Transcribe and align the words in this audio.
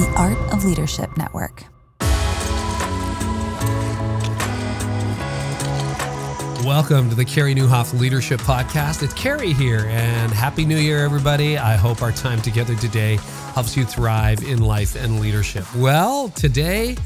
The 0.00 0.08
Art 0.16 0.38
of 0.50 0.64
Leadership 0.64 1.14
Network. 1.18 1.62
Welcome 6.64 7.10
to 7.10 7.14
the 7.14 7.26
Carey 7.26 7.54
Nieuwhof 7.54 8.00
Leadership 8.00 8.40
Podcast. 8.40 9.02
It's 9.02 9.12
Carey 9.12 9.52
here, 9.52 9.84
and 9.90 10.32
Happy 10.32 10.64
New 10.64 10.78
Year, 10.78 11.04
everybody. 11.04 11.58
I 11.58 11.76
hope 11.76 12.00
our 12.00 12.12
time 12.12 12.40
together 12.40 12.74
today 12.76 13.18
helps 13.52 13.76
you 13.76 13.84
thrive 13.84 14.42
in 14.42 14.62
life 14.62 14.96
and 14.96 15.20
leadership. 15.20 15.66
Well, 15.76 16.30
today 16.30 16.96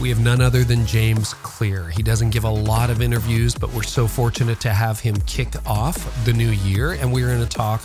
we 0.00 0.08
have 0.08 0.20
none 0.20 0.40
other 0.40 0.64
than 0.64 0.86
James 0.86 1.34
Clear. 1.34 1.90
He 1.90 2.02
doesn't 2.02 2.30
give 2.30 2.44
a 2.44 2.50
lot 2.50 2.88
of 2.88 3.02
interviews, 3.02 3.54
but 3.54 3.70
we're 3.74 3.82
so 3.82 4.08
fortunate 4.08 4.60
to 4.60 4.70
have 4.70 4.98
him 4.98 5.20
kick 5.26 5.48
off 5.66 6.24
the 6.24 6.32
new 6.32 6.52
year, 6.52 6.92
and 6.92 7.12
we're 7.12 7.28
going 7.28 7.46
to 7.46 7.56
talk 7.56 7.82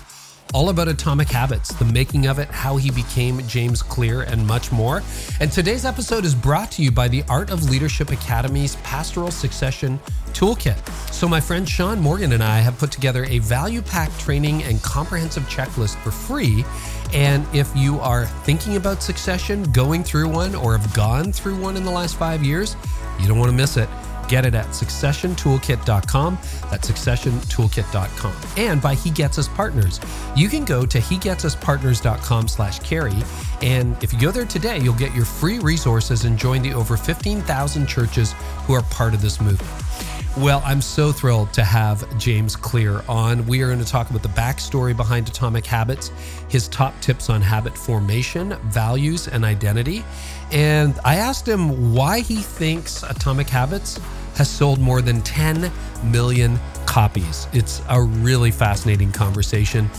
all 0.54 0.70
about 0.70 0.88
atomic 0.88 1.28
habits, 1.28 1.70
the 1.74 1.86
making 1.86 2.28
of 2.28 2.40
it, 2.40 2.48
how 2.50 2.78
he 2.78 2.92
became 2.92 3.46
James 3.48 3.82
Clear, 3.82 4.22
and 4.22 4.46
much 4.46 4.72
more. 4.72 5.04
And 5.40 5.52
today's 5.52 5.86
episode 5.86 6.26
is 6.26 6.36
brought 6.36 6.72
to 6.74 6.84
you 6.84 6.92
by 6.92 7.08
the 7.08 7.24
Art 7.30 7.50
of 7.50 7.70
Leadership 7.70 8.12
Academy's 8.12 8.76
Pastoral 8.78 9.32
Succession 9.32 10.00
Toolkit. 10.34 10.78
So, 11.12 11.28
my 11.28 11.40
friend 11.40 11.68
Sean 11.68 12.00
Morgan 12.00 12.34
and 12.34 12.44
I 12.44 12.60
have 12.60 12.78
put 12.78 12.92
together 12.92 13.26
a 13.26 13.40
value 13.40 13.82
packed 13.82 14.20
training 14.20 14.64
and 14.64 14.82
comprehensive 14.82 15.44
checklist 15.44 15.96
for 16.04 16.12
free. 16.12 16.66
And 17.14 17.46
if 17.54 17.74
you 17.76 18.00
are 18.00 18.26
thinking 18.44 18.76
about 18.76 19.02
succession, 19.02 19.64
going 19.72 20.04
through 20.04 20.30
one, 20.30 20.56
or 20.56 20.78
have 20.78 20.94
gone 20.94 21.32
through 21.32 21.60
one 21.60 21.78
in 21.78 21.84
the 21.84 21.92
last 21.92 22.18
five 22.18 22.44
years, 22.44 22.76
you 23.20 23.28
don't 23.28 23.40
want 23.40 23.50
to 23.50 23.58
miss 23.58 23.78
it. 23.78 23.90
Get 24.28 24.46
it 24.46 24.56
at 24.56 24.68
successiontoolkit.com. 24.68 26.38
That's 26.70 26.90
successiontoolkit.com. 26.90 28.36
And 28.58 28.82
by 28.82 28.96
He 28.96 29.10
Gets 29.10 29.38
Us 29.38 29.48
Partners. 29.48 30.00
You 30.36 30.50
can 30.50 30.66
go 30.66 30.86
to 30.86 31.00
hegetsuspartners.com 31.00 32.48
slash 32.48 32.80
carey. 32.80 33.16
And 33.62 34.02
if 34.04 34.12
you 34.14 34.20
go 34.20 34.32
there 34.32 34.46
today, 34.46 34.80
you'll 34.80 34.94
get 34.96 35.16
your 35.16 35.26
free 35.26 35.60
resources 35.60 36.26
and 36.26 36.38
join 36.38 36.62
the 36.62 36.74
over 36.74 36.98
15,000 36.98 37.88
churches 37.88 38.34
who 38.66 38.74
are 38.74 38.82
part 38.84 39.14
of 39.14 39.22
this 39.22 39.40
movement. 39.40 39.86
Well, 40.38 40.62
I'm 40.66 40.82
so 40.82 41.14
thrilled 41.14 41.54
to 41.54 41.64
have 41.64 42.18
James 42.18 42.58
Clear 42.58 43.02
on. 43.08 43.46
We 43.48 43.62
are 43.62 43.68
going 43.68 43.80
to 43.80 43.86
talk 43.86 44.10
about 44.10 44.22
the 44.22 44.30
backstory 44.30 44.96
behind 44.96 45.30
Atomic 45.30 45.66
Habits, 45.66 46.12
his 46.50 46.68
top 46.68 46.94
tips 47.00 47.30
on 47.30 47.42
habit 47.42 47.78
formation, 47.78 48.50
values, 48.66 49.30
and 49.30 49.46
identity. 49.46 50.04
And 50.56 50.98
I 51.04 51.18
asked 51.18 51.46
him 51.46 51.94
why 51.94 52.22
he 52.22 52.38
thinks 52.38 53.04
Atomic 53.04 53.50
Habits 53.50 54.00
has 54.36 54.50
sold 54.50 54.80
more 54.80 55.02
than 55.02 55.22
10 55.22 55.70
million 56.06 56.58
copies. 56.86 57.48
It's 57.52 57.82
a 57.90 58.02
really 58.02 58.52
fascinating 58.52 59.12
conversation. 59.12 59.90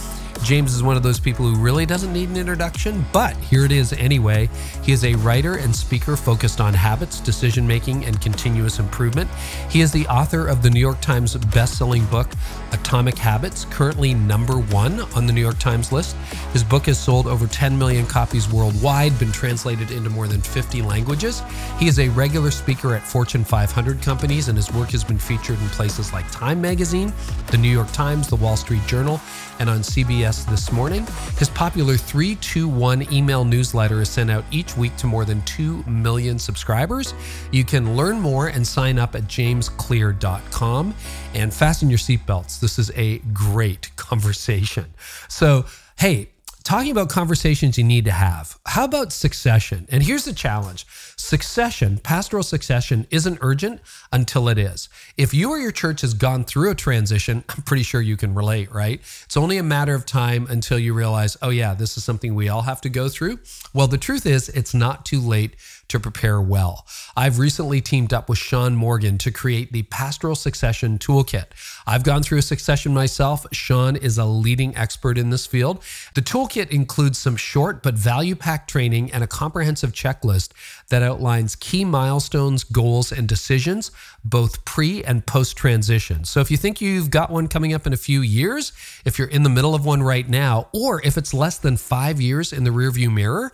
James 0.43 0.75
is 0.75 0.83
one 0.83 0.97
of 0.97 1.03
those 1.03 1.19
people 1.19 1.47
who 1.47 1.57
really 1.57 1.87
doesn't 1.87 2.13
need 2.13 2.29
an 2.29 2.37
introduction, 2.37 3.05
but 3.13 3.37
here 3.37 3.65
it 3.65 3.73
is 3.73 3.93
anyway. 3.95 4.49
He 4.83 4.93
is 4.93 5.05
a 5.05 5.15
writer 5.17 5.57
and 5.57 5.75
speaker 5.75 6.17
focused 6.17 6.61
on 6.61 6.75
habits, 6.75 7.21
decision 7.21 7.67
making, 7.67 8.05
and 8.05 8.21
continuous 8.21 8.79
improvement. 8.79 9.31
He 9.71 9.81
is 9.81 9.93
the 9.93 10.07
author 10.07 10.47
of 10.47 10.63
the 10.63 10.71
New 10.71 10.81
York 10.81 11.01
Times 11.01 11.35
best-selling 11.37 12.05
book 12.07 12.29
Atomic 12.73 13.19
Habits, 13.19 13.65
currently 13.67 14.15
number 14.15 14.59
1 14.59 15.01
on 15.01 15.27
the 15.27 15.33
New 15.33 15.41
York 15.41 15.59
Times 15.59 15.93
list. 15.93 16.17
His 16.53 16.63
book 16.63 16.87
has 16.87 16.99
sold 16.99 17.27
over 17.27 17.47
10 17.47 17.79
million 17.79 18.07
copies 18.07 18.51
worldwide, 18.53 19.19
been 19.19 19.33
translated 19.33 19.91
into 19.91 20.11
more 20.11 20.29
than 20.29 20.41
50 20.41 20.83
languages. 20.83 21.43
He 21.79 21.89
is 21.89 21.99
a 21.99 22.09
regular 22.11 22.51
speaker 22.51 22.95
at 22.95 23.03
Fortune 23.03 23.45
500 23.45 24.03
companies 24.03 24.49
and 24.49 24.57
his 24.57 24.73
work 24.73 24.91
has 24.91 25.05
been 25.05 25.19
featured 25.19 25.61
in 25.61 25.69
places 25.69 26.13
like 26.13 26.31
Time 26.31 26.61
magazine, 26.61 27.13
the 27.49 27.59
New 27.59 27.71
York 27.71 27.91
Times, 27.93 28.29
the 28.29 28.37
Wall 28.37 28.57
Street 28.57 28.87
Journal, 28.87 29.21
and 29.59 29.69
on 29.71 29.79
CBS 29.79 30.49
This 30.49 30.73
Morning. 30.73 31.07
His 31.39 31.49
popular 31.49 31.97
321 31.97 33.13
email 33.13 33.45
newsletter 33.45 34.01
is 34.01 34.09
sent 34.09 34.31
out 34.31 34.45
each 34.51 34.77
week 34.77 34.97
to 34.97 35.07
more 35.07 35.25
than 35.25 35.43
2 35.43 35.83
million 35.85 36.39
subscribers. 36.39 37.15
You 37.53 37.65
can 37.65 37.97
learn 37.97 38.21
more 38.21 38.49
and 38.49 38.67
sign 38.67 38.99
up 38.99 39.15
at 39.15 39.23
jamesclear.com 39.25 40.95
and 41.35 41.53
fasten 41.53 41.91
your 41.91 41.99
seatbelts. 41.99 42.61
This 42.61 42.79
is 42.79 42.91
a 42.95 43.19
great 43.33 43.91
conversation. 43.97 44.95
So, 45.29 45.67
hey, 45.99 46.31
talking 46.67 46.91
about 46.91 47.09
conversations 47.09 47.79
you 47.79 47.85
need 47.85 48.05
to 48.05 48.11
have. 48.11 48.59
How 48.67 48.85
about 48.85 49.13
succession? 49.13 49.87
And 49.89 50.03
here's 50.03 50.25
the 50.25 50.33
challenge 50.33 50.85
succession, 51.17 51.99
pastoral 51.99 52.43
succession, 52.43 53.07
isn't 53.11 53.39
urgent 53.41 53.81
until 54.13 54.49
it 54.49 54.59
is. 54.59 54.89
If 55.17 55.33
you 55.33 55.51
or 55.51 55.59
your 55.59 55.71
church 55.71 56.01
has 56.01 56.13
gone 56.13 56.45
through 56.45 56.73
a 56.73 56.75
transition, 56.75 57.45
I'm 57.49 57.63
pretty 57.63 57.85
sure 57.85 58.01
you 58.01 58.17
can 58.17 58.35
relate, 58.35 58.73
right? 58.73 59.01
It's 59.25 59.37
only 59.37 59.59
a 59.59 59.63
matter 59.63 59.95
of 59.95 60.07
time 60.07 60.49
until 60.51 60.79
you 60.79 60.93
realize, 60.93 61.37
oh, 61.41 61.51
yeah, 61.51 61.73
this 61.75 61.97
is 61.97 62.03
something 62.03 62.35
we 62.35 62.49
all 62.49 62.63
have 62.63 62.81
to 62.81 62.89
go 62.89 63.09
through. 63.09 63.39
Well, 63.73 63.87
the 63.87 63.97
truth 63.97 64.27
is, 64.27 64.49
it's 64.49 64.75
not 64.75 65.07
too 65.07 65.21
late 65.21 65.55
to 65.89 66.01
prepare 66.01 66.41
well. 66.41 66.87
I've 67.17 67.39
recently 67.39 67.81
teamed 67.81 68.13
up 68.13 68.29
with 68.29 68.39
Sean 68.39 68.75
Morgan 68.75 69.19
to 69.19 69.31
create 69.31 69.73
the 69.73 69.83
Pastoral 69.85 70.35
Succession 70.35 70.99
Toolkit. 70.99 71.47
I've 71.87 72.05
gone 72.05 72.23
through 72.23 72.39
a 72.39 72.43
succession 72.43 72.93
myself. 72.93 73.47
Sean 73.53 73.97
is 73.97 74.19
a 74.19 74.25
leading 74.25 74.77
expert 74.77 75.19
in 75.19 75.31
this 75.31 75.47
field. 75.47 75.83
The 76.15 76.23
toolkit 76.23 76.71
includes 76.71 77.19
some 77.19 77.37
short 77.37 77.83
but 77.83 77.95
value 77.95 78.35
packed 78.35 78.71
training 78.71 79.13
and 79.13 79.23
a 79.23 79.27
comprehensive 79.27 79.93
checklist 79.93 80.51
that 80.89 81.03
outlines 81.03 81.57
key 81.57 81.85
milestones, 81.85 82.65
goals, 82.65 83.13
and 83.13 83.29
decisions, 83.29 83.91
both 84.25 84.65
pre 84.65 85.05
and 85.05 85.27
post 85.27 85.57
transition. 85.57 86.25
So 86.25 86.41
if 86.41 86.51
you 86.51 86.57
think 86.57 86.81
you've 86.81 87.11
got 87.11 87.31
one 87.31 87.49
coming 87.49 87.73
up 87.73 87.87
in 87.87 87.93
a 87.93 87.97
few 87.97 88.21
years, 88.21 88.73
if 89.05 89.19
you're 89.19 89.29
in 89.29 89.43
the 89.43 89.49
middle 89.49 89.75
of 89.75 89.85
one 89.85 90.03
right 90.03 90.29
now, 90.29 90.69
or 90.73 91.01
if 91.05 91.17
it's 91.17 91.33
less 91.33 91.59
than 91.59 91.77
five 91.77 92.21
years 92.21 92.53
in 92.53 92.65
the 92.65 92.71
rearview 92.71 93.13
mirror, 93.13 93.53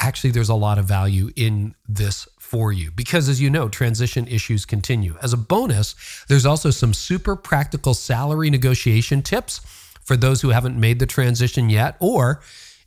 actually 0.00 0.30
there's 0.30 0.48
a 0.48 0.54
lot 0.54 0.78
of 0.78 0.84
value 0.84 1.30
in 1.36 1.74
this 1.88 2.28
for 2.38 2.72
you 2.72 2.90
because 2.90 3.28
as 3.28 3.40
you 3.40 3.50
know 3.50 3.68
transition 3.68 4.26
issues 4.26 4.64
continue 4.64 5.16
as 5.22 5.32
a 5.32 5.36
bonus 5.36 5.94
there's 6.28 6.46
also 6.46 6.70
some 6.70 6.94
super 6.94 7.36
practical 7.36 7.94
salary 7.94 8.48
negotiation 8.48 9.22
tips 9.22 9.60
for 10.00 10.16
those 10.16 10.40
who 10.40 10.50
haven't 10.50 10.78
made 10.78 10.98
the 10.98 11.06
transition 11.06 11.68
yet 11.68 11.96
or 12.00 12.40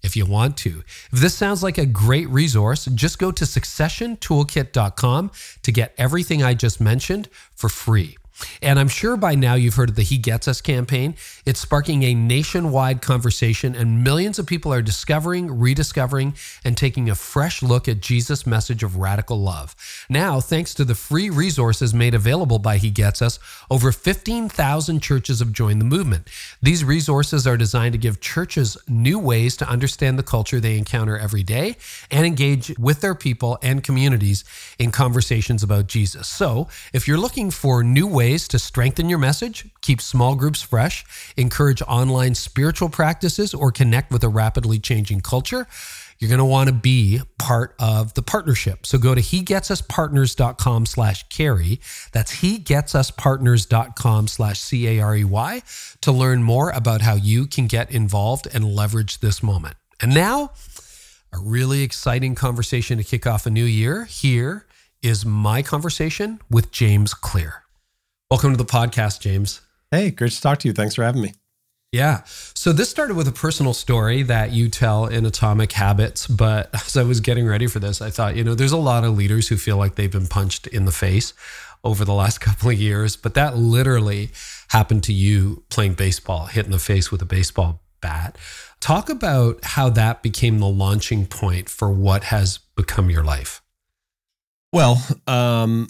if 0.03 0.15
you 0.15 0.25
want 0.25 0.57
to. 0.57 0.83
If 1.11 1.19
this 1.19 1.35
sounds 1.35 1.63
like 1.63 1.77
a 1.77 1.85
great 1.85 2.27
resource, 2.29 2.85
just 2.85 3.19
go 3.19 3.31
to 3.31 3.45
successiontoolkit.com 3.45 5.31
to 5.61 5.71
get 5.71 5.93
everything 5.97 6.43
I 6.43 6.53
just 6.53 6.81
mentioned 6.81 7.29
for 7.53 7.69
free. 7.69 8.17
And 8.61 8.79
I'm 8.79 8.87
sure 8.87 9.17
by 9.17 9.35
now 9.35 9.55
you've 9.55 9.75
heard 9.75 9.89
of 9.89 9.95
the 9.95 10.03
He 10.03 10.17
Gets 10.17 10.47
Us 10.47 10.61
campaign. 10.61 11.15
It's 11.45 11.59
sparking 11.59 12.03
a 12.03 12.13
nationwide 12.13 13.01
conversation, 13.01 13.75
and 13.75 14.03
millions 14.03 14.39
of 14.39 14.47
people 14.47 14.73
are 14.73 14.81
discovering, 14.81 15.59
rediscovering, 15.59 16.35
and 16.63 16.77
taking 16.77 17.09
a 17.09 17.15
fresh 17.15 17.61
look 17.61 17.87
at 17.87 18.01
Jesus' 18.01 18.45
message 18.45 18.83
of 18.83 18.97
radical 18.97 19.39
love. 19.41 19.75
Now, 20.09 20.39
thanks 20.39 20.73
to 20.75 20.85
the 20.85 20.95
free 20.95 21.29
resources 21.29 21.93
made 21.93 22.13
available 22.13 22.59
by 22.59 22.77
He 22.77 22.89
Gets 22.89 23.21
Us, 23.21 23.39
over 23.69 23.91
15,000 23.91 25.01
churches 25.01 25.39
have 25.39 25.51
joined 25.51 25.81
the 25.81 25.85
movement. 25.85 26.27
These 26.61 26.83
resources 26.83 27.45
are 27.45 27.57
designed 27.57 27.93
to 27.93 27.97
give 27.97 28.21
churches 28.21 28.77
new 28.87 29.19
ways 29.19 29.57
to 29.57 29.67
understand 29.67 30.17
the 30.17 30.23
culture 30.23 30.59
they 30.59 30.77
encounter 30.77 31.17
every 31.17 31.43
day 31.43 31.75
and 32.09 32.25
engage 32.25 32.77
with 32.77 33.01
their 33.01 33.15
people 33.15 33.57
and 33.61 33.83
communities 33.83 34.43
in 34.79 34.91
conversations 34.91 35.63
about 35.63 35.87
Jesus. 35.87 36.27
So, 36.27 36.67
if 36.93 37.07
you're 37.07 37.17
looking 37.17 37.51
for 37.51 37.83
new 37.83 38.07
ways, 38.07 38.30
ways 38.31 38.47
to 38.47 38.57
strengthen 38.57 39.09
your 39.09 39.19
message, 39.19 39.67
keep 39.81 39.99
small 39.99 40.35
groups 40.35 40.61
fresh, 40.61 41.03
encourage 41.35 41.81
online 41.81 42.33
spiritual 42.33 42.87
practices, 42.87 43.53
or 43.53 43.71
connect 43.71 44.09
with 44.09 44.23
a 44.23 44.29
rapidly 44.29 44.79
changing 44.79 45.19
culture, 45.19 45.67
you're 46.17 46.29
going 46.29 46.37
to 46.37 46.45
want 46.45 46.69
to 46.69 46.73
be 46.73 47.19
part 47.37 47.75
of 47.77 48.13
the 48.13 48.21
partnership. 48.21 48.85
So 48.85 48.97
go 48.97 49.13
to 49.13 49.21
hegetsuspartners.com 49.21 50.85
slash 50.85 51.27
carey. 51.27 51.81
That's 52.13 52.41
hegetsuspartners.com 52.41 54.27
slash 54.27 54.59
C-A-R-E-Y 54.59 55.63
to 56.01 56.11
learn 56.11 56.43
more 56.43 56.69
about 56.69 57.01
how 57.01 57.15
you 57.15 57.47
can 57.47 57.67
get 57.67 57.91
involved 57.91 58.47
and 58.53 58.63
leverage 58.63 59.19
this 59.19 59.43
moment. 59.43 59.75
And 59.99 60.13
now, 60.13 60.51
a 61.33 61.39
really 61.39 61.81
exciting 61.81 62.35
conversation 62.35 62.97
to 62.97 63.03
kick 63.03 63.27
off 63.27 63.45
a 63.45 63.49
new 63.49 63.65
year. 63.65 64.05
Here 64.05 64.67
is 65.01 65.25
my 65.25 65.61
conversation 65.63 66.39
with 66.49 66.71
James 66.71 67.13
Clear. 67.13 67.60
Welcome 68.31 68.51
to 68.51 68.57
the 68.57 68.63
podcast, 68.63 69.19
James. 69.19 69.59
Hey, 69.91 70.09
great 70.09 70.31
to 70.31 70.41
talk 70.41 70.59
to 70.59 70.67
you. 70.69 70.73
Thanks 70.73 70.95
for 70.95 71.03
having 71.03 71.21
me. 71.21 71.33
Yeah. 71.91 72.21
So 72.23 72.71
this 72.71 72.89
started 72.89 73.17
with 73.17 73.27
a 73.27 73.33
personal 73.33 73.73
story 73.73 74.23
that 74.23 74.53
you 74.53 74.69
tell 74.69 75.05
in 75.05 75.25
Atomic 75.25 75.73
Habits. 75.73 76.27
But 76.27 76.69
as 76.73 76.95
I 76.95 77.03
was 77.03 77.19
getting 77.19 77.45
ready 77.45 77.67
for 77.67 77.79
this, 77.79 78.01
I 78.01 78.09
thought, 78.09 78.37
you 78.37 78.45
know, 78.45 78.55
there's 78.55 78.71
a 78.71 78.77
lot 78.77 79.03
of 79.03 79.17
leaders 79.17 79.49
who 79.49 79.57
feel 79.57 79.75
like 79.75 79.95
they've 79.95 80.09
been 80.09 80.27
punched 80.27 80.65
in 80.67 80.85
the 80.85 80.93
face 80.93 81.33
over 81.83 82.05
the 82.05 82.13
last 82.13 82.37
couple 82.39 82.69
of 82.69 82.79
years. 82.79 83.17
But 83.17 83.33
that 83.33 83.57
literally 83.57 84.29
happened 84.69 85.03
to 85.03 85.13
you 85.13 85.65
playing 85.69 85.95
baseball, 85.95 86.45
hit 86.45 86.63
in 86.63 86.71
the 86.71 86.79
face 86.79 87.11
with 87.11 87.21
a 87.21 87.25
baseball 87.25 87.81
bat. 87.99 88.37
Talk 88.79 89.09
about 89.09 89.59
how 89.61 89.89
that 89.89 90.23
became 90.23 90.59
the 90.59 90.69
launching 90.69 91.25
point 91.25 91.67
for 91.67 91.91
what 91.91 92.23
has 92.23 92.59
become 92.77 93.09
your 93.09 93.25
life. 93.25 93.61
Well, 94.71 95.05
um, 95.27 95.89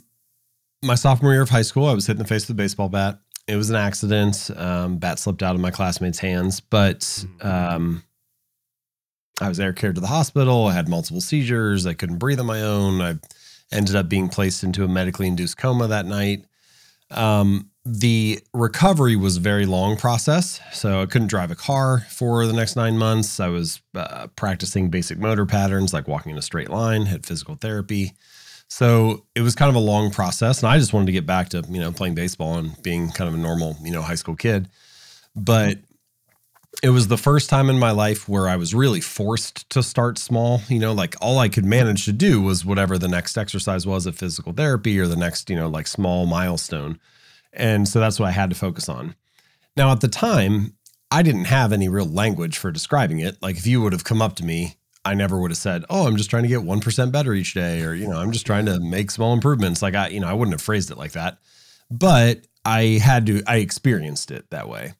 my 0.83 0.95
sophomore 0.95 1.33
year 1.33 1.41
of 1.41 1.49
high 1.49 1.61
school, 1.61 1.87
I 1.87 1.93
was 1.93 2.07
hit 2.07 2.13
in 2.13 2.19
the 2.19 2.25
face 2.27 2.43
with 2.43 2.51
a 2.51 2.61
baseball 2.61 2.89
bat. 2.89 3.19
It 3.47 3.55
was 3.55 3.69
an 3.69 3.75
accident. 3.75 4.49
Um, 4.55 4.97
bat 4.97 5.19
slipped 5.19 5.43
out 5.43 5.55
of 5.55 5.61
my 5.61 5.71
classmate's 5.71 6.19
hands, 6.19 6.59
but 6.59 6.99
mm-hmm. 6.99 7.47
um, 7.47 8.03
I 9.39 9.49
was 9.49 9.59
air 9.59 9.73
carried 9.73 9.95
to 9.95 10.01
the 10.01 10.07
hospital. 10.07 10.67
I 10.67 10.73
had 10.73 10.87
multiple 10.87 11.21
seizures. 11.21 11.85
I 11.85 11.93
couldn't 11.93 12.17
breathe 12.17 12.39
on 12.39 12.45
my 12.45 12.61
own. 12.61 13.01
I 13.01 13.15
ended 13.71 13.95
up 13.95 14.09
being 14.09 14.29
placed 14.29 14.63
into 14.63 14.83
a 14.83 14.87
medically 14.87 15.27
induced 15.27 15.57
coma 15.57 15.87
that 15.87 16.05
night. 16.05 16.45
Um, 17.09 17.69
the 17.83 18.39
recovery 18.53 19.15
was 19.15 19.37
a 19.37 19.39
very 19.39 19.65
long 19.65 19.97
process. 19.97 20.59
So 20.71 21.01
I 21.01 21.05
couldn't 21.07 21.29
drive 21.29 21.51
a 21.51 21.55
car 21.55 22.05
for 22.09 22.45
the 22.45 22.53
next 22.53 22.75
nine 22.75 22.97
months. 22.97 23.39
I 23.39 23.47
was 23.47 23.81
uh, 23.95 24.27
practicing 24.35 24.89
basic 24.89 25.17
motor 25.17 25.45
patterns 25.45 25.93
like 25.93 26.07
walking 26.07 26.31
in 26.31 26.37
a 26.37 26.43
straight 26.43 26.69
line, 26.69 27.07
had 27.07 27.25
physical 27.25 27.55
therapy. 27.55 28.13
So 28.71 29.25
it 29.35 29.41
was 29.41 29.53
kind 29.53 29.67
of 29.67 29.75
a 29.75 29.79
long 29.79 30.11
process. 30.11 30.63
And 30.63 30.71
I 30.71 30.79
just 30.79 30.93
wanted 30.93 31.07
to 31.07 31.11
get 31.11 31.25
back 31.25 31.49
to, 31.49 31.61
you 31.67 31.81
know, 31.81 31.91
playing 31.91 32.15
baseball 32.15 32.57
and 32.57 32.81
being 32.81 33.11
kind 33.11 33.27
of 33.27 33.33
a 33.33 33.37
normal, 33.37 33.75
you 33.83 33.91
know, 33.91 34.01
high 34.01 34.15
school 34.15 34.37
kid. 34.37 34.69
But 35.35 35.79
it 36.81 36.91
was 36.91 37.09
the 37.09 37.17
first 37.17 37.49
time 37.49 37.69
in 37.69 37.77
my 37.77 37.91
life 37.91 38.29
where 38.29 38.47
I 38.47 38.55
was 38.55 38.73
really 38.73 39.01
forced 39.01 39.69
to 39.71 39.83
start 39.83 40.17
small. 40.17 40.61
You 40.69 40.79
know, 40.79 40.93
like 40.93 41.15
all 41.19 41.37
I 41.37 41.49
could 41.49 41.65
manage 41.65 42.05
to 42.05 42.13
do 42.13 42.41
was 42.41 42.63
whatever 42.63 42.97
the 42.97 43.09
next 43.09 43.37
exercise 43.37 43.85
was 43.85 44.05
of 44.05 44.17
physical 44.17 44.53
therapy 44.53 44.97
or 44.99 45.05
the 45.05 45.17
next, 45.17 45.49
you 45.49 45.57
know, 45.57 45.67
like 45.67 45.85
small 45.85 46.25
milestone. 46.25 46.97
And 47.51 47.89
so 47.89 47.99
that's 47.99 48.21
what 48.21 48.27
I 48.27 48.31
had 48.31 48.51
to 48.51 48.55
focus 48.55 48.87
on. 48.87 49.15
Now, 49.75 49.91
at 49.91 49.99
the 49.99 50.07
time, 50.07 50.77
I 51.11 51.23
didn't 51.23 51.45
have 51.45 51.73
any 51.73 51.89
real 51.89 52.05
language 52.05 52.57
for 52.57 52.71
describing 52.71 53.19
it. 53.19 53.35
Like 53.41 53.57
if 53.57 53.67
you 53.67 53.81
would 53.81 53.91
have 53.91 54.05
come 54.05 54.21
up 54.21 54.37
to 54.37 54.45
me, 54.45 54.77
I 55.03 55.13
never 55.13 55.39
would 55.39 55.51
have 55.51 55.57
said, 55.57 55.83
"Oh, 55.89 56.07
I'm 56.07 56.17
just 56.17 56.29
trying 56.29 56.43
to 56.43 56.49
get 56.49 56.61
1% 56.61 57.11
better 57.11 57.33
each 57.33 57.53
day," 57.53 57.81
or, 57.81 57.93
you 57.93 58.07
know, 58.07 58.17
I'm 58.17 58.31
just 58.31 58.45
trying 58.45 58.65
to 58.67 58.79
make 58.79 59.11
small 59.11 59.33
improvements. 59.33 59.81
Like 59.81 59.95
I, 59.95 60.09
you 60.09 60.19
know, 60.19 60.27
I 60.27 60.33
wouldn't 60.33 60.53
have 60.53 60.61
phrased 60.61 60.91
it 60.91 60.97
like 60.97 61.13
that. 61.13 61.37
But 61.89 62.41
I 62.63 62.99
had 63.03 63.25
to 63.25 63.43
I 63.47 63.57
experienced 63.57 64.31
it 64.31 64.49
that 64.51 64.69
way. 64.69 64.93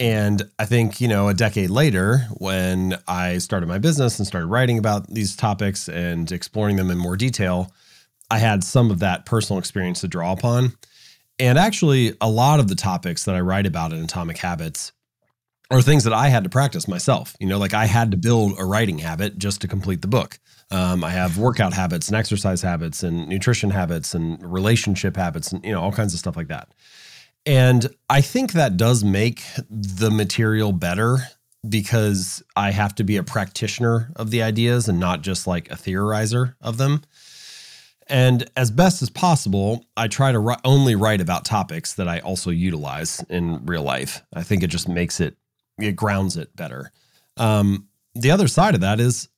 And 0.00 0.42
I 0.58 0.64
think, 0.64 1.00
you 1.00 1.06
know, 1.06 1.28
a 1.28 1.34
decade 1.34 1.70
later, 1.70 2.26
when 2.38 2.98
I 3.06 3.38
started 3.38 3.68
my 3.68 3.78
business 3.78 4.18
and 4.18 4.26
started 4.26 4.48
writing 4.48 4.78
about 4.78 5.08
these 5.08 5.36
topics 5.36 5.88
and 5.88 6.32
exploring 6.32 6.76
them 6.76 6.90
in 6.90 6.98
more 6.98 7.16
detail, 7.16 7.72
I 8.30 8.38
had 8.38 8.64
some 8.64 8.90
of 8.90 8.98
that 9.00 9.26
personal 9.26 9.60
experience 9.60 10.00
to 10.00 10.08
draw 10.08 10.32
upon. 10.32 10.72
And 11.38 11.58
actually, 11.58 12.14
a 12.20 12.28
lot 12.28 12.58
of 12.58 12.68
the 12.68 12.74
topics 12.74 13.24
that 13.24 13.34
I 13.34 13.40
write 13.40 13.66
about 13.66 13.92
in 13.92 14.02
Atomic 14.02 14.38
Habits 14.38 14.92
are 15.72 15.82
things 15.82 16.04
that 16.04 16.12
I 16.12 16.28
had 16.28 16.44
to 16.44 16.50
practice 16.50 16.86
myself. 16.86 17.34
You 17.40 17.46
know, 17.46 17.58
like 17.58 17.74
I 17.74 17.86
had 17.86 18.10
to 18.10 18.16
build 18.16 18.58
a 18.58 18.64
writing 18.64 18.98
habit 18.98 19.38
just 19.38 19.60
to 19.62 19.68
complete 19.68 20.02
the 20.02 20.08
book. 20.08 20.38
Um, 20.70 21.02
I 21.02 21.10
have 21.10 21.38
workout 21.38 21.72
habits 21.72 22.08
and 22.08 22.16
exercise 22.16 22.62
habits 22.62 23.02
and 23.02 23.28
nutrition 23.28 23.70
habits 23.70 24.14
and 24.14 24.42
relationship 24.42 25.16
habits 25.16 25.52
and, 25.52 25.64
you 25.64 25.72
know, 25.72 25.80
all 25.80 25.92
kinds 25.92 26.14
of 26.14 26.20
stuff 26.20 26.36
like 26.36 26.48
that. 26.48 26.68
And 27.44 27.88
I 28.08 28.20
think 28.20 28.52
that 28.52 28.76
does 28.76 29.02
make 29.02 29.42
the 29.68 30.10
material 30.10 30.72
better 30.72 31.18
because 31.68 32.42
I 32.56 32.70
have 32.70 32.94
to 32.96 33.04
be 33.04 33.16
a 33.16 33.22
practitioner 33.22 34.12
of 34.16 34.30
the 34.30 34.42
ideas 34.42 34.88
and 34.88 34.98
not 35.00 35.22
just 35.22 35.46
like 35.46 35.70
a 35.70 35.74
theorizer 35.74 36.54
of 36.60 36.76
them. 36.76 37.02
And 38.08 38.50
as 38.56 38.70
best 38.70 39.00
as 39.00 39.10
possible, 39.10 39.86
I 39.96 40.08
try 40.08 40.32
to 40.32 40.56
only 40.64 40.96
write 40.96 41.20
about 41.20 41.44
topics 41.44 41.94
that 41.94 42.08
I 42.08 42.18
also 42.18 42.50
utilize 42.50 43.24
in 43.30 43.64
real 43.64 43.82
life. 43.82 44.22
I 44.34 44.42
think 44.42 44.62
it 44.62 44.68
just 44.68 44.88
makes 44.88 45.20
it, 45.20 45.36
it 45.78 45.96
grounds 45.96 46.36
it 46.36 46.54
better. 46.54 46.92
Um, 47.36 47.88
the 48.14 48.30
other 48.30 48.48
side 48.48 48.74
of 48.74 48.82
that 48.82 49.00
is 49.00 49.28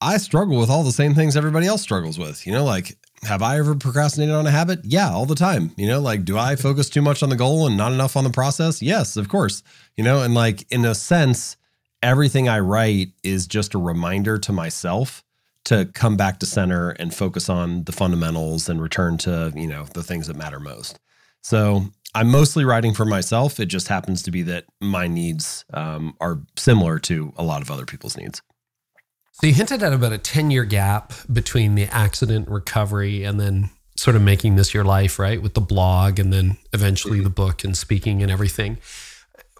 I 0.00 0.16
struggle 0.18 0.58
with 0.58 0.70
all 0.70 0.84
the 0.84 0.92
same 0.92 1.14
things 1.14 1.36
everybody 1.36 1.66
else 1.66 1.82
struggles 1.82 2.18
with. 2.18 2.46
You 2.46 2.52
know, 2.52 2.64
like 2.64 2.96
have 3.22 3.42
I 3.42 3.58
ever 3.58 3.74
procrastinated 3.74 4.34
on 4.34 4.46
a 4.46 4.50
habit? 4.50 4.80
Yeah, 4.84 5.10
all 5.10 5.26
the 5.26 5.34
time. 5.34 5.72
You 5.76 5.86
know, 5.86 6.00
like, 6.00 6.24
do 6.24 6.38
I 6.38 6.56
focus 6.56 6.88
too 6.88 7.02
much 7.02 7.22
on 7.22 7.28
the 7.28 7.36
goal 7.36 7.66
and 7.66 7.76
not 7.76 7.92
enough 7.92 8.16
on 8.16 8.24
the 8.24 8.30
process? 8.30 8.82
Yes, 8.82 9.16
of 9.16 9.28
course. 9.28 9.62
You 9.96 10.04
know, 10.04 10.22
and 10.22 10.34
like, 10.34 10.70
in 10.70 10.84
a 10.84 10.94
sense, 10.94 11.56
everything 12.02 12.48
I 12.48 12.60
write 12.60 13.08
is 13.22 13.46
just 13.46 13.74
a 13.74 13.78
reminder 13.78 14.38
to 14.38 14.52
myself 14.52 15.24
to 15.64 15.86
come 15.94 16.16
back 16.16 16.38
to 16.38 16.46
center 16.46 16.90
and 16.90 17.12
focus 17.12 17.48
on 17.48 17.84
the 17.84 17.92
fundamentals 17.92 18.68
and 18.68 18.80
return 18.80 19.18
to, 19.18 19.52
you 19.56 19.66
know, 19.66 19.84
the 19.94 20.02
things 20.02 20.28
that 20.28 20.36
matter 20.36 20.60
most. 20.60 21.00
So 21.42 21.86
I'm 22.16 22.30
mostly 22.30 22.64
writing 22.64 22.94
for 22.94 23.04
myself. 23.04 23.60
It 23.60 23.66
just 23.66 23.88
happens 23.88 24.22
to 24.22 24.30
be 24.30 24.40
that 24.44 24.64
my 24.80 25.06
needs 25.06 25.66
um, 25.74 26.16
are 26.18 26.40
similar 26.56 26.98
to 27.00 27.34
a 27.36 27.42
lot 27.42 27.60
of 27.60 27.70
other 27.70 27.84
people's 27.84 28.16
needs. 28.16 28.40
So 29.32 29.46
you 29.46 29.52
hinted 29.52 29.82
at 29.82 29.92
about 29.92 30.14
a 30.14 30.18
10 30.18 30.50
year 30.50 30.64
gap 30.64 31.12
between 31.30 31.74
the 31.74 31.84
accident 31.84 32.48
recovery 32.48 33.22
and 33.22 33.38
then 33.38 33.68
sort 33.98 34.16
of 34.16 34.22
making 34.22 34.56
this 34.56 34.72
your 34.72 34.82
life, 34.82 35.18
right? 35.18 35.42
With 35.42 35.52
the 35.52 35.60
blog 35.60 36.18
and 36.18 36.32
then 36.32 36.56
eventually 36.72 37.20
the 37.20 37.28
book 37.28 37.64
and 37.64 37.76
speaking 37.76 38.22
and 38.22 38.32
everything. 38.32 38.78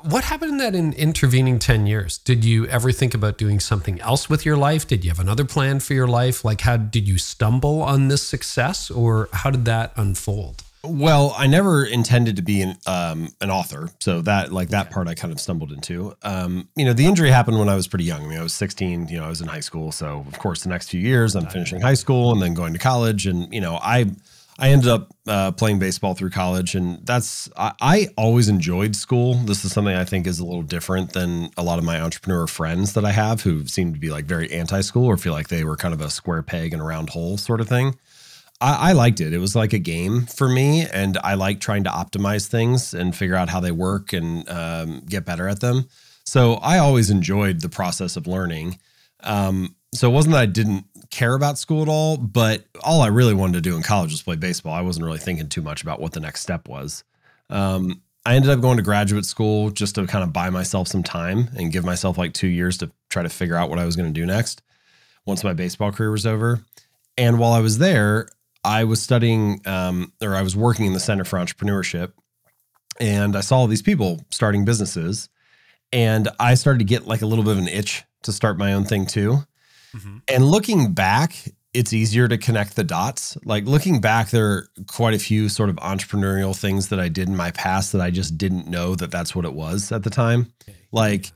What 0.00 0.24
happened 0.24 0.52
in 0.52 0.56
that 0.58 0.74
in 0.74 0.94
intervening 0.94 1.58
10 1.58 1.86
years? 1.86 2.16
Did 2.16 2.42
you 2.42 2.66
ever 2.68 2.90
think 2.90 3.12
about 3.12 3.36
doing 3.36 3.60
something 3.60 4.00
else 4.00 4.30
with 4.30 4.46
your 4.46 4.56
life? 4.56 4.88
Did 4.88 5.04
you 5.04 5.10
have 5.10 5.20
another 5.20 5.44
plan 5.44 5.78
for 5.80 5.92
your 5.92 6.08
life? 6.08 6.42
Like, 6.42 6.62
how 6.62 6.78
did 6.78 7.06
you 7.06 7.18
stumble 7.18 7.82
on 7.82 8.08
this 8.08 8.22
success 8.22 8.90
or 8.90 9.28
how 9.34 9.50
did 9.50 9.66
that 9.66 9.92
unfold? 9.96 10.62
Well, 10.88 11.34
I 11.36 11.46
never 11.46 11.84
intended 11.84 12.36
to 12.36 12.42
be 12.42 12.62
an 12.62 12.76
um, 12.86 13.32
an 13.40 13.50
author, 13.50 13.90
so 13.98 14.20
that 14.22 14.52
like 14.52 14.68
that 14.70 14.90
part 14.90 15.08
I 15.08 15.14
kind 15.14 15.32
of 15.32 15.40
stumbled 15.40 15.72
into. 15.72 16.14
Um, 16.22 16.68
you 16.76 16.84
know, 16.84 16.92
the 16.92 17.06
injury 17.06 17.30
happened 17.30 17.58
when 17.58 17.68
I 17.68 17.74
was 17.74 17.86
pretty 17.86 18.04
young. 18.04 18.24
I 18.24 18.28
mean, 18.28 18.38
I 18.38 18.42
was 18.42 18.54
16. 18.54 19.08
You 19.08 19.18
know, 19.18 19.24
I 19.24 19.28
was 19.28 19.40
in 19.40 19.48
high 19.48 19.60
school, 19.60 19.92
so 19.92 20.24
of 20.26 20.38
course, 20.38 20.62
the 20.62 20.68
next 20.68 20.90
few 20.90 21.00
years 21.00 21.34
I'm 21.34 21.46
finishing 21.46 21.80
high 21.80 21.94
school 21.94 22.32
and 22.32 22.40
then 22.40 22.54
going 22.54 22.72
to 22.72 22.78
college, 22.78 23.26
and 23.26 23.52
you 23.52 23.60
know, 23.60 23.78
I 23.82 24.06
I 24.58 24.70
ended 24.70 24.88
up 24.88 25.12
uh, 25.26 25.52
playing 25.52 25.78
baseball 25.78 26.14
through 26.14 26.30
college, 26.30 26.74
and 26.74 27.04
that's 27.04 27.50
I, 27.56 27.72
I 27.80 28.08
always 28.16 28.48
enjoyed 28.48 28.96
school. 28.96 29.34
This 29.34 29.64
is 29.64 29.72
something 29.72 29.94
I 29.94 30.04
think 30.04 30.26
is 30.26 30.38
a 30.38 30.46
little 30.46 30.62
different 30.62 31.12
than 31.12 31.50
a 31.56 31.62
lot 31.62 31.78
of 31.78 31.84
my 31.84 32.00
entrepreneur 32.00 32.46
friends 32.46 32.94
that 32.94 33.04
I 33.04 33.10
have 33.10 33.42
who 33.42 33.66
seem 33.66 33.92
to 33.92 34.00
be 34.00 34.10
like 34.10 34.24
very 34.24 34.50
anti-school 34.50 35.04
or 35.04 35.16
feel 35.16 35.32
like 35.32 35.48
they 35.48 35.64
were 35.64 35.76
kind 35.76 35.92
of 35.92 36.00
a 36.00 36.10
square 36.10 36.42
peg 36.42 36.72
in 36.72 36.80
a 36.80 36.84
round 36.84 37.10
hole 37.10 37.36
sort 37.36 37.60
of 37.60 37.68
thing. 37.68 37.98
I, 38.60 38.90
I, 38.90 38.92
liked 38.92 39.20
it. 39.20 39.32
It 39.32 39.38
was 39.38 39.54
like 39.54 39.72
a 39.72 39.78
game 39.78 40.26
for 40.26 40.48
me, 40.48 40.86
and 40.86 41.18
I 41.18 41.34
like 41.34 41.60
trying 41.60 41.84
to 41.84 41.90
optimize 41.90 42.46
things 42.46 42.94
and 42.94 43.14
figure 43.14 43.36
out 43.36 43.50
how 43.50 43.60
they 43.60 43.72
work 43.72 44.12
and 44.12 44.48
um, 44.48 45.02
get 45.06 45.24
better 45.24 45.48
at 45.48 45.60
them. 45.60 45.88
So 46.24 46.54
I 46.54 46.78
always 46.78 47.10
enjoyed 47.10 47.60
the 47.60 47.68
process 47.68 48.16
of 48.16 48.26
learning. 48.26 48.78
Um, 49.22 49.76
so 49.94 50.10
it 50.10 50.12
wasn't 50.12 50.32
that 50.32 50.40
I 50.40 50.46
didn't 50.46 50.84
care 51.10 51.34
about 51.34 51.58
school 51.58 51.82
at 51.82 51.88
all, 51.88 52.16
but 52.16 52.64
all 52.82 53.02
I 53.02 53.08
really 53.08 53.34
wanted 53.34 53.54
to 53.54 53.60
do 53.60 53.76
in 53.76 53.82
college 53.82 54.10
was 54.10 54.22
play 54.22 54.36
baseball. 54.36 54.74
I 54.74 54.80
wasn't 54.80 55.06
really 55.06 55.18
thinking 55.18 55.48
too 55.48 55.62
much 55.62 55.82
about 55.82 56.00
what 56.00 56.12
the 56.12 56.20
next 56.20 56.42
step 56.42 56.68
was. 56.68 57.04
Um, 57.48 58.02
I 58.24 58.34
ended 58.34 58.50
up 58.50 58.60
going 58.60 58.76
to 58.76 58.82
graduate 58.82 59.24
school 59.24 59.70
just 59.70 59.94
to 59.94 60.06
kind 60.06 60.24
of 60.24 60.32
buy 60.32 60.50
myself 60.50 60.88
some 60.88 61.04
time 61.04 61.48
and 61.56 61.72
give 61.72 61.84
myself 61.84 62.18
like 62.18 62.32
two 62.32 62.48
years 62.48 62.76
to 62.78 62.90
try 63.08 63.22
to 63.22 63.28
figure 63.28 63.54
out 63.54 63.70
what 63.70 63.78
I 63.78 63.84
was 63.84 63.94
going 63.94 64.12
to 64.12 64.20
do 64.20 64.26
next 64.26 64.62
once 65.24 65.44
my 65.44 65.52
baseball 65.52 65.92
career 65.92 66.10
was 66.10 66.26
over. 66.26 66.60
And 67.16 67.38
while 67.38 67.52
I 67.52 67.60
was 67.60 67.78
there, 67.78 68.28
I 68.66 68.82
was 68.82 69.00
studying, 69.00 69.60
um, 69.64 70.12
or 70.20 70.34
I 70.34 70.42
was 70.42 70.56
working 70.56 70.86
in 70.86 70.92
the 70.92 71.00
Center 71.00 71.24
for 71.24 71.38
Entrepreneurship, 71.38 72.12
and 72.98 73.36
I 73.36 73.40
saw 73.40 73.58
all 73.58 73.68
these 73.68 73.80
people 73.80 74.20
starting 74.32 74.64
businesses, 74.64 75.28
and 75.92 76.28
I 76.40 76.54
started 76.54 76.80
to 76.80 76.84
get 76.84 77.06
like 77.06 77.22
a 77.22 77.26
little 77.26 77.44
bit 77.44 77.52
of 77.52 77.58
an 77.58 77.68
itch 77.68 78.02
to 78.24 78.32
start 78.32 78.58
my 78.58 78.72
own 78.72 78.84
thing 78.84 79.06
too. 79.06 79.38
Mm-hmm. 79.94 80.16
And 80.26 80.44
looking 80.44 80.94
back, 80.94 81.48
it's 81.74 81.92
easier 81.92 82.26
to 82.26 82.36
connect 82.36 82.74
the 82.74 82.82
dots. 82.82 83.38
Like 83.44 83.66
looking 83.66 84.00
back, 84.00 84.30
there 84.30 84.48
are 84.48 84.68
quite 84.88 85.14
a 85.14 85.18
few 85.20 85.48
sort 85.48 85.70
of 85.70 85.76
entrepreneurial 85.76 86.58
things 86.58 86.88
that 86.88 86.98
I 86.98 87.08
did 87.08 87.28
in 87.28 87.36
my 87.36 87.52
past 87.52 87.92
that 87.92 88.00
I 88.00 88.10
just 88.10 88.36
didn't 88.36 88.66
know 88.66 88.96
that 88.96 89.12
that's 89.12 89.32
what 89.36 89.44
it 89.44 89.52
was 89.52 89.92
at 89.92 90.02
the 90.02 90.10
time. 90.10 90.52
Like 90.90 91.30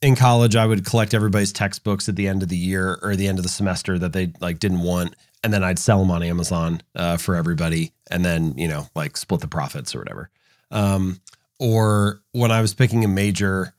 in 0.00 0.16
college, 0.16 0.56
I 0.56 0.64
would 0.64 0.86
collect 0.86 1.12
everybody's 1.12 1.52
textbooks 1.52 2.08
at 2.08 2.16
the 2.16 2.26
end 2.26 2.42
of 2.42 2.48
the 2.48 2.56
year 2.56 2.98
or 3.02 3.16
the 3.16 3.28
end 3.28 3.38
of 3.38 3.42
the 3.42 3.50
semester 3.50 3.98
that 3.98 4.14
they 4.14 4.32
like 4.40 4.60
didn't 4.60 4.80
want 4.80 5.14
and 5.42 5.52
then 5.52 5.64
I'd 5.64 5.78
sell 5.78 6.00
them 6.00 6.10
on 6.10 6.22
Amazon 6.22 6.82
uh, 6.94 7.16
for 7.16 7.34
everybody, 7.34 7.92
and 8.10 8.24
then 8.24 8.54
you 8.56 8.68
know 8.68 8.88
like 8.94 9.16
split 9.16 9.40
the 9.40 9.48
profits 9.48 9.94
or 9.94 9.98
whatever. 9.98 10.30
Um, 10.70 11.20
or 11.58 12.22
when 12.32 12.50
I 12.50 12.60
was 12.60 12.74
picking 12.74 13.04
a 13.04 13.08
major, 13.08 13.74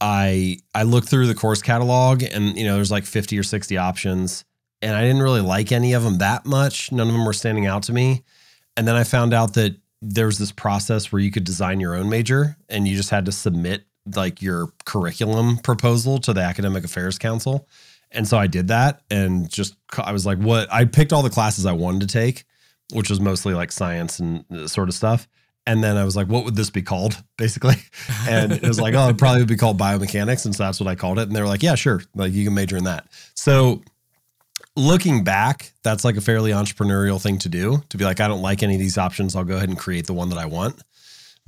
I 0.00 0.58
I 0.74 0.82
looked 0.82 1.08
through 1.08 1.26
the 1.26 1.34
course 1.34 1.62
catalog, 1.62 2.22
and 2.22 2.56
you 2.56 2.64
know 2.64 2.74
there's 2.76 2.90
like 2.90 3.04
50 3.04 3.38
or 3.38 3.42
60 3.42 3.76
options, 3.76 4.44
and 4.82 4.96
I 4.96 5.02
didn't 5.02 5.22
really 5.22 5.40
like 5.40 5.72
any 5.72 5.92
of 5.92 6.02
them 6.02 6.18
that 6.18 6.46
much. 6.46 6.92
None 6.92 7.06
of 7.06 7.12
them 7.12 7.24
were 7.24 7.32
standing 7.32 7.66
out 7.66 7.84
to 7.84 7.92
me, 7.92 8.24
and 8.76 8.86
then 8.86 8.96
I 8.96 9.04
found 9.04 9.32
out 9.32 9.54
that 9.54 9.76
there 10.02 10.26
was 10.26 10.38
this 10.38 10.52
process 10.52 11.10
where 11.10 11.20
you 11.20 11.30
could 11.30 11.44
design 11.44 11.80
your 11.80 11.94
own 11.94 12.08
major, 12.08 12.56
and 12.68 12.86
you 12.86 12.96
just 12.96 13.10
had 13.10 13.26
to 13.26 13.32
submit 13.32 13.84
like 14.14 14.40
your 14.40 14.68
curriculum 14.84 15.58
proposal 15.58 16.18
to 16.18 16.32
the 16.32 16.40
academic 16.40 16.84
affairs 16.84 17.18
council 17.18 17.66
and 18.10 18.26
so 18.26 18.38
I 18.38 18.46
did 18.46 18.68
that 18.68 19.02
and 19.10 19.48
just, 19.48 19.74
I 19.98 20.12
was 20.12 20.24
like, 20.24 20.38
what? 20.38 20.72
I 20.72 20.84
picked 20.84 21.12
all 21.12 21.22
the 21.22 21.30
classes 21.30 21.66
I 21.66 21.72
wanted 21.72 22.02
to 22.02 22.06
take, 22.06 22.44
which 22.92 23.10
was 23.10 23.20
mostly 23.20 23.54
like 23.54 23.72
science 23.72 24.18
and 24.18 24.44
sort 24.70 24.88
of 24.88 24.94
stuff. 24.94 25.28
And 25.66 25.82
then 25.82 25.96
I 25.96 26.04
was 26.04 26.14
like, 26.14 26.28
what 26.28 26.44
would 26.44 26.54
this 26.54 26.70
be 26.70 26.82
called, 26.82 27.20
basically? 27.36 27.76
And 28.28 28.52
it 28.52 28.62
was 28.62 28.80
like, 28.80 28.94
oh, 28.94 29.08
it 29.08 29.18
probably 29.18 29.40
would 29.40 29.48
be 29.48 29.56
called 29.56 29.78
biomechanics. 29.78 30.44
And 30.44 30.54
so 30.54 30.64
that's 30.64 30.80
what 30.80 30.88
I 30.88 30.94
called 30.94 31.18
it. 31.18 31.22
And 31.22 31.34
they 31.34 31.40
were 31.40 31.48
like, 31.48 31.62
yeah, 31.62 31.74
sure. 31.74 32.02
Like 32.14 32.32
you 32.32 32.44
can 32.44 32.54
major 32.54 32.76
in 32.76 32.84
that. 32.84 33.08
So 33.34 33.82
looking 34.76 35.24
back, 35.24 35.72
that's 35.82 36.04
like 36.04 36.16
a 36.16 36.20
fairly 36.20 36.52
entrepreneurial 36.52 37.20
thing 37.20 37.38
to 37.38 37.48
do 37.48 37.82
to 37.88 37.96
be 37.96 38.04
like, 38.04 38.20
I 38.20 38.28
don't 38.28 38.42
like 38.42 38.62
any 38.62 38.74
of 38.74 38.80
these 38.80 38.98
options. 38.98 39.34
I'll 39.34 39.44
go 39.44 39.56
ahead 39.56 39.68
and 39.68 39.78
create 39.78 40.06
the 40.06 40.14
one 40.14 40.28
that 40.28 40.38
I 40.38 40.46
want. 40.46 40.80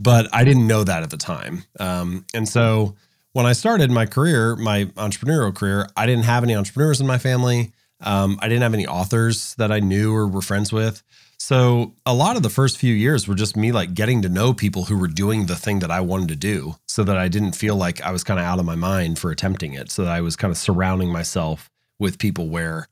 But 0.01 0.29
I 0.33 0.45
didn't 0.45 0.67
know 0.67 0.85
that 0.85 1.03
at 1.03 1.11
the 1.11 1.17
time. 1.17 1.65
Um, 1.79 2.25
and 2.33 2.49
so 2.49 2.97
when 3.33 3.47
I 3.47 3.53
started 3.53 3.91
my 3.91 4.07
career, 4.07 4.57
my 4.57 4.85
entrepreneurial 4.97 5.55
career, 5.55 5.89
I 5.97 6.07
didn't 6.07 6.25
have 6.25 6.43
any 6.43 6.55
entrepreneurs 6.55 7.01
in 7.01 7.07
my 7.07 7.19
family. 7.19 7.73
Um, 8.01 8.39
I 8.41 8.49
didn't 8.49 8.63
have 8.63 8.75
any 8.75 8.87
authors 8.87 9.55
that 9.57 9.73
I 9.73 9.81
knew 9.81 10.15
or 10.15 10.27
were 10.27 10.43
friends 10.43 10.73
with. 10.73 11.03
So 11.39 11.95
a 12.05 12.15
lot 12.15 12.37
of 12.37 12.43
the 12.43 12.51
first 12.51 12.79
few 12.79 12.93
years 12.93 13.29
were 13.29 13.35
just 13.35 13.57
me 13.57 13.71
like 13.73 13.95
getting 13.95 14.23
to 14.23 14.29
know 14.29 14.53
people 14.53 14.85
who 14.85 14.99
were 14.99 15.09
doing 15.09 15.47
the 15.47 15.57
thing 15.57 15.79
that 15.81 15.91
I 15.91 16.01
wanted 16.01 16.29
to 16.29 16.37
do 16.37 16.77
so 16.87 17.05
that 17.05 17.17
I 17.17 17.29
didn't 17.29 17.53
feel 17.53 17.77
like 17.77 18.01
I 18.03 18.11
was 18.11 18.25
kind 18.25 18.41
of 18.41 18.47
out 18.47 18.59
of 18.59 18.65
my 18.65 18.75
mind 18.75 19.19
for 19.19 19.31
attempting 19.31 19.75
it. 19.75 19.91
So 19.91 20.05
that 20.05 20.13
I 20.13 20.21
was 20.21 20.37
kind 20.37 20.51
of 20.51 20.59
surrounding 20.59 21.11
myself 21.11 21.71
with 21.99 22.19
people 22.19 22.49
where 22.49 22.89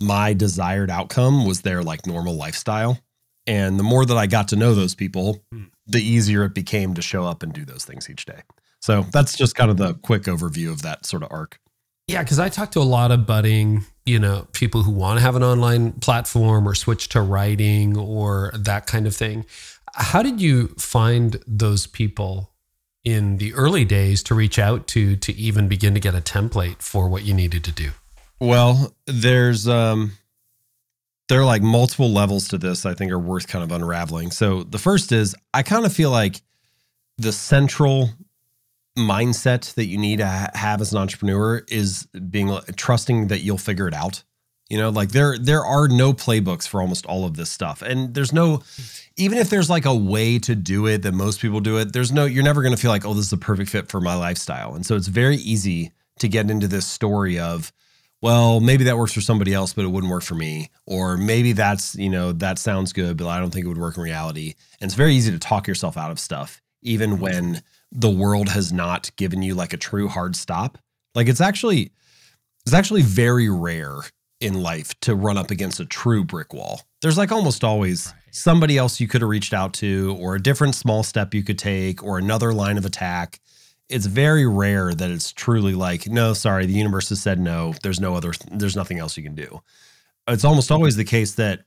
my 0.00 0.34
desired 0.34 0.90
outcome 0.90 1.46
was 1.46 1.62
their 1.62 1.82
like 1.82 2.06
normal 2.06 2.34
lifestyle. 2.34 2.98
And 3.46 3.78
the 3.78 3.82
more 3.84 4.04
that 4.04 4.16
I 4.16 4.26
got 4.26 4.48
to 4.48 4.56
know 4.56 4.74
those 4.74 4.94
people, 4.94 5.42
the 5.86 6.02
easier 6.02 6.44
it 6.44 6.54
became 6.54 6.94
to 6.94 7.02
show 7.02 7.24
up 7.24 7.42
and 7.42 7.52
do 7.52 7.64
those 7.64 7.84
things 7.84 8.10
each 8.10 8.26
day. 8.26 8.42
So 8.80 9.02
that's 9.12 9.36
just 9.36 9.54
kind 9.54 9.70
of 9.70 9.76
the 9.76 9.94
quick 9.94 10.24
overview 10.24 10.70
of 10.70 10.82
that 10.82 11.06
sort 11.06 11.22
of 11.22 11.32
arc. 11.32 11.58
Yeah, 12.06 12.22
because 12.22 12.38
I 12.38 12.48
talk 12.48 12.70
to 12.72 12.80
a 12.80 12.82
lot 12.82 13.10
of 13.10 13.26
budding, 13.26 13.84
you 14.04 14.18
know, 14.18 14.46
people 14.52 14.82
who 14.82 14.92
want 14.92 15.18
to 15.18 15.22
have 15.22 15.34
an 15.34 15.42
online 15.42 15.92
platform 15.92 16.68
or 16.68 16.74
switch 16.74 17.08
to 17.10 17.20
writing 17.20 17.96
or 17.96 18.52
that 18.54 18.86
kind 18.86 19.06
of 19.06 19.16
thing. 19.16 19.44
How 19.94 20.22
did 20.22 20.40
you 20.40 20.68
find 20.78 21.42
those 21.46 21.86
people 21.86 22.52
in 23.04 23.38
the 23.38 23.54
early 23.54 23.84
days 23.84 24.22
to 24.24 24.34
reach 24.34 24.58
out 24.58 24.86
to 24.88 25.16
to 25.16 25.32
even 25.34 25.68
begin 25.68 25.94
to 25.94 26.00
get 26.00 26.14
a 26.14 26.20
template 26.20 26.82
for 26.82 27.08
what 27.08 27.24
you 27.24 27.34
needed 27.34 27.64
to 27.64 27.72
do? 27.72 27.90
Well, 28.40 28.94
there's 29.06 29.66
um 29.66 30.12
there 31.28 31.40
are 31.40 31.44
like 31.44 31.62
multiple 31.62 32.10
levels 32.10 32.48
to 32.48 32.58
this 32.58 32.86
I 32.86 32.94
think 32.94 33.10
are 33.10 33.18
worth 33.18 33.48
kind 33.48 33.64
of 33.64 33.72
unraveling. 33.72 34.30
So 34.30 34.62
the 34.62 34.78
first 34.78 35.10
is 35.10 35.34
I 35.54 35.62
kind 35.62 35.86
of 35.86 35.92
feel 35.92 36.10
like 36.10 36.42
the 37.18 37.32
central 37.32 38.10
mindset 38.96 39.74
that 39.74 39.86
you 39.86 39.98
need 39.98 40.18
to 40.18 40.26
ha- 40.26 40.50
have 40.54 40.80
as 40.80 40.92
an 40.92 40.98
entrepreneur 40.98 41.62
is 41.68 42.06
being 42.30 42.50
uh, 42.50 42.62
trusting 42.76 43.28
that 43.28 43.40
you'll 43.40 43.58
figure 43.58 43.88
it 43.88 43.94
out. 43.94 44.22
You 44.68 44.78
know, 44.78 44.90
like 44.90 45.10
there 45.10 45.38
there 45.38 45.64
are 45.64 45.86
no 45.86 46.12
playbooks 46.12 46.66
for 46.66 46.80
almost 46.80 47.06
all 47.06 47.24
of 47.24 47.36
this 47.36 47.50
stuff. 47.50 47.82
And 47.82 48.14
there's 48.14 48.32
no 48.32 48.62
even 49.16 49.38
if 49.38 49.48
there's 49.48 49.70
like 49.70 49.84
a 49.84 49.94
way 49.94 50.38
to 50.40 50.56
do 50.56 50.86
it 50.86 51.02
that 51.02 51.12
most 51.12 51.40
people 51.40 51.60
do 51.60 51.78
it, 51.78 51.92
there's 51.92 52.10
no 52.10 52.24
you're 52.24 52.42
never 52.42 52.62
going 52.62 52.74
to 52.74 52.80
feel 52.80 52.90
like, 52.90 53.06
"Oh, 53.06 53.14
this 53.14 53.26
is 53.26 53.32
a 53.32 53.38
perfect 53.38 53.70
fit 53.70 53.88
for 53.88 54.00
my 54.00 54.16
lifestyle." 54.16 54.74
And 54.74 54.84
so 54.84 54.96
it's 54.96 55.06
very 55.06 55.36
easy 55.36 55.92
to 56.18 56.28
get 56.28 56.50
into 56.50 56.66
this 56.66 56.86
story 56.86 57.38
of 57.38 57.72
well, 58.22 58.60
maybe 58.60 58.84
that 58.84 58.96
works 58.96 59.12
for 59.12 59.20
somebody 59.20 59.52
else, 59.52 59.72
but 59.72 59.84
it 59.84 59.88
wouldn't 59.88 60.10
work 60.10 60.22
for 60.22 60.34
me. 60.34 60.70
Or 60.86 61.16
maybe 61.16 61.52
that's, 61.52 61.94
you 61.96 62.08
know, 62.08 62.32
that 62.32 62.58
sounds 62.58 62.92
good, 62.92 63.16
but 63.16 63.28
I 63.28 63.38
don't 63.38 63.50
think 63.52 63.66
it 63.66 63.68
would 63.68 63.78
work 63.78 63.96
in 63.96 64.02
reality. 64.02 64.54
And 64.80 64.88
it's 64.88 64.96
very 64.96 65.14
easy 65.14 65.30
to 65.30 65.38
talk 65.38 65.68
yourself 65.68 65.96
out 65.96 66.10
of 66.10 66.18
stuff, 66.18 66.62
even 66.82 67.20
when 67.20 67.62
the 67.92 68.10
world 68.10 68.48
has 68.48 68.72
not 68.72 69.10
given 69.16 69.42
you 69.42 69.54
like 69.54 69.72
a 69.72 69.78
true 69.78 70.08
hard 70.08 70.36
stop. 70.36 70.78
Like 71.14 71.28
it's 71.28 71.40
actually 71.40 71.92
it's 72.64 72.74
actually 72.74 73.02
very 73.02 73.48
rare 73.48 74.00
in 74.40 74.60
life 74.62 74.98
to 75.00 75.14
run 75.14 75.38
up 75.38 75.50
against 75.50 75.80
a 75.80 75.86
true 75.86 76.24
brick 76.24 76.52
wall. 76.52 76.82
There's 77.00 77.16
like 77.16 77.32
almost 77.32 77.64
always 77.64 78.12
somebody 78.32 78.76
else 78.76 79.00
you 79.00 79.08
could 79.08 79.22
have 79.22 79.30
reached 79.30 79.54
out 79.54 79.72
to 79.74 80.16
or 80.20 80.34
a 80.34 80.42
different 80.42 80.74
small 80.74 81.02
step 81.02 81.32
you 81.32 81.42
could 81.42 81.58
take 81.58 82.02
or 82.02 82.18
another 82.18 82.52
line 82.52 82.76
of 82.76 82.84
attack 82.84 83.40
it's 83.88 84.06
very 84.06 84.46
rare 84.46 84.92
that 84.92 85.10
it's 85.10 85.32
truly 85.32 85.74
like, 85.74 86.08
no, 86.08 86.32
sorry, 86.32 86.66
the 86.66 86.72
universe 86.72 87.08
has 87.10 87.22
said 87.22 87.38
no. 87.38 87.74
There's 87.82 88.00
no 88.00 88.14
other, 88.14 88.32
there's 88.50 88.76
nothing 88.76 88.98
else 88.98 89.16
you 89.16 89.22
can 89.22 89.34
do. 89.34 89.60
It's 90.28 90.44
almost 90.44 90.72
always 90.72 90.96
the 90.96 91.04
case 91.04 91.34
that 91.34 91.60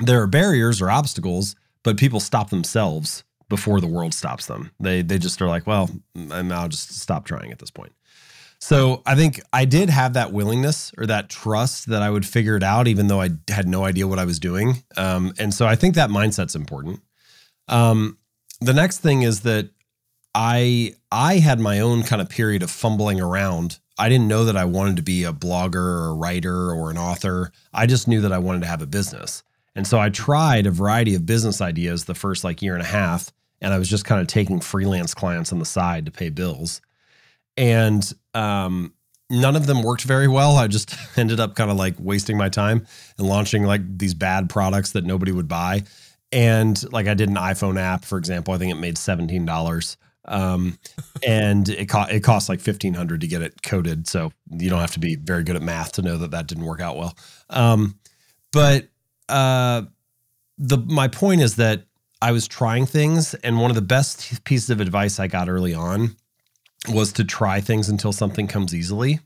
there 0.00 0.20
are 0.20 0.26
barriers 0.26 0.82
or 0.82 0.90
obstacles, 0.90 1.56
but 1.82 1.96
people 1.96 2.20
stop 2.20 2.50
themselves 2.50 3.24
before 3.48 3.80
the 3.80 3.86
world 3.86 4.14
stops 4.14 4.46
them. 4.46 4.70
They 4.80 5.02
they 5.02 5.18
just 5.18 5.40
are 5.40 5.48
like, 5.48 5.66
well, 5.66 5.90
I'll 6.30 6.68
just 6.68 6.98
stop 7.00 7.24
trying 7.24 7.52
at 7.52 7.58
this 7.58 7.70
point. 7.70 7.92
So 8.60 9.02
I 9.06 9.14
think 9.14 9.40
I 9.52 9.64
did 9.64 9.88
have 9.88 10.14
that 10.14 10.32
willingness 10.32 10.92
or 10.98 11.06
that 11.06 11.28
trust 11.28 11.86
that 11.90 12.02
I 12.02 12.10
would 12.10 12.26
figure 12.26 12.56
it 12.56 12.62
out, 12.64 12.88
even 12.88 13.06
though 13.06 13.20
I 13.20 13.30
had 13.48 13.68
no 13.68 13.84
idea 13.84 14.08
what 14.08 14.18
I 14.18 14.24
was 14.24 14.40
doing. 14.40 14.82
Um, 14.96 15.32
and 15.38 15.54
so 15.54 15.66
I 15.66 15.76
think 15.76 15.94
that 15.94 16.10
mindset's 16.10 16.56
important. 16.56 17.00
Um, 17.68 18.18
the 18.60 18.72
next 18.72 18.98
thing 18.98 19.22
is 19.22 19.42
that 19.42 19.70
I 20.34 20.94
I 21.12 21.36
had 21.38 21.60
my 21.60 21.80
own 21.80 22.02
kind 22.02 22.20
of 22.20 22.28
period 22.28 22.62
of 22.62 22.70
fumbling 22.70 23.20
around. 23.20 23.78
I 23.96 24.08
didn't 24.08 24.28
know 24.28 24.44
that 24.44 24.56
I 24.56 24.64
wanted 24.64 24.96
to 24.96 25.02
be 25.02 25.24
a 25.24 25.32
blogger 25.32 25.76
or 25.76 26.06
a 26.08 26.14
writer 26.14 26.72
or 26.72 26.90
an 26.90 26.98
author. 26.98 27.52
I 27.72 27.86
just 27.86 28.08
knew 28.08 28.20
that 28.22 28.32
I 28.32 28.38
wanted 28.38 28.62
to 28.62 28.68
have 28.68 28.82
a 28.82 28.86
business. 28.86 29.42
And 29.74 29.86
so 29.86 29.98
I 29.98 30.10
tried 30.10 30.66
a 30.66 30.70
variety 30.70 31.14
of 31.14 31.26
business 31.26 31.60
ideas 31.60 32.04
the 32.04 32.14
first 32.14 32.42
like 32.42 32.62
year 32.62 32.74
and 32.74 32.82
a 32.82 32.86
half 32.86 33.32
and 33.60 33.72
I 33.72 33.78
was 33.78 33.88
just 33.88 34.04
kind 34.04 34.20
of 34.20 34.26
taking 34.26 34.60
freelance 34.60 35.14
clients 35.14 35.52
on 35.52 35.58
the 35.58 35.64
side 35.64 36.06
to 36.06 36.12
pay 36.12 36.28
bills. 36.28 36.80
And 37.56 38.10
um, 38.34 38.94
none 39.30 39.56
of 39.56 39.66
them 39.66 39.82
worked 39.82 40.04
very 40.04 40.28
well. 40.28 40.56
I 40.56 40.68
just 40.68 40.94
ended 41.18 41.40
up 41.40 41.54
kind 41.54 41.70
of 41.70 41.76
like 41.76 41.94
wasting 41.98 42.36
my 42.36 42.48
time 42.48 42.86
and 43.18 43.26
launching 43.26 43.64
like 43.64 43.98
these 43.98 44.14
bad 44.14 44.48
products 44.48 44.92
that 44.92 45.04
nobody 45.04 45.32
would 45.32 45.48
buy. 45.48 45.84
And 46.30 46.80
like 46.92 47.06
I 47.06 47.14
did 47.14 47.28
an 47.28 47.36
iPhone 47.36 47.78
app, 47.78 48.04
for 48.04 48.18
example. 48.18 48.54
I 48.54 48.58
think 48.58 48.70
it 48.70 48.76
made 48.78 48.96
$17 48.96 49.96
um, 50.28 50.78
and 51.26 51.68
it 51.68 51.86
cost 51.86 52.10
it 52.12 52.48
like 52.48 52.60
fifteen 52.60 52.94
hundred 52.94 53.22
to 53.22 53.26
get 53.26 53.42
it 53.42 53.62
coded. 53.62 54.06
So 54.06 54.30
you 54.50 54.70
don't 54.70 54.80
have 54.80 54.92
to 54.92 55.00
be 55.00 55.16
very 55.16 55.42
good 55.42 55.56
at 55.56 55.62
math 55.62 55.92
to 55.92 56.02
know 56.02 56.18
that 56.18 56.30
that 56.30 56.46
didn't 56.46 56.64
work 56.64 56.80
out 56.80 56.96
well. 56.96 57.16
Um, 57.50 57.98
but 58.52 58.88
uh, 59.28 59.82
the 60.58 60.78
my 60.78 61.08
point 61.08 61.40
is 61.40 61.56
that 61.56 61.84
I 62.20 62.32
was 62.32 62.48
trying 62.48 62.86
things, 62.86 63.34
and 63.34 63.60
one 63.60 63.70
of 63.70 63.76
the 63.76 63.82
best 63.82 64.44
pieces 64.44 64.70
of 64.70 64.80
advice 64.80 65.20
I 65.20 65.28
got 65.28 65.48
early 65.48 65.74
on 65.74 66.16
was 66.88 67.12
to 67.14 67.24
try 67.24 67.60
things 67.60 67.88
until 67.88 68.12
something 68.12 68.46
comes 68.46 68.74
easily. 68.74 69.20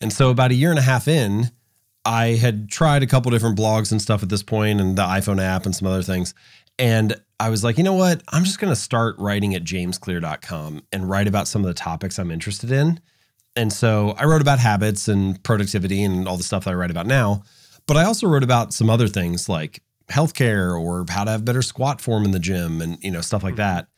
And 0.00 0.12
so 0.12 0.30
about 0.30 0.50
a 0.50 0.54
year 0.54 0.70
and 0.70 0.78
a 0.78 0.82
half 0.82 1.08
in, 1.08 1.50
I 2.04 2.34
had 2.34 2.68
tried 2.68 3.02
a 3.02 3.06
couple 3.06 3.30
different 3.30 3.58
blogs 3.58 3.90
and 3.90 4.00
stuff 4.00 4.22
at 4.22 4.28
this 4.28 4.42
point, 4.42 4.80
and 4.80 4.96
the 4.96 5.02
iPhone 5.02 5.40
app 5.40 5.66
and 5.66 5.74
some 5.74 5.88
other 5.88 6.02
things. 6.02 6.34
And 6.78 7.14
I 7.38 7.48
was 7.48 7.64
like, 7.64 7.78
you 7.78 7.84
know 7.84 7.94
what? 7.94 8.22
I'm 8.28 8.44
just 8.44 8.58
going 8.58 8.72
to 8.72 8.80
start 8.80 9.16
writing 9.18 9.54
at 9.54 9.64
jamesclear.com 9.64 10.82
and 10.92 11.08
write 11.08 11.28
about 11.28 11.48
some 11.48 11.62
of 11.62 11.68
the 11.68 11.74
topics 11.74 12.18
I'm 12.18 12.30
interested 12.30 12.70
in. 12.70 13.00
And 13.54 13.72
so 13.72 14.14
I 14.18 14.24
wrote 14.24 14.42
about 14.42 14.58
habits 14.58 15.08
and 15.08 15.42
productivity 15.42 16.02
and 16.02 16.28
all 16.28 16.36
the 16.36 16.42
stuff 16.42 16.64
that 16.64 16.72
I 16.72 16.74
write 16.74 16.90
about 16.90 17.06
now. 17.06 17.42
But 17.86 17.96
I 17.96 18.04
also 18.04 18.26
wrote 18.26 18.42
about 18.42 18.74
some 18.74 18.90
other 18.90 19.08
things 19.08 19.48
like 19.48 19.82
healthcare 20.08 20.78
or 20.78 21.04
how 21.08 21.24
to 21.24 21.30
have 21.30 21.44
better 21.44 21.62
squat 21.62 22.00
form 22.00 22.24
in 22.24 22.30
the 22.30 22.38
gym 22.38 22.80
and 22.80 22.98
you 23.02 23.10
know 23.10 23.20
stuff 23.20 23.42
like 23.42 23.56
that. 23.56 23.88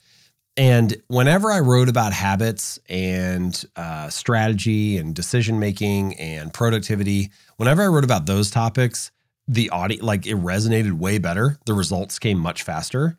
And 0.56 1.00
whenever 1.06 1.52
I 1.52 1.60
wrote 1.60 1.88
about 1.88 2.12
habits 2.12 2.80
and 2.88 3.64
uh, 3.76 4.08
strategy 4.08 4.98
and 4.98 5.14
decision 5.14 5.60
making 5.60 6.16
and 6.18 6.52
productivity, 6.52 7.30
whenever 7.58 7.82
I 7.82 7.86
wrote 7.86 8.02
about 8.02 8.26
those 8.26 8.50
topics, 8.50 9.12
the 9.46 9.70
audio 9.70 10.04
like 10.04 10.26
it 10.26 10.34
resonated 10.36 10.92
way 10.92 11.18
better. 11.18 11.58
The 11.66 11.74
results 11.74 12.18
came 12.18 12.38
much 12.38 12.64
faster. 12.64 13.16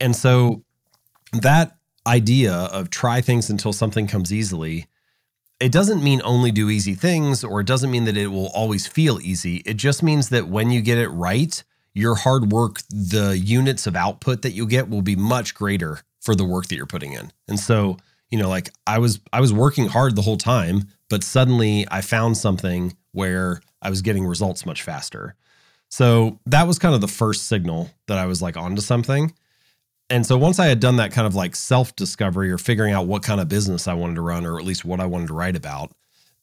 And 0.00 0.14
so 0.14 0.64
that 1.32 1.76
idea 2.06 2.52
of 2.52 2.90
try 2.90 3.20
things 3.20 3.48
until 3.48 3.72
something 3.72 4.06
comes 4.06 4.32
easily, 4.32 4.86
it 5.60 5.72
doesn't 5.72 6.02
mean 6.02 6.20
only 6.24 6.50
do 6.50 6.68
easy 6.68 6.94
things 6.94 7.42
or 7.42 7.60
it 7.60 7.66
doesn't 7.66 7.90
mean 7.90 8.04
that 8.04 8.16
it 8.16 8.26
will 8.26 8.48
always 8.48 8.86
feel 8.86 9.18
easy. 9.20 9.56
It 9.64 9.74
just 9.78 10.02
means 10.02 10.28
that 10.28 10.48
when 10.48 10.70
you 10.70 10.82
get 10.82 10.98
it 10.98 11.08
right, 11.08 11.62
your 11.94 12.14
hard 12.14 12.52
work, 12.52 12.80
the 12.88 13.38
units 13.38 13.86
of 13.86 13.96
output 13.96 14.42
that 14.42 14.52
you 14.52 14.66
get 14.66 14.88
will 14.88 15.02
be 15.02 15.16
much 15.16 15.54
greater 15.54 16.00
for 16.20 16.34
the 16.34 16.44
work 16.44 16.68
that 16.68 16.76
you're 16.76 16.86
putting 16.86 17.12
in. 17.12 17.32
And 17.48 17.58
so, 17.58 17.98
you 18.30 18.38
know, 18.38 18.48
like 18.48 18.70
I 18.86 18.98
was 18.98 19.20
I 19.32 19.40
was 19.40 19.52
working 19.52 19.88
hard 19.88 20.16
the 20.16 20.22
whole 20.22 20.36
time, 20.36 20.88
but 21.10 21.22
suddenly 21.22 21.86
I 21.90 22.00
found 22.00 22.36
something 22.36 22.96
where 23.12 23.60
I 23.82 23.90
was 23.90 24.02
getting 24.02 24.26
results 24.26 24.64
much 24.64 24.82
faster. 24.82 25.34
So 25.90 26.38
that 26.46 26.66
was 26.66 26.78
kind 26.78 26.94
of 26.94 27.02
the 27.02 27.08
first 27.08 27.48
signal 27.48 27.90
that 28.06 28.16
I 28.16 28.24
was 28.24 28.40
like 28.40 28.56
onto 28.56 28.80
something. 28.80 29.34
And 30.08 30.26
so 30.26 30.38
once 30.38 30.58
I 30.58 30.66
had 30.66 30.80
done 30.80 30.96
that 30.96 31.12
kind 31.12 31.26
of 31.26 31.34
like 31.34 31.54
self 31.54 31.94
discovery 31.96 32.50
or 32.50 32.58
figuring 32.58 32.94
out 32.94 33.06
what 33.06 33.22
kind 33.22 33.40
of 33.40 33.48
business 33.48 33.86
I 33.86 33.94
wanted 33.94 34.14
to 34.14 34.22
run, 34.22 34.46
or 34.46 34.58
at 34.58 34.64
least 34.64 34.84
what 34.84 35.00
I 35.00 35.06
wanted 35.06 35.28
to 35.28 35.34
write 35.34 35.56
about, 35.56 35.92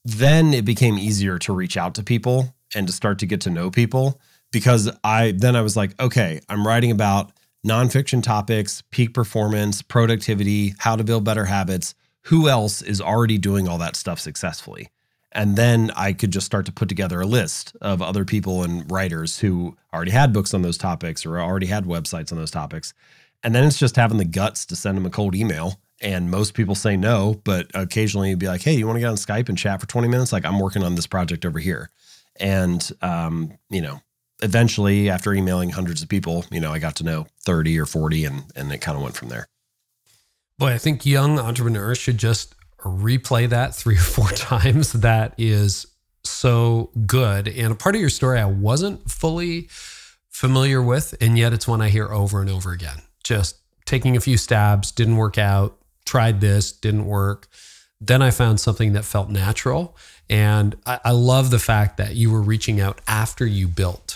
then 0.06 0.53
it 0.53 0.65
became 0.65 0.98
easier 0.98 1.39
to 1.39 1.53
reach 1.53 1.77
out 1.77 1.96
to 1.96 2.03
people 2.03 2.53
and 2.75 2.86
to 2.88 2.94
start 2.94 3.20
to 3.20 3.25
get 3.25 3.41
to 3.41 3.50
know 3.50 3.72
people 3.72 4.20
because 4.51 4.89
I 5.03 5.32
then 5.32 5.56
I 5.56 5.62
was 5.62 5.75
like, 5.75 6.00
okay, 6.00 6.41
I'm 6.50 6.65
writing 6.65 6.91
about 6.91 7.32
nonfiction 7.65 8.24
topics, 8.24 8.84
peak 8.91 9.13
performance, 9.13 9.82
productivity, 9.82 10.74
how 10.79 10.96
to 10.96 11.03
build 11.03 11.24
better 11.24 11.46
habits. 11.46 11.94
Who 12.24 12.48
else 12.50 12.82
is 12.82 13.01
already 13.01 13.38
doing 13.38 13.68
all 13.68 13.77
that 13.79 13.96
stuff 13.96 14.20
successfully? 14.20 14.89
And 15.32 15.56
then 15.56 15.91
I 15.96 16.13
could 16.13 16.32
just 16.32 16.46
start 16.46 16.65
to 16.65 16.72
put 16.72 16.89
together 16.89 17.22
a 17.22 17.25
list 17.25 17.75
of 17.82 18.01
other 18.01 18.25
people 18.25 18.63
and 18.63 18.89
writers 18.89 19.39
who 19.39 19.77
already 19.94 20.12
had 20.12 20.34
books 20.34 20.53
on 20.53 20.63
those 20.63 20.77
topics 20.77 21.25
or 21.25 21.39
already 21.39 21.68
had 21.68 21.86
websites 21.86 22.32
on 22.32 22.38
those 22.38 22.51
topics. 22.51 22.94
And 23.44 23.53
then 23.53 23.63
it's 23.63 23.77
just 23.77 23.96
having 23.96 24.18
the 24.18 24.25
guts 24.25 24.65
to 24.68 24.75
send 24.75 24.98
them 24.98 25.06
a 25.06 25.10
cold 25.10 25.36
email. 25.36 25.79
And 26.01 26.32
most 26.32 26.53
people 26.53 26.75
say 26.75 26.98
no, 26.98 27.39
but 27.44 27.70
occasionally 27.74 28.29
you'd 28.29 28.39
be 28.39 28.48
like, 28.48 28.62
hey, 28.62 28.74
you 28.74 28.88
want 28.88 28.98
to 28.98 29.01
get 29.01 29.10
on 29.10 29.15
Skype 29.15 29.50
and 29.50 29.58
chat 29.58 29.79
for 29.79 29.88
20 29.88 30.08
minutes? 30.08 30.34
Like, 30.34 30.46
I'm 30.46 30.60
working 30.60 30.84
on 30.84 30.96
this 30.96 31.08
project 31.08 31.46
over 31.46 31.60
here. 31.60 31.89
And, 32.38 32.89
um, 33.01 33.53
you 33.70 33.82
know, 33.82 34.01
eventually 34.41 35.10
after 35.10 35.34
emailing 35.34 35.69
hundreds 35.69 36.01
of 36.01 36.10
people, 36.10 36.46
you 36.51 36.60
know, 36.60 36.72
I 36.72 36.79
got 36.79 36.96
to 36.98 37.03
know 37.03 37.27
30 37.41 37.79
or 37.79 37.86
40 37.86 38.25
and, 38.25 38.43
and 38.55 38.72
it 38.72 38.79
kind 38.79 38.98
of 38.98 39.03
went 39.03 39.15
from 39.15 39.29
there. 39.29 39.48
Boy, 40.58 40.74
I 40.74 40.77
think 40.77 41.05
young 41.05 41.39
entrepreneurs 41.39 41.98
should 41.98 42.17
just 42.17 42.55
replay 42.79 43.50
that 43.50 43.75
three 43.75 43.96
or 43.96 44.00
four 44.00 44.29
times. 44.36 44.93
That 44.93 45.34
is 45.38 45.88
so 46.24 46.91
good. 47.05 47.48
And 47.48 47.72
a 47.72 47.75
part 47.75 47.96
of 47.96 48.01
your 48.01 48.10
story 48.10 48.39
I 48.39 48.46
wasn't 48.46 49.10
fully 49.10 49.67
familiar 50.29 50.81
with, 50.81 51.15
and 51.22 51.38
yet 51.38 51.53
it's 51.53 51.67
one 51.67 51.81
I 51.81 51.89
hear 51.89 52.12
over 52.12 52.41
and 52.41 52.50
over 52.50 52.72
again. 52.72 53.01
Just 53.24 53.58
taking 53.86 54.15
a 54.15 54.22
few 54.22 54.38
stabs, 54.38 54.91
didn't 54.91 55.17
work 55.17 55.38
out, 55.38 55.77
tried 56.05 56.41
this, 56.41 56.72
didn't 56.72 57.05
work. 57.05 57.48
Then 58.01 58.22
I 58.22 58.31
found 58.31 58.60
something 58.60 58.93
that 58.93 59.03
felt 59.03 59.29
natural. 59.29 59.98
And 60.29 60.75
I, 60.86 61.00
I 61.05 61.12
love 61.12 61.51
the 61.51 61.60
fact 61.60 61.98
that 61.98 62.15
you 62.15 62.31
were 62.31 62.41
reaching 62.41 62.79
out 62.79 63.01
after 63.08 63.46
you 63.46 63.67
built 63.67 64.09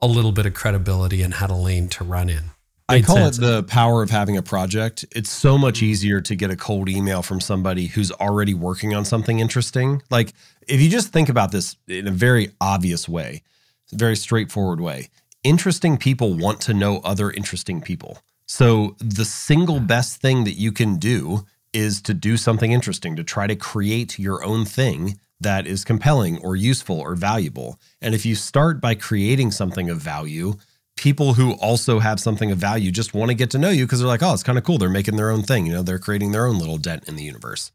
a 0.00 0.06
little 0.06 0.32
bit 0.32 0.46
of 0.46 0.54
credibility 0.54 1.22
and 1.22 1.34
had 1.34 1.50
a 1.50 1.54
lane 1.54 1.88
to 1.88 2.04
run 2.04 2.28
in. 2.28 2.44
I 2.88 3.02
call 3.02 3.16
sense. 3.16 3.38
it 3.38 3.40
the 3.40 3.62
power 3.64 4.02
of 4.02 4.10
having 4.10 4.36
a 4.36 4.42
project. 4.42 5.04
It's 5.10 5.30
so 5.30 5.58
much 5.58 5.76
mm-hmm. 5.76 5.86
easier 5.86 6.20
to 6.20 6.36
get 6.36 6.50
a 6.50 6.56
cold 6.56 6.88
email 6.88 7.22
from 7.22 7.40
somebody 7.40 7.86
who's 7.86 8.12
already 8.12 8.54
working 8.54 8.94
on 8.94 9.04
something 9.04 9.40
interesting. 9.40 10.02
Like 10.10 10.32
if 10.68 10.80
you 10.80 10.88
just 10.88 11.12
think 11.12 11.28
about 11.28 11.50
this 11.50 11.76
in 11.88 12.06
a 12.06 12.12
very 12.12 12.52
obvious 12.60 13.08
way, 13.08 13.42
a 13.92 13.96
very 13.96 14.16
straightforward 14.16 14.80
way, 14.80 15.08
interesting 15.42 15.96
people 15.96 16.34
want 16.34 16.60
to 16.62 16.74
know 16.74 17.00
other 17.02 17.30
interesting 17.30 17.80
people. 17.80 18.18
So 18.46 18.94
the 19.00 19.24
single 19.24 19.80
best 19.80 20.20
thing 20.20 20.44
that 20.44 20.52
you 20.52 20.70
can 20.70 20.96
do 20.96 21.44
is 21.72 22.00
to 22.02 22.14
do 22.14 22.36
something 22.36 22.70
interesting, 22.70 23.16
to 23.16 23.24
try 23.24 23.48
to 23.48 23.56
create 23.56 24.18
your 24.18 24.44
own 24.44 24.64
thing 24.64 25.18
that 25.40 25.66
is 25.66 25.84
compelling 25.84 26.42
or 26.42 26.56
useful 26.56 26.98
or 26.98 27.14
valuable. 27.14 27.78
And 28.00 28.14
if 28.14 28.24
you 28.24 28.34
start 28.34 28.80
by 28.80 28.94
creating 28.94 29.50
something 29.50 29.90
of 29.90 29.98
value, 29.98 30.54
people 30.96 31.34
who 31.34 31.52
also 31.54 31.98
have 31.98 32.18
something 32.18 32.50
of 32.50 32.58
value 32.58 32.90
just 32.90 33.14
want 33.14 33.30
to 33.30 33.34
get 33.34 33.50
to 33.50 33.58
know 33.58 33.68
you 33.68 33.84
because 33.84 33.98
they're 34.00 34.08
like, 34.08 34.22
oh, 34.22 34.32
it's 34.32 34.42
kind 34.42 34.58
of 34.58 34.64
cool. 34.64 34.78
They're 34.78 34.88
making 34.88 35.16
their 35.16 35.30
own 35.30 35.42
thing. 35.42 35.66
You 35.66 35.74
know, 35.74 35.82
they're 35.82 35.98
creating 35.98 36.32
their 36.32 36.46
own 36.46 36.58
little 36.58 36.78
dent 36.78 37.06
in 37.08 37.16
the 37.16 37.22
universe. 37.22 37.70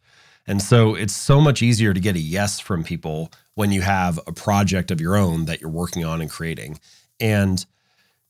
And 0.48 0.62
so 0.62 0.96
it's 0.96 1.16
so 1.16 1.40
much 1.40 1.62
easier 1.62 1.94
to 1.94 2.00
get 2.00 2.16
a 2.16 2.20
yes 2.20 2.60
from 2.60 2.84
people 2.84 3.32
when 3.54 3.72
you 3.72 3.82
have 3.82 4.20
a 4.26 4.32
project 4.32 4.90
of 4.90 5.00
your 5.00 5.16
own 5.16 5.46
that 5.46 5.62
you're 5.62 5.70
working 5.70 6.04
on 6.04 6.20
and 6.20 6.32
creating. 6.32 6.80
And 7.20 7.64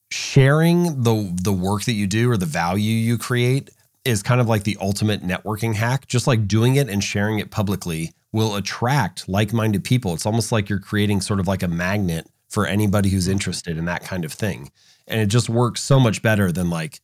sharing 0.10 1.04
the 1.04 1.32
the 1.42 1.54
work 1.54 1.86
that 1.86 1.94
you 1.94 2.06
do 2.06 2.30
or 2.30 2.36
the 2.36 2.46
value 2.46 2.94
you 2.94 3.18
create 3.18 3.70
is 4.04 4.24
kind 4.24 4.42
of 4.42 4.48
like 4.48 4.64
the 4.64 4.78
ultimate 4.82 5.22
networking 5.22 5.76
hack. 5.76 6.08
Just 6.08 6.28
like 6.28 6.48
doing 6.48 6.76
it 6.76 6.90
and 6.90 7.04
sharing 7.04 7.40
it 7.40 7.52
publicly 7.52 8.14
will 8.32 8.56
attract 8.56 9.28
like-minded 9.28 9.84
people. 9.84 10.14
It's 10.14 10.26
almost 10.26 10.52
like 10.52 10.70
you're 10.70 10.80
creating 10.80 11.22
sort 11.22 11.40
of 11.40 11.48
like 11.48 11.64
a 11.64 11.68
magnet 11.68 12.28
for 12.50 12.66
anybody 12.66 13.10
who's 13.10 13.28
interested 13.28 13.78
in 13.78 13.86
that 13.86 14.04
kind 14.04 14.26
of 14.26 14.34
thing. 14.34 14.72
And 15.08 15.20
it 15.20 15.28
just 15.28 15.50
works 15.50 15.82
so 15.82 16.00
much 16.00 16.22
better 16.22 16.52
than 16.52 16.70
like 16.70 17.02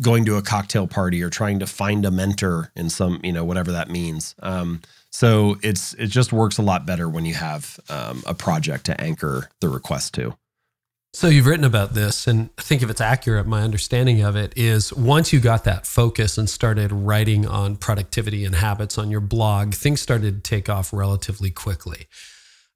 going 0.00 0.24
to 0.24 0.36
a 0.36 0.42
cocktail 0.42 0.86
party 0.86 1.22
or 1.22 1.30
trying 1.30 1.58
to 1.58 1.66
find 1.66 2.04
a 2.04 2.10
mentor 2.10 2.70
in 2.76 2.90
some, 2.90 3.20
you 3.22 3.32
know, 3.32 3.44
whatever 3.44 3.72
that 3.72 3.90
means. 3.90 4.34
Um, 4.42 4.80
so 5.10 5.56
it's 5.62 5.94
it 5.94 6.06
just 6.06 6.32
works 6.32 6.58
a 6.58 6.62
lot 6.62 6.86
better 6.86 7.08
when 7.08 7.24
you 7.24 7.34
have 7.34 7.80
um, 7.88 8.22
a 8.26 8.34
project 8.34 8.86
to 8.86 9.00
anchor 9.00 9.48
the 9.60 9.68
request 9.68 10.14
to. 10.14 10.36
So 11.12 11.26
you've 11.26 11.46
written 11.46 11.64
about 11.64 11.94
this, 11.94 12.28
and 12.28 12.50
I 12.56 12.62
think 12.62 12.82
if 12.82 12.90
it's 12.90 13.00
accurate, 13.00 13.46
my 13.46 13.62
understanding 13.62 14.22
of 14.22 14.36
it 14.36 14.52
is 14.56 14.92
once 14.92 15.32
you 15.32 15.40
got 15.40 15.64
that 15.64 15.86
focus 15.86 16.38
and 16.38 16.48
started 16.48 16.92
writing 16.92 17.46
on 17.46 17.76
productivity 17.76 18.44
and 18.44 18.54
habits 18.54 18.96
on 18.96 19.10
your 19.10 19.20
blog, 19.20 19.74
things 19.74 20.00
started 20.00 20.44
to 20.44 20.48
take 20.48 20.68
off 20.68 20.92
relatively 20.92 21.50
quickly 21.50 22.06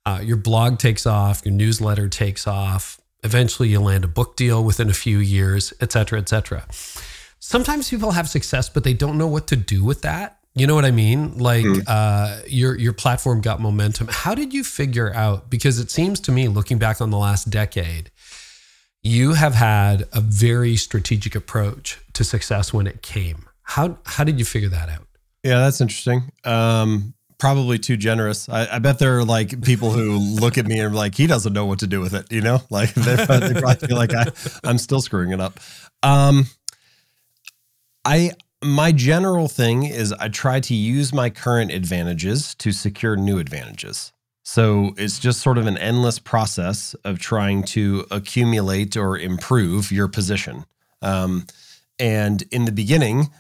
uh, 0.07 0.21
your 0.23 0.37
blog 0.37 0.79
takes 0.79 1.07
off, 1.07 1.45
your 1.45 1.55
newsletter 1.55 2.09
takes 2.09 2.47
off. 2.47 3.01
Eventually, 3.23 3.71
you 3.71 3.81
land 3.81 4.05
a 4.05 4.09
book 4.09 4.37
deal 4.37 4.63
within 4.63 4.91
a 4.91 4.95
few 4.95 5.19
years, 5.19 5.73
et 5.81 5.93
cetera, 5.93 6.19
et 6.19 6.29
cetera. 6.29 6.67
Sometimes 7.39 7.89
people 7.89 8.13
have 8.13 8.29
success, 8.29 8.69
but 8.69 8.85
they 8.85 8.93
don't 8.93 9.17
know 9.17 9.27
what 9.27 9.47
to 9.49 9.57
do 9.57 9.83
with 9.83 10.03
that. 10.03 10.39
You 10.55 10.67
know 10.67 10.75
what 10.75 10.85
I 10.85 10.91
mean? 10.91 11.39
Like 11.39 11.65
mm. 11.65 11.83
uh, 11.87 12.43
your 12.47 12.79
your 12.79 12.93
platform 12.93 13.41
got 13.41 13.61
momentum. 13.61 14.09
How 14.09 14.35
did 14.35 14.55
you 14.55 14.63
figure 14.63 15.13
out? 15.13 15.51
Because 15.51 15.81
it 15.81 15.91
seems 15.91 16.21
to 16.21 16.33
me, 16.33 16.49
looking 16.49 16.79
back 16.79 17.01
on 17.01 17.11
the 17.11 17.19
last 17.19 17.51
decade, 17.51 18.11
you 19.05 19.35
have 19.35 19.55
had 19.55 20.09
a 20.13 20.21
very 20.21 20.77
strategic 20.77 21.35
approach 21.35 22.01
to 22.15 22.25
success 22.25 22.73
when 22.73 22.87
it 22.87 23.03
came. 23.03 23.47
How 23.63 23.99
how 24.05 24.25
did 24.25 24.39
you 24.39 24.45
figure 24.45 24.71
that 24.71 24.89
out? 24.89 25.07
Yeah, 25.43 25.59
that's 25.59 25.81
interesting. 25.81 26.33
Um, 26.45 27.15
probably 27.39 27.79
too 27.79 27.99
generous. 27.99 28.49
I, 28.49 28.77
I, 28.77 28.79
bet 28.79 28.99
there 28.99 29.19
are 29.19 29.25
like 29.25 29.63
people 29.63 29.91
who 29.91 30.17
look 30.17 30.57
at 30.57 30.65
me 30.65 30.81
and 30.81 30.95
like, 30.95 31.15
he 31.15 31.27
doesn't 31.27 31.53
know 31.53 31.67
what 31.67 31.81
to 31.81 31.87
do 31.87 32.01
with 32.01 32.15
it. 32.15 32.33
You 32.33 32.41
know, 32.41 32.63
like 32.71 32.95
they, 32.95 33.17
they 33.17 33.27
probably 33.27 33.89
feel 33.89 33.97
like 33.97 34.15
I, 34.15 34.27
I'm 34.65 34.79
still 34.79 35.03
screwing 35.03 35.33
it 35.33 35.41
up. 35.41 35.61
Um, 36.03 36.47
I 38.05 38.33
my 38.63 38.93
general 38.93 39.49
thing 39.49 39.85
is 39.85 40.13
I 40.15 40.29
try 40.29 40.61
to 40.61 40.75
use 40.75 41.13
my 41.13 41.29
current 41.29 41.71
advantages 41.71 42.55
to 42.57 42.73
secure 42.73 43.17
new 43.17 43.39
advantages. 43.39 44.13
So 44.45 44.95
it's 44.99 45.19
just 45.19 45.41
sort 45.41 45.57
of 45.57 45.67
an 45.67 45.79
endless 45.79 46.19
process 46.19 46.95
of 47.03 47.19
trying 47.19 47.65
to 47.65 48.05
accumulate 48.11 48.97
or 48.97 49.19
improve 49.19 49.91
your 49.91 50.07
position. 50.07 50.67
Um, 51.01 51.47
and 51.99 52.43
in 52.53 52.67
the 52.67 52.73
beginning, 52.73 53.31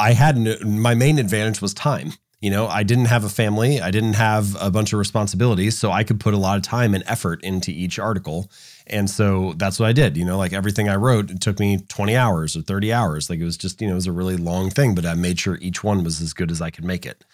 I 0.00 0.12
had 0.12 0.36
my 0.64 0.94
main 0.94 1.18
advantage 1.18 1.62
was 1.62 1.72
time. 1.74 2.12
You 2.40 2.50
know, 2.50 2.66
I 2.68 2.82
didn't 2.82 3.06
have 3.06 3.24
a 3.24 3.28
family, 3.28 3.80
I 3.80 3.90
didn't 3.90 4.12
have 4.12 4.56
a 4.60 4.70
bunch 4.70 4.92
of 4.92 5.00
responsibilities, 5.00 5.76
so 5.76 5.90
I 5.90 6.04
could 6.04 6.20
put 6.20 6.34
a 6.34 6.38
lot 6.38 6.56
of 6.56 6.62
time 6.62 6.94
and 6.94 7.02
effort 7.06 7.42
into 7.42 7.72
each 7.72 7.98
article. 7.98 8.50
And 8.86 9.10
so 9.10 9.54
that's 9.56 9.80
what 9.80 9.88
I 9.88 9.92
did. 9.92 10.16
You 10.16 10.24
know, 10.24 10.38
like 10.38 10.52
everything 10.52 10.88
I 10.88 10.96
wrote, 10.96 11.30
it 11.30 11.40
took 11.40 11.58
me 11.58 11.78
20 11.78 12.16
hours 12.16 12.56
or 12.56 12.62
30 12.62 12.92
hours. 12.92 13.28
Like 13.28 13.40
it 13.40 13.44
was 13.44 13.56
just, 13.56 13.80
you 13.80 13.88
know, 13.88 13.94
it 13.94 13.96
was 13.96 14.06
a 14.06 14.12
really 14.12 14.36
long 14.36 14.70
thing, 14.70 14.94
but 14.94 15.04
I 15.04 15.14
made 15.14 15.40
sure 15.40 15.58
each 15.60 15.82
one 15.82 16.04
was 16.04 16.20
as 16.20 16.32
good 16.32 16.52
as 16.52 16.60
I 16.60 16.70
could 16.70 16.84
make 16.84 17.06
it. 17.06 17.24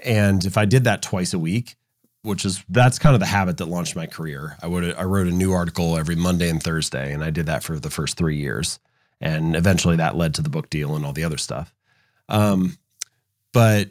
And 0.00 0.44
if 0.44 0.56
I 0.56 0.64
did 0.64 0.84
that 0.84 1.02
twice 1.02 1.34
a 1.34 1.38
week, 1.38 1.76
which 2.26 2.44
is 2.44 2.64
that's 2.68 2.98
kind 2.98 3.14
of 3.14 3.20
the 3.20 3.26
habit 3.26 3.58
that 3.58 3.66
launched 3.66 3.94
my 3.94 4.06
career. 4.06 4.56
I 4.60 4.66
would 4.66 4.94
I 4.96 5.04
wrote 5.04 5.28
a 5.28 5.32
new 5.32 5.52
article 5.52 5.96
every 5.96 6.16
Monday 6.16 6.50
and 6.50 6.60
Thursday, 6.62 7.12
and 7.12 7.22
I 7.22 7.30
did 7.30 7.46
that 7.46 7.62
for 7.62 7.78
the 7.78 7.90
first 7.90 8.16
three 8.16 8.36
years, 8.36 8.80
and 9.20 9.54
eventually 9.54 9.96
that 9.96 10.16
led 10.16 10.34
to 10.34 10.42
the 10.42 10.50
book 10.50 10.68
deal 10.68 10.96
and 10.96 11.06
all 11.06 11.12
the 11.12 11.24
other 11.24 11.38
stuff. 11.38 11.72
Um, 12.28 12.76
but 13.52 13.90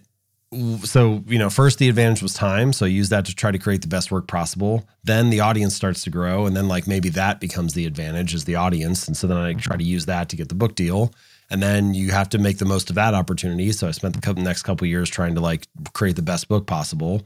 so 0.83 1.23
you 1.27 1.39
know 1.39 1.49
first 1.49 1.79
the 1.79 1.87
advantage 1.87 2.21
was 2.21 2.33
time. 2.33 2.73
So 2.73 2.85
use 2.85 3.09
that 3.09 3.25
to 3.25 3.35
try 3.35 3.51
to 3.51 3.57
create 3.57 3.81
the 3.81 3.87
best 3.87 4.11
work 4.11 4.27
possible. 4.27 4.85
Then 5.03 5.29
the 5.29 5.39
audience 5.39 5.73
starts 5.73 6.03
to 6.03 6.09
grow 6.09 6.45
and 6.45 6.55
then 6.55 6.67
like 6.67 6.87
maybe 6.87 7.09
that 7.09 7.39
becomes 7.39 7.73
the 7.73 7.85
advantage 7.85 8.33
is 8.33 8.43
the 8.43 8.55
audience. 8.55 9.07
And 9.07 9.17
so 9.17 9.27
then 9.27 9.37
i 9.37 9.53
try 9.53 9.75
to 9.75 9.83
use 9.83 10.05
that 10.05 10.29
to 10.29 10.35
get 10.35 10.49
the 10.49 10.55
book 10.55 10.75
deal. 10.75 11.13
And 11.49 11.61
then 11.61 11.93
you 11.93 12.11
have 12.11 12.29
to 12.29 12.37
make 12.37 12.57
the 12.57 12.65
most 12.65 12.89
of 12.89 12.95
that 12.95 13.13
opportunity. 13.13 13.71
So 13.71 13.87
i 13.87 13.91
spent 13.91 14.21
the 14.21 14.33
next 14.35 14.63
couple 14.63 14.87
years 14.87 15.09
trying 15.09 15.35
to 15.35 15.41
like 15.41 15.67
create 15.93 16.15
the 16.15 16.21
best 16.21 16.47
book 16.47 16.67
possible 16.67 17.25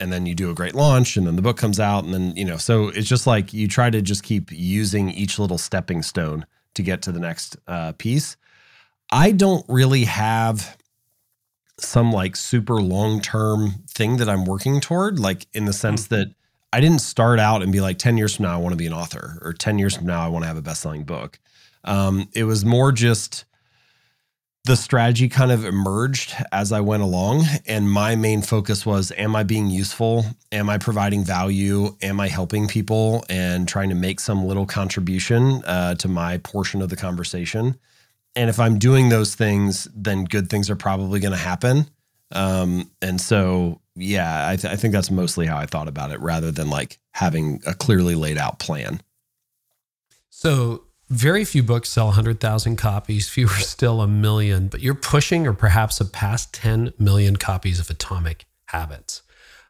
and 0.00 0.12
then 0.12 0.26
you 0.26 0.34
do 0.34 0.50
a 0.50 0.54
great 0.54 0.74
launch 0.74 1.16
and 1.16 1.26
then 1.26 1.36
the 1.36 1.42
book 1.42 1.56
comes 1.56 1.78
out 1.78 2.04
and 2.04 2.12
then 2.12 2.34
you 2.36 2.44
know 2.44 2.56
so 2.56 2.88
it's 2.88 3.08
just 3.08 3.26
like 3.26 3.52
you 3.52 3.68
try 3.68 3.90
to 3.90 4.02
just 4.02 4.22
keep 4.22 4.50
using 4.50 5.10
each 5.10 5.38
little 5.38 5.58
stepping 5.58 6.02
stone 6.02 6.44
to 6.74 6.82
get 6.82 7.02
to 7.02 7.12
the 7.12 7.20
next 7.20 7.56
uh, 7.68 7.92
piece 7.92 8.36
i 9.10 9.30
don't 9.30 9.64
really 9.68 10.04
have 10.04 10.76
some 11.78 12.12
like 12.12 12.36
super 12.36 12.80
long 12.80 13.20
term 13.20 13.84
thing 13.88 14.18
that 14.18 14.28
I'm 14.28 14.44
working 14.44 14.80
toward, 14.80 15.18
like 15.18 15.46
in 15.52 15.64
the 15.64 15.72
sense 15.72 16.04
mm-hmm. 16.04 16.14
that 16.14 16.34
I 16.72 16.80
didn't 16.80 17.00
start 17.00 17.38
out 17.38 17.62
and 17.62 17.72
be 17.72 17.80
like 17.80 17.98
10 17.98 18.16
years 18.16 18.36
from 18.36 18.44
now, 18.44 18.54
I 18.54 18.56
want 18.58 18.72
to 18.72 18.76
be 18.76 18.86
an 18.86 18.92
author, 18.92 19.38
or 19.42 19.52
10 19.52 19.78
years 19.78 19.96
from 19.96 20.06
now, 20.06 20.24
I 20.24 20.28
want 20.28 20.42
to 20.42 20.48
have 20.48 20.56
a 20.56 20.62
best 20.62 20.82
selling 20.82 21.04
book. 21.04 21.38
Um, 21.84 22.28
it 22.34 22.44
was 22.44 22.64
more 22.64 22.92
just 22.92 23.44
the 24.64 24.76
strategy 24.76 25.28
kind 25.28 25.52
of 25.52 25.64
emerged 25.64 26.34
as 26.50 26.72
I 26.72 26.80
went 26.80 27.02
along. 27.02 27.44
And 27.66 27.90
my 27.90 28.16
main 28.16 28.42
focus 28.42 28.86
was 28.86 29.12
Am 29.16 29.36
I 29.36 29.42
being 29.42 29.68
useful? 29.68 30.24
Am 30.52 30.70
I 30.70 30.78
providing 30.78 31.24
value? 31.24 31.96
Am 32.02 32.18
I 32.20 32.28
helping 32.28 32.66
people 32.68 33.24
and 33.28 33.68
trying 33.68 33.90
to 33.90 33.94
make 33.94 34.20
some 34.20 34.46
little 34.46 34.66
contribution 34.66 35.62
uh, 35.64 35.94
to 35.96 36.08
my 36.08 36.38
portion 36.38 36.82
of 36.82 36.88
the 36.88 36.96
conversation? 36.96 37.78
and 38.36 38.50
if 38.50 38.58
I'm 38.58 38.78
doing 38.78 39.08
those 39.08 39.34
things, 39.34 39.88
then 39.94 40.24
good 40.24 40.50
things 40.50 40.70
are 40.70 40.76
probably 40.76 41.20
going 41.20 41.32
to 41.32 41.38
happen. 41.38 41.88
Um, 42.32 42.90
and 43.00 43.20
so, 43.20 43.80
yeah, 43.94 44.48
I, 44.48 44.56
th- 44.56 44.72
I 44.72 44.76
think 44.76 44.92
that's 44.92 45.10
mostly 45.10 45.46
how 45.46 45.56
I 45.56 45.66
thought 45.66 45.88
about 45.88 46.10
it, 46.10 46.20
rather 46.20 46.50
than 46.50 46.68
like 46.68 46.98
having 47.12 47.62
a 47.66 47.74
clearly 47.74 48.14
laid 48.14 48.38
out 48.38 48.58
plan. 48.58 49.00
So, 50.30 50.84
very 51.08 51.44
few 51.44 51.62
books 51.62 51.90
sell 51.90 52.06
100,000 52.06 52.76
copies, 52.76 53.28
fewer 53.28 53.48
still 53.58 54.00
a 54.00 54.08
million, 54.08 54.68
but 54.68 54.80
you're 54.80 54.94
pushing 54.94 55.46
or 55.46 55.52
perhaps 55.52 56.00
a 56.00 56.04
past 56.04 56.52
10 56.54 56.94
million 56.98 57.36
copies 57.36 57.80
of 57.80 57.90
Atomic 57.90 58.46
Habits. 58.66 59.22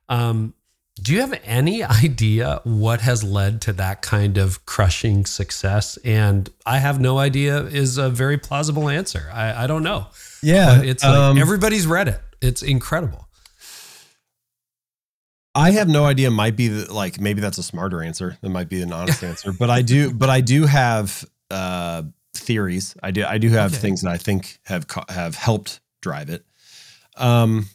Um, 0.09 0.55
do 1.03 1.12
you 1.12 1.20
have 1.20 1.38
any 1.44 1.83
idea 2.05 2.61
what 2.64 3.01
has 3.01 3.25
led 3.25 3.61
to 3.62 3.73
that 3.75 4.03
kind 4.03 4.38
of 4.38 4.64
crushing 4.66 5.27
success? 5.27 5.97
And 6.05 6.49
I 6.64 6.79
have 6.79 7.01
no 7.01 7.18
idea 7.18 7.62
is 7.64 7.99
a 7.99 8.09
very 8.09 8.38
plausible 8.38 8.88
answer. 8.88 9.29
I, 9.33 9.64
I 9.64 9.66
don't 9.66 9.83
know. 9.83 10.07
Yeah. 10.42 10.77
But 10.79 10.87
it's 10.87 11.03
like 11.03 11.12
um, 11.12 11.38
everybody's 11.38 11.87
read 11.87 12.09
it. 12.09 12.20
It's 12.40 12.62
incredible. 12.62 13.23
I 15.55 15.71
have 15.73 15.88
no 15.88 16.05
idea. 16.05 16.31
Might 16.31 16.57
be 16.57 16.69
the, 16.69 16.93
like 16.93 17.21
maybe 17.21 17.40
that's 17.40 17.59
a 17.59 17.62
smarter 17.62 18.03
answer. 18.03 18.37
That 18.40 18.51
might 18.51 18.69
be 18.69 18.83
an 18.83 18.93
honest 18.93 19.23
answer. 19.31 19.53
But 19.53 19.71
I 19.71 19.83
do. 19.83 20.12
But 20.12 20.31
I 20.31 20.40
do 20.40 20.67
have 20.67 21.25
uh, 21.51 22.03
theories. 22.35 22.97
I 23.03 23.11
do. 23.11 23.25
I 23.25 23.38
do 23.38 23.51
have 23.51 23.73
okay. 23.73 23.81
things 23.81 24.03
that 24.03 24.11
I 24.11 24.19
think 24.19 24.59
have 24.64 24.87
have 25.09 25.37
helped 25.37 25.81
drive 26.03 26.31
it. 26.31 26.45
Um, 27.17 27.67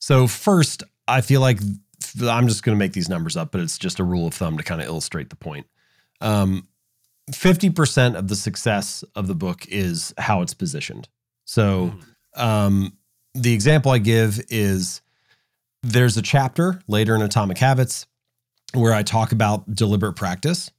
So 0.00 0.26
first, 0.26 0.82
I 1.06 1.20
feel 1.20 1.40
like 1.40 1.60
I'm 2.22 2.48
just 2.48 2.62
going 2.62 2.76
to 2.76 2.78
make 2.78 2.92
these 2.92 3.08
numbers 3.08 3.36
up, 3.36 3.52
but 3.52 3.60
it's 3.60 3.78
just 3.78 4.00
a 4.00 4.04
rule 4.04 4.26
of 4.26 4.34
thumb 4.34 4.56
to 4.56 4.62
kind 4.62 4.80
of 4.80 4.86
illustrate 4.86 5.30
the 5.30 5.36
point. 5.36 5.66
Um, 6.20 6.66
50% 7.30 8.16
of 8.16 8.28
the 8.28 8.36
success 8.36 9.04
of 9.14 9.26
the 9.26 9.34
book 9.34 9.66
is 9.68 10.14
how 10.16 10.42
it's 10.42 10.54
positioned. 10.54 11.08
So, 11.44 11.94
um, 12.34 12.96
the 13.34 13.52
example 13.52 13.92
I 13.92 13.98
give 13.98 14.40
is 14.48 15.02
there's 15.82 16.16
a 16.16 16.22
chapter 16.22 16.80
later 16.86 17.14
in 17.14 17.22
Atomic 17.22 17.58
Habits 17.58 18.06
where 18.74 18.92
I 18.92 19.02
talk 19.02 19.32
about 19.32 19.74
deliberate 19.74 20.14
practice. 20.14 20.70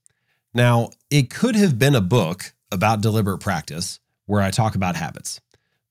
Now, 0.54 0.92
it 1.10 1.30
could 1.30 1.56
have 1.56 1.80
been 1.80 1.96
a 1.96 2.02
book 2.02 2.54
about 2.72 3.02
deliberate 3.02 3.40
practice 3.40 4.00
where 4.26 4.42
I 4.42 4.52
talk 4.52 4.76
about 4.76 4.96
habits, 4.96 5.42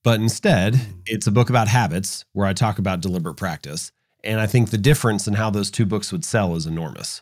but 0.03 0.19
instead, 0.19 0.75
hmm. 0.75 0.99
it's 1.05 1.27
a 1.27 1.31
book 1.31 1.49
about 1.49 1.67
habits 1.67 2.25
where 2.33 2.47
I 2.47 2.53
talk 2.53 2.79
about 2.79 3.01
deliberate 3.01 3.35
practice. 3.35 3.91
And 4.23 4.39
I 4.39 4.47
think 4.47 4.69
the 4.69 4.77
difference 4.77 5.27
in 5.27 5.33
how 5.33 5.49
those 5.49 5.71
two 5.71 5.85
books 5.85 6.11
would 6.11 6.25
sell 6.25 6.55
is 6.55 6.65
enormous 6.65 7.21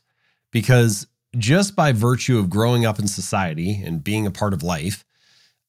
because 0.51 1.07
just 1.37 1.75
by 1.75 1.91
virtue 1.91 2.39
of 2.39 2.49
growing 2.49 2.85
up 2.85 2.99
in 2.99 3.07
society 3.07 3.81
and 3.83 4.03
being 4.03 4.25
a 4.25 4.31
part 4.31 4.53
of 4.53 4.63
life, 4.63 5.05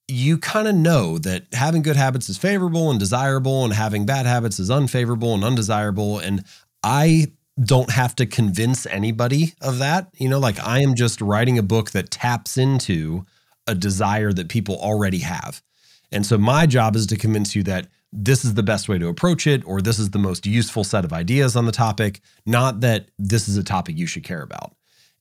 you 0.09 0.39
kind 0.39 0.67
of 0.67 0.75
know 0.75 1.19
that 1.19 1.45
having 1.53 1.83
good 1.83 1.97
habits 1.97 2.29
is 2.29 2.39
favorable 2.39 2.91
and 2.91 2.99
desirable, 2.99 3.65
and 3.65 3.75
having 3.75 4.07
bad 4.07 4.27
habits 4.27 4.59
is 4.59 4.71
unfavorable 4.71 5.35
and 5.35 5.45
undesirable. 5.45 6.19
And 6.19 6.45
I 6.83 7.27
don't 7.63 7.91
have 7.91 8.17
to 8.17 8.27
convince 8.27 8.87
anybody 8.87 9.55
of 9.61 9.79
that. 9.79 10.09
You 10.17 10.29
know, 10.29 10.39
like 10.39 10.59
I 10.61 10.81
am 10.81 10.95
just 10.95 11.21
writing 11.21 11.59
a 11.59 11.63
book 11.63 11.91
that 11.91 12.11
taps 12.11 12.57
into 12.57 13.27
a 13.67 13.75
desire 13.75 14.33
that 14.33 14.49
people 14.49 14.77
already 14.77 15.19
have. 15.19 15.63
And 16.11 16.25
so 16.25 16.39
my 16.39 16.67
job 16.67 16.97
is 16.97 17.07
to 17.09 17.17
convince 17.17 17.55
you 17.55 17.63
that 17.65 17.89
this 18.11 18.45
is 18.45 18.55
the 18.55 18.63
best 18.63 18.89
way 18.89 18.97
to 18.99 19.09
approach 19.09 19.47
it, 19.47 19.63
or 19.67 19.83
this 19.83 19.99
is 19.99 20.11
the 20.11 20.19
most 20.19 20.47
useful 20.47 20.85
set 20.85 21.05
of 21.05 21.13
ideas 21.13 21.55
on 21.55 21.67
the 21.67 21.73
topic, 21.73 22.23
not 22.47 22.81
that 22.81 23.11
this 23.19 23.47
is 23.47 23.59
a 23.59 23.63
topic 23.63 23.99
you 23.99 24.07
should 24.07 24.25
care 24.25 24.41
about. 24.41 24.73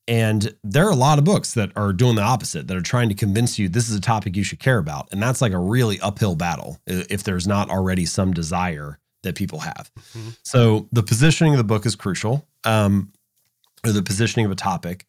And 0.08 0.56
there 0.64 0.88
are 0.88 0.92
a 0.92 0.96
lot 0.96 1.20
of 1.20 1.26
books 1.26 1.54
that 1.56 1.72
are 1.76 1.92
doing 1.92 2.16
the 2.16 2.22
opposite, 2.22 2.68
that 2.68 2.78
are 2.78 2.82
trying 2.82 3.10
to 3.10 3.16
convince 3.16 3.60
you 3.60 3.68
this 3.68 3.90
is 3.90 3.96
a 3.96 4.02
topic 4.02 4.36
you 4.36 4.44
should 4.44 4.60
care 4.60 4.78
about. 4.78 5.10
And 5.12 5.22
that's 5.22 5.42
like 5.42 5.52
a 5.52 5.60
really 5.60 6.00
uphill 6.00 6.36
battle 6.36 6.80
if 6.88 7.24
there's 7.24 7.46
not 7.46 7.70
already 7.70 8.06
some 8.06 8.34
desire 8.34 9.00
that 9.24 9.36
people 9.36 9.60
have. 9.60 9.92
Mm-hmm. 10.00 10.30
So 10.44 10.88
the 10.92 11.04
positioning 11.04 11.54
of 11.54 11.58
the 11.58 11.64
book 11.64 11.86
is 11.86 11.96
crucial, 11.96 12.48
um, 12.64 13.12
or 13.86 13.92
the 13.92 14.02
positioning 14.04 14.46
of 14.46 14.52
a 14.52 14.56
topic. 14.56 15.06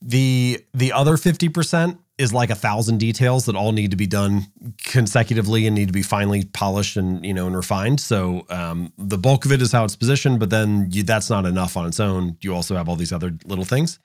The 0.00 0.64
the 0.74 0.92
other 0.92 1.16
50% 1.16 1.98
is 2.18 2.34
like 2.34 2.50
a 2.50 2.54
thousand 2.54 2.98
details 2.98 3.46
that 3.46 3.54
all 3.54 3.70
need 3.72 3.92
to 3.92 3.96
be 3.96 4.06
done 4.06 4.46
consecutively 4.84 5.66
and 5.66 5.76
need 5.76 5.86
to 5.86 5.92
be 5.92 6.02
finely 6.02 6.44
polished 6.44 6.96
and 6.96 7.24
you 7.24 7.32
know 7.32 7.46
and 7.46 7.56
refined. 7.56 8.00
So 8.00 8.44
um, 8.50 8.92
the 8.98 9.16
bulk 9.16 9.44
of 9.44 9.52
it 9.52 9.62
is 9.62 9.72
how 9.72 9.84
it's 9.84 9.96
positioned, 9.96 10.40
but 10.40 10.50
then 10.50 10.88
you, 10.90 11.04
that's 11.04 11.30
not 11.30 11.46
enough 11.46 11.76
on 11.76 11.86
its 11.86 12.00
own. 12.00 12.36
You 12.40 12.54
also 12.54 12.76
have 12.76 12.88
all 12.88 12.96
these 12.96 13.12
other 13.12 13.32
little 13.44 13.64
things. 13.64 14.00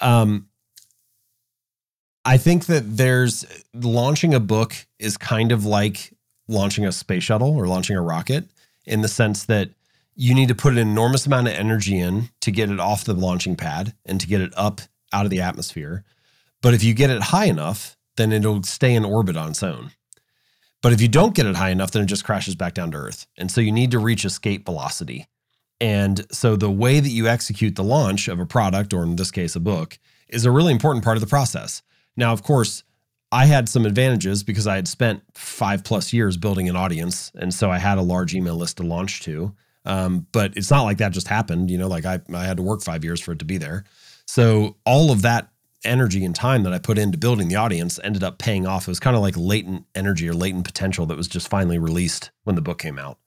Um, 0.00 0.48
I 2.24 2.36
think 2.36 2.66
that 2.66 2.96
there's 2.96 3.46
launching 3.72 4.34
a 4.34 4.40
book 4.40 4.74
is 4.98 5.16
kind 5.16 5.50
of 5.50 5.64
like 5.64 6.12
launching 6.46 6.84
a 6.84 6.92
space 6.92 7.22
shuttle 7.22 7.56
or 7.56 7.66
launching 7.66 7.96
a 7.96 8.02
rocket 8.02 8.44
in 8.84 9.00
the 9.00 9.08
sense 9.08 9.44
that 9.44 9.70
you 10.14 10.34
need 10.34 10.48
to 10.48 10.54
put 10.54 10.72
an 10.72 10.78
enormous 10.78 11.26
amount 11.26 11.46
of 11.46 11.54
energy 11.54 11.98
in 11.98 12.28
to 12.40 12.50
get 12.50 12.70
it 12.70 12.80
off 12.80 13.04
the 13.04 13.14
launching 13.14 13.56
pad 13.56 13.94
and 14.04 14.20
to 14.20 14.26
get 14.26 14.40
it 14.40 14.52
up 14.56 14.80
out 15.12 15.24
of 15.24 15.30
the 15.30 15.40
atmosphere. 15.40 16.04
But 16.62 16.74
if 16.74 16.82
you 16.82 16.94
get 16.94 17.10
it 17.10 17.22
high 17.22 17.46
enough, 17.46 17.96
then 18.16 18.32
it'll 18.32 18.62
stay 18.62 18.94
in 18.94 19.04
orbit 19.04 19.36
on 19.36 19.50
its 19.50 19.62
own. 19.62 19.92
But 20.82 20.92
if 20.92 21.00
you 21.00 21.08
don't 21.08 21.34
get 21.34 21.46
it 21.46 21.56
high 21.56 21.70
enough, 21.70 21.90
then 21.90 22.02
it 22.02 22.06
just 22.06 22.24
crashes 22.24 22.54
back 22.54 22.74
down 22.74 22.92
to 22.92 22.98
Earth. 22.98 23.26
And 23.36 23.50
so 23.50 23.60
you 23.60 23.72
need 23.72 23.90
to 23.92 23.98
reach 23.98 24.24
escape 24.24 24.64
velocity. 24.64 25.26
And 25.80 26.26
so 26.32 26.56
the 26.56 26.70
way 26.70 27.00
that 27.00 27.08
you 27.08 27.28
execute 27.28 27.76
the 27.76 27.84
launch 27.84 28.28
of 28.28 28.40
a 28.40 28.46
product, 28.46 28.92
or 28.92 29.02
in 29.02 29.16
this 29.16 29.30
case, 29.30 29.56
a 29.56 29.60
book, 29.60 29.98
is 30.28 30.44
a 30.44 30.50
really 30.50 30.72
important 30.72 31.04
part 31.04 31.16
of 31.16 31.20
the 31.20 31.28
process. 31.28 31.82
Now, 32.16 32.32
of 32.32 32.42
course, 32.42 32.82
I 33.30 33.46
had 33.46 33.68
some 33.68 33.86
advantages 33.86 34.42
because 34.42 34.66
I 34.66 34.76
had 34.76 34.88
spent 34.88 35.22
five 35.34 35.84
plus 35.84 36.12
years 36.12 36.36
building 36.36 36.68
an 36.68 36.76
audience. 36.76 37.30
And 37.34 37.52
so 37.52 37.70
I 37.70 37.78
had 37.78 37.98
a 37.98 38.02
large 38.02 38.34
email 38.34 38.56
list 38.56 38.78
to 38.78 38.82
launch 38.82 39.22
to. 39.22 39.54
Um, 39.84 40.26
but 40.32 40.56
it's 40.56 40.70
not 40.70 40.82
like 40.82 40.98
that 40.98 41.12
just 41.12 41.28
happened. 41.28 41.70
You 41.70 41.78
know, 41.78 41.88
like 41.88 42.04
I, 42.04 42.20
I 42.34 42.44
had 42.44 42.56
to 42.56 42.62
work 42.62 42.82
five 42.82 43.04
years 43.04 43.20
for 43.20 43.32
it 43.32 43.38
to 43.40 43.44
be 43.44 43.58
there. 43.58 43.84
So 44.26 44.76
all 44.84 45.10
of 45.10 45.22
that 45.22 45.48
energy 45.84 46.24
and 46.24 46.34
time 46.34 46.62
that 46.64 46.72
I 46.72 46.78
put 46.78 46.98
into 46.98 47.18
building 47.18 47.48
the 47.48 47.56
audience 47.56 48.00
ended 48.02 48.22
up 48.22 48.38
paying 48.38 48.66
off. 48.66 48.82
It 48.82 48.90
was 48.90 49.00
kind 49.00 49.16
of 49.16 49.22
like 49.22 49.36
latent 49.36 49.84
energy 49.94 50.28
or 50.28 50.34
latent 50.34 50.64
potential 50.64 51.06
that 51.06 51.16
was 51.16 51.28
just 51.28 51.48
finally 51.48 51.78
released 51.78 52.30
when 52.44 52.56
the 52.56 52.62
book 52.62 52.78
came 52.78 52.98
out. 52.98 53.18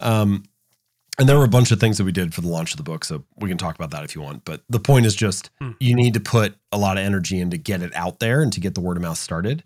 Um, 0.00 0.44
and 1.18 1.28
there 1.28 1.38
were 1.38 1.44
a 1.44 1.48
bunch 1.48 1.70
of 1.70 1.78
things 1.78 1.98
that 1.98 2.04
we 2.04 2.12
did 2.12 2.32
for 2.32 2.40
the 2.40 2.48
launch 2.48 2.72
of 2.72 2.78
the 2.78 2.82
book, 2.82 3.04
so 3.04 3.24
we 3.36 3.48
can 3.48 3.58
talk 3.58 3.74
about 3.74 3.90
that 3.90 4.04
if 4.04 4.14
you 4.14 4.22
want. 4.22 4.44
But 4.44 4.62
the 4.68 4.80
point 4.80 5.04
is 5.04 5.14
just 5.14 5.50
hmm. 5.60 5.72
you 5.78 5.94
need 5.94 6.14
to 6.14 6.20
put 6.20 6.54
a 6.70 6.78
lot 6.78 6.96
of 6.96 7.04
energy 7.04 7.38
in 7.38 7.50
to 7.50 7.58
get 7.58 7.82
it 7.82 7.94
out 7.94 8.18
there 8.18 8.42
and 8.42 8.52
to 8.52 8.60
get 8.60 8.74
the 8.74 8.80
word 8.80 8.96
of 8.96 9.02
mouth 9.02 9.18
started. 9.18 9.62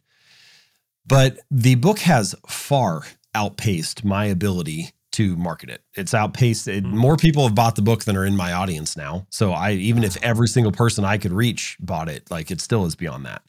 But 1.07 1.39
the 1.51 1.77
book 1.77 2.01
has 2.01 2.35
far 2.49 3.03
outpaced 3.35 4.05
my 4.05 4.25
ability 4.25 4.93
to 5.17 5.35
market 5.37 5.71
it. 5.71 5.83
It's 5.95 6.13
outpaced 6.13 6.69
it, 6.69 6.85
mm-hmm. 6.85 6.97
more 6.97 7.17
people 7.17 7.45
have 7.45 7.55
bought 7.55 7.75
the 7.75 7.83
book 7.83 8.05
than 8.05 8.17
are 8.17 8.27
in 8.27 8.37
my 8.37 8.53
audience 8.53 8.97
now. 8.99 9.27
So 9.31 9.53
I 9.53 9.73
even 9.73 10.05
if 10.05 10.23
every 10.23 10.47
single 10.47 10.73
person 10.73 11.05
I 11.05 11.17
could 11.17 11.33
reach 11.33 11.79
bought 11.81 12.11
it, 12.11 12.31
like 12.31 12.51
it 12.51 12.61
still 12.61 12.85
is 12.85 12.95
beyond 12.95 13.25
that. 13.25 13.43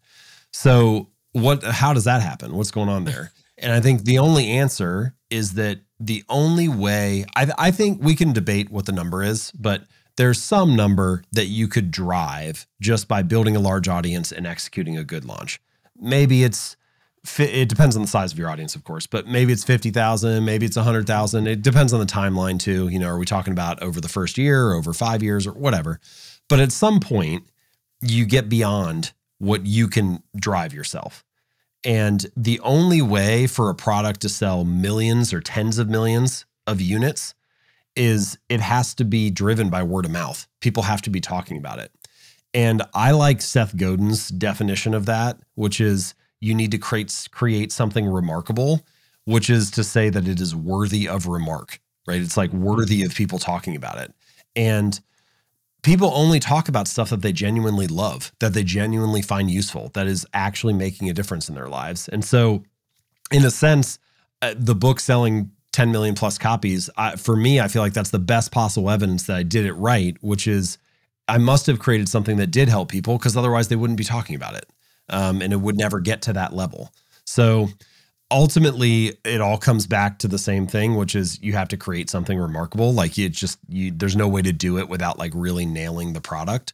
So 0.54 1.10
what 1.34 1.64
how 1.64 1.94
does 1.94 2.06
that 2.06 2.22
happen? 2.22 2.56
What's 2.56 2.72
going 2.72 2.90
on 2.90 3.04
there? 3.04 3.32
And 3.60 3.74
I 3.74 3.82
think 3.82 4.04
the 4.04 4.20
only 4.20 4.52
answer 4.52 5.16
is 5.32 5.56
that 5.56 5.80
the 6.00 6.24
only 6.30 6.68
way 6.68 7.26
I, 7.36 7.52
I 7.58 7.72
think 7.72 8.04
we 8.04 8.14
can 8.14 8.32
debate 8.32 8.70
what 8.70 8.86
the 8.86 8.92
number 8.92 9.24
is, 9.24 9.52
but 9.54 9.82
there's 10.16 10.40
some 10.40 10.76
number 10.76 11.24
that 11.32 11.48
you 11.48 11.68
could 11.68 11.90
drive 11.90 12.68
just 12.80 13.08
by 13.08 13.24
building 13.24 13.56
a 13.56 13.60
large 13.60 13.88
audience 13.88 14.32
and 14.32 14.46
executing 14.46 14.96
a 14.96 15.04
good 15.04 15.26
launch. 15.26 15.60
Maybe 16.00 16.44
it's 16.44 16.78
it 17.40 17.70
depends 17.70 17.96
on 17.96 18.02
the 18.02 18.08
size 18.08 18.32
of 18.32 18.40
your 18.40 18.50
audience, 18.50 18.76
of 18.76 18.84
course, 18.84 19.08
but 19.08 19.28
maybe 19.28 19.54
it's 19.54 19.64
50,000, 19.64 20.44
maybe 20.46 20.66
it's 20.66 20.76
100,000. 20.76 21.48
It 21.48 21.62
depends 21.62 21.94
on 21.94 22.00
the 22.00 22.06
timeline 22.06 22.60
too. 22.60 22.88
You 22.88 23.00
know, 23.00 23.08
are 23.08 23.18
we 23.18 23.26
talking 23.26 23.54
about 23.54 23.82
over 23.82 24.00
the 24.02 24.10
first 24.10 24.38
year, 24.38 24.74
over 24.74 24.94
five 24.94 25.24
years, 25.24 25.48
or 25.48 25.54
whatever? 25.54 26.00
But 26.50 26.60
at 26.60 26.72
some 26.72 27.00
point, 27.00 27.44
you 28.02 28.26
get 28.26 28.50
beyond 28.50 29.14
what 29.40 29.66
you 29.66 29.88
can 29.88 30.24
drive 30.36 30.74
yourself. 30.74 31.24
And 31.84 32.26
the 32.36 32.60
only 32.62 33.02
way 33.02 33.48
for 33.48 33.70
a 33.70 33.76
product 33.76 34.22
to 34.22 34.30
sell 34.30 34.64
millions 34.64 35.34
or 35.34 35.42
tens 35.42 35.78
of 35.78 35.90
millions 35.90 36.46
of 36.66 36.82
units 36.82 37.34
is 37.96 38.38
it 38.50 38.60
has 38.60 38.94
to 38.96 39.06
be 39.06 39.32
driven 39.32 39.70
by 39.70 39.84
word 39.84 40.06
of 40.06 40.12
mouth. 40.12 40.48
People 40.62 40.84
have 40.84 41.02
to 41.04 41.10
be 41.10 41.20
talking 41.20 41.58
about 41.58 41.80
it. 41.80 41.92
And 42.54 42.84
I 42.94 43.12
like 43.12 43.42
Seth 43.42 43.76
Godin's 43.76 44.30
definition 44.30 44.94
of 44.94 45.06
that, 45.06 45.40
which 45.56 45.82
is 45.82 46.14
you 46.40 46.54
need 46.54 46.72
to 46.72 46.78
create 46.78 47.28
create 47.32 47.72
something 47.72 48.06
remarkable, 48.06 48.82
which 49.26 49.50
is 49.50 49.72
to 49.72 49.84
say 49.84 50.10
that 50.10 50.28
it 50.28 50.40
is 50.40 50.56
worthy 50.56 51.08
of 51.08 51.28
remark, 51.28 51.80
right? 52.08 52.22
It's 52.22 52.38
like 52.38 52.52
worthy 52.54 53.04
of 53.04 53.14
people 53.14 53.40
talking 53.40 53.76
about 53.76 53.98
it. 54.00 54.14
And 54.56 55.00
people 55.84 56.12
only 56.14 56.40
talk 56.40 56.70
about 56.70 56.88
stuff 56.88 57.10
that 57.10 57.22
they 57.22 57.32
genuinely 57.32 57.88
love, 57.88 58.32
that 58.40 58.54
they 58.54 58.64
genuinely 58.64 59.22
find 59.22 59.50
useful, 59.50 59.90
that 59.94 60.08
is 60.08 60.26
actually 60.34 60.74
making 60.74 61.10
a 61.10 61.14
difference 61.14 61.50
in 61.50 61.56
their 61.56 61.70
lives. 61.70 62.08
And 62.08 62.24
so, 62.24 62.64
in 63.32 63.44
a 63.44 63.52
sense, 63.52 64.00
uh, 64.42 64.54
the 64.58 64.76
book 64.76 65.00
selling 65.00 65.52
10 65.74 65.92
million 65.92 66.16
plus 66.16 66.38
copies, 66.38 66.90
I, 66.98 67.16
for 67.16 67.36
me, 67.36 67.60
I 67.60 67.68
feel 67.68 67.82
like 67.82 67.94
that's 67.94 68.10
the 68.10 68.20
best 68.20 68.52
possible 68.52 68.90
evidence 68.90 69.24
that 69.24 69.38
I 69.38 69.44
did 69.44 69.66
it 69.66 69.74
right, 69.74 70.16
which 70.22 70.48
is 70.48 70.78
I 71.28 71.38
must 71.38 71.68
have 71.68 71.80
created 71.80 72.08
something 72.08 72.38
that 72.38 72.48
did 72.48 72.70
help 72.70 72.90
people 72.90 73.18
because 73.18 73.36
otherwise 73.36 73.68
they 73.68 73.76
wouldn't 73.76 73.98
be 73.98 74.04
talking 74.04 74.36
about 74.36 74.56
it 74.56 74.66
um, 75.10 75.42
and 75.42 75.54
it 75.54 75.58
would 75.58 75.78
never 75.78 76.00
get 76.00 76.22
to 76.24 76.34
that 76.34 76.54
level. 76.54 76.94
So 77.26 77.70
ultimately, 78.32 79.18
it 79.24 79.42
all 79.42 79.58
comes 79.58 79.88
back 79.88 80.20
to 80.20 80.28
the 80.28 80.38
same 80.38 80.68
thing, 80.68 80.96
which 80.96 81.16
is 81.16 81.42
you 81.42 81.54
have 81.54 81.68
to 81.70 81.78
create 81.78 82.10
something 82.10 82.38
remarkable. 82.38 82.94
Like 82.94 83.18
it 83.18 83.34
just 83.34 83.60
you, 83.68 83.92
there's 83.92 84.16
no 84.16 84.28
way 84.28 84.42
to 84.42 84.54
do 84.54 84.78
it 84.78 84.90
without 84.90 85.18
like 85.18 85.32
really 85.36 85.66
nailing 85.66 86.14
the 86.14 86.22
product. 86.22 86.74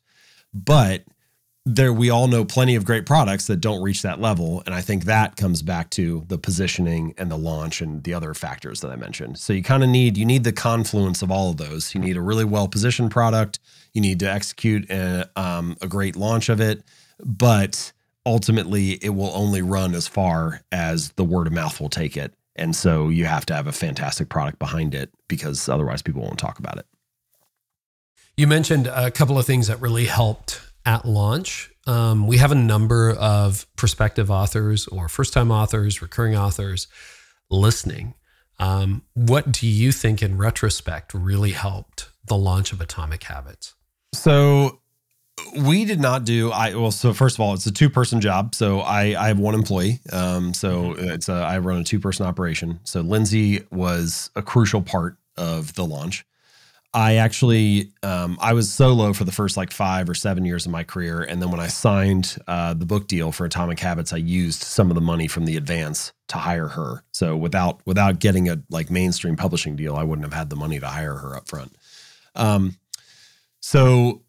But 0.54 1.04
there 1.66 1.94
we 1.94 2.10
all 2.10 2.28
know 2.28 2.44
plenty 2.44 2.76
of 2.76 2.84
great 2.84 3.06
products 3.06 3.48
that 3.48 3.58
don't 3.58 3.82
reach 3.82 4.02
that 4.02 4.20
level 4.20 4.62
and 4.66 4.76
i 4.76 4.82
think 4.82 5.06
that 5.06 5.38
comes 5.38 5.62
back 5.62 5.90
to 5.90 6.26
the 6.28 6.38
positioning 6.38 7.14
and 7.18 7.32
the 7.32 7.38
launch 7.38 7.80
and 7.80 8.04
the 8.04 8.14
other 8.14 8.34
factors 8.34 8.82
that 8.82 8.92
i 8.92 8.98
mentioned 8.98 9.38
so 9.38 9.54
you 9.54 9.64
kind 9.64 9.82
of 9.82 9.88
need 9.88 10.18
you 10.18 10.26
need 10.26 10.44
the 10.44 10.52
confluence 10.52 11.22
of 11.22 11.32
all 11.32 11.52
of 11.52 11.58
those 11.58 11.96
you 11.96 12.02
need 12.02 12.18
a 12.18 12.22
really 12.22 12.44
well 12.44 12.68
positioned 12.68 13.12
product 13.12 13.60
you 13.94 14.02
need 14.02 14.20
to 14.20 14.30
execute 14.30 14.90
a, 14.90 15.30
um, 15.38 15.78
a 15.82 15.88
great 15.88 16.18
launch 16.18 16.50
of 16.50 16.60
it 16.60 16.84
but 17.24 17.94
ultimately 18.26 18.92
it 19.04 19.10
will 19.10 19.32
only 19.34 19.62
run 19.62 19.94
as 19.96 20.08
far 20.08 20.62
as 20.72 21.12
the 21.12 21.24
word 21.24 21.48
of 21.48 21.54
mouth 21.54 21.80
will 21.80 21.90
take 21.90 22.16
it. 22.18 22.34
And 22.56 22.76
so 22.76 23.10
you 23.10 23.26
have 23.26 23.46
to 23.48 23.54
have 23.54 23.68
a 23.68 23.72
fantastic 23.72 24.30
product 24.30 24.60
behind 24.60 24.94
it 24.94 25.10
because 25.28 25.68
otherwise 25.68 26.02
people 26.02 26.22
won't 26.22 26.40
talk 26.40 26.60
about 26.60 26.78
it. 26.78 26.86
You 28.38 28.48
mentioned 28.48 28.88
a 28.88 29.12
couple 29.12 29.38
of 29.38 29.46
things 29.46 29.68
that 29.68 29.82
really 29.82 30.06
helped 30.06 30.62
at 30.86 31.06
launch. 31.06 31.72
Um, 31.86 32.28
we 32.28 32.38
have 32.38 32.52
a 32.52 32.56
number 32.56 33.12
of 33.12 33.68
prospective 33.76 34.32
authors 34.32 34.88
or 34.88 35.08
first 35.08 35.34
time 35.34 35.52
authors, 35.52 36.02
recurring 36.02 36.36
authors 36.36 36.88
listening. 37.50 38.16
Um, 38.60 39.04
what 39.14 39.52
do 39.52 39.68
you 39.68 39.92
think, 39.92 40.22
in 40.22 40.38
retrospect, 40.38 41.14
really 41.14 41.52
helped 41.52 42.10
the 42.26 42.38
launch 42.38 42.72
of 42.72 42.82
Atomic 42.82 43.24
Habits? 43.24 43.74
So 44.14 44.80
we 45.58 45.86
did 45.86 46.00
not 46.00 46.26
do 46.26 46.52
i 46.52 46.74
well 46.76 46.92
so 46.92 47.14
first 47.14 47.36
of 47.36 47.42
all 47.42 47.54
it's 47.54 47.66
a 47.66 47.72
two 47.72 47.90
person 47.90 48.22
job 48.22 48.54
so 48.56 48.80
i 48.82 49.16
i 49.22 49.28
have 49.28 49.40
one 49.40 49.54
employee 49.54 50.00
um 50.12 50.54
so 50.54 50.94
mm-hmm. 50.94 51.10
it's 51.10 51.30
a 51.30 51.34
i 51.34 51.58
run 51.58 51.80
a 51.80 51.84
two 51.84 52.00
person 52.00 52.26
operation. 52.26 52.80
So 52.84 53.02
lindsay 53.02 53.64
was 53.72 54.30
a 54.36 54.42
crucial 54.42 54.82
part 54.82 55.18
of 55.38 55.74
the 55.76 55.86
launch. 55.86 56.26
I 56.94 57.16
actually 57.16 57.92
um 58.04 58.38
i 58.42 58.54
was 58.54 58.72
solo 58.72 59.14
for 59.14 59.24
the 59.24 59.32
first 59.32 59.58
like 59.58 59.72
five 59.72 60.10
or 60.10 60.14
seven 60.14 60.46
years 60.46 60.66
of 60.66 60.72
my 60.72 60.84
career 60.84 61.22
and 61.22 61.42
then 61.42 61.50
when 61.50 61.60
i 61.60 61.68
signed 61.68 62.38
uh, 62.48 62.74
the 62.74 62.86
book 62.86 63.08
deal 63.08 63.32
for 63.32 63.46
atomic 63.46 63.80
habits 63.80 64.14
i 64.14 64.18
used 64.18 64.62
some 64.62 64.92
of 64.92 64.96
the 64.96 65.02
money 65.02 65.28
from 65.28 65.46
the 65.46 65.58
advance 65.58 66.14
to 66.28 66.38
hire 66.38 66.68
her. 66.70 67.04
So 67.12 67.38
without 67.38 67.82
without 67.86 68.20
getting 68.20 68.50
a 68.50 68.62
like 68.70 68.90
mainstream 68.92 69.36
publishing 69.36 69.76
deal 69.76 69.96
i 69.96 70.04
wouldn't 70.04 70.26
have 70.26 70.34
had 70.34 70.50
the 70.50 70.56
money 70.56 70.80
to 70.80 70.88
hire 70.88 71.16
her 71.16 71.36
up 71.36 71.48
front 71.48 71.76
um 72.36 72.78
so 73.60 74.23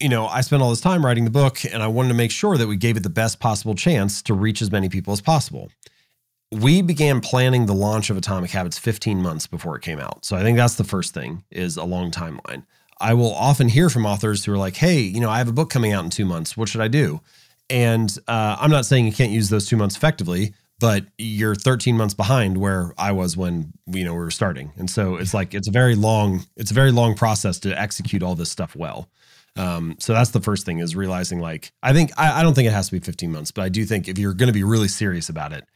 you 0.00 0.08
know, 0.08 0.26
I 0.26 0.42
spent 0.42 0.62
all 0.62 0.70
this 0.70 0.80
time 0.80 1.04
writing 1.04 1.24
the 1.24 1.30
book 1.30 1.64
and 1.64 1.82
I 1.82 1.88
wanted 1.88 2.08
to 2.08 2.14
make 2.14 2.30
sure 2.30 2.56
that 2.56 2.66
we 2.66 2.76
gave 2.76 2.96
it 2.96 3.02
the 3.02 3.10
best 3.10 3.40
possible 3.40 3.74
chance 3.74 4.22
to 4.22 4.34
reach 4.34 4.62
as 4.62 4.70
many 4.70 4.88
people 4.88 5.12
as 5.12 5.20
possible. 5.20 5.70
We 6.52 6.82
began 6.82 7.20
planning 7.20 7.66
the 7.66 7.74
launch 7.74 8.08
of 8.08 8.16
Atomic 8.16 8.50
Habits 8.50 8.78
15 8.78 9.20
months 9.20 9.46
before 9.46 9.76
it 9.76 9.82
came 9.82 9.98
out. 9.98 10.24
So 10.24 10.36
I 10.36 10.42
think 10.42 10.56
that's 10.56 10.76
the 10.76 10.84
first 10.84 11.14
thing 11.14 11.44
is 11.50 11.76
a 11.76 11.84
long 11.84 12.10
timeline. 12.10 12.64
I 13.00 13.14
will 13.14 13.34
often 13.34 13.68
hear 13.68 13.90
from 13.90 14.06
authors 14.06 14.44
who 14.44 14.52
are 14.52 14.58
like, 14.58 14.76
"Hey, 14.76 15.00
you 15.00 15.20
know, 15.20 15.30
I 15.30 15.38
have 15.38 15.48
a 15.48 15.52
book 15.52 15.70
coming 15.70 15.92
out 15.92 16.04
in 16.04 16.10
2 16.10 16.24
months. 16.24 16.56
What 16.56 16.68
should 16.68 16.80
I 16.80 16.88
do?" 16.88 17.20
And 17.70 18.16
uh, 18.26 18.56
I'm 18.58 18.70
not 18.70 18.86
saying 18.86 19.04
you 19.04 19.12
can't 19.12 19.30
use 19.30 19.50
those 19.50 19.66
2 19.66 19.76
months 19.76 19.96
effectively, 19.96 20.54
but 20.80 21.04
you're 21.18 21.54
13 21.54 21.96
months 21.96 22.14
behind 22.14 22.56
where 22.56 22.94
I 22.98 23.12
was 23.12 23.36
when 23.36 23.72
you 23.86 24.04
know 24.04 24.14
we 24.14 24.20
were 24.20 24.30
starting. 24.30 24.72
And 24.76 24.90
so 24.90 25.16
it's 25.16 25.34
like 25.34 25.54
it's 25.54 25.68
a 25.68 25.72
very 25.72 25.94
long 25.94 26.44
it's 26.56 26.70
a 26.70 26.74
very 26.74 26.92
long 26.92 27.14
process 27.14 27.58
to 27.60 27.78
execute 27.78 28.22
all 28.22 28.34
this 28.34 28.50
stuff 28.50 28.74
well. 28.74 29.08
Um, 29.58 29.96
so 29.98 30.12
that's 30.12 30.30
the 30.30 30.40
first 30.40 30.64
thing 30.64 30.78
is 30.78 30.94
realizing 30.94 31.40
like 31.40 31.72
I 31.82 31.92
think 31.92 32.12
I, 32.16 32.40
I 32.40 32.42
don't 32.42 32.54
think 32.54 32.68
it 32.68 32.72
has 32.72 32.86
to 32.86 32.92
be 32.92 33.00
15 33.00 33.32
months, 33.32 33.50
but 33.50 33.62
I 33.62 33.68
do 33.68 33.84
think 33.84 34.08
if 34.08 34.16
you're 34.16 34.34
going 34.34 34.46
to 34.46 34.52
be 34.52 34.62
really 34.62 34.88
serious 34.88 35.28
about 35.28 35.52
it, 35.52 35.66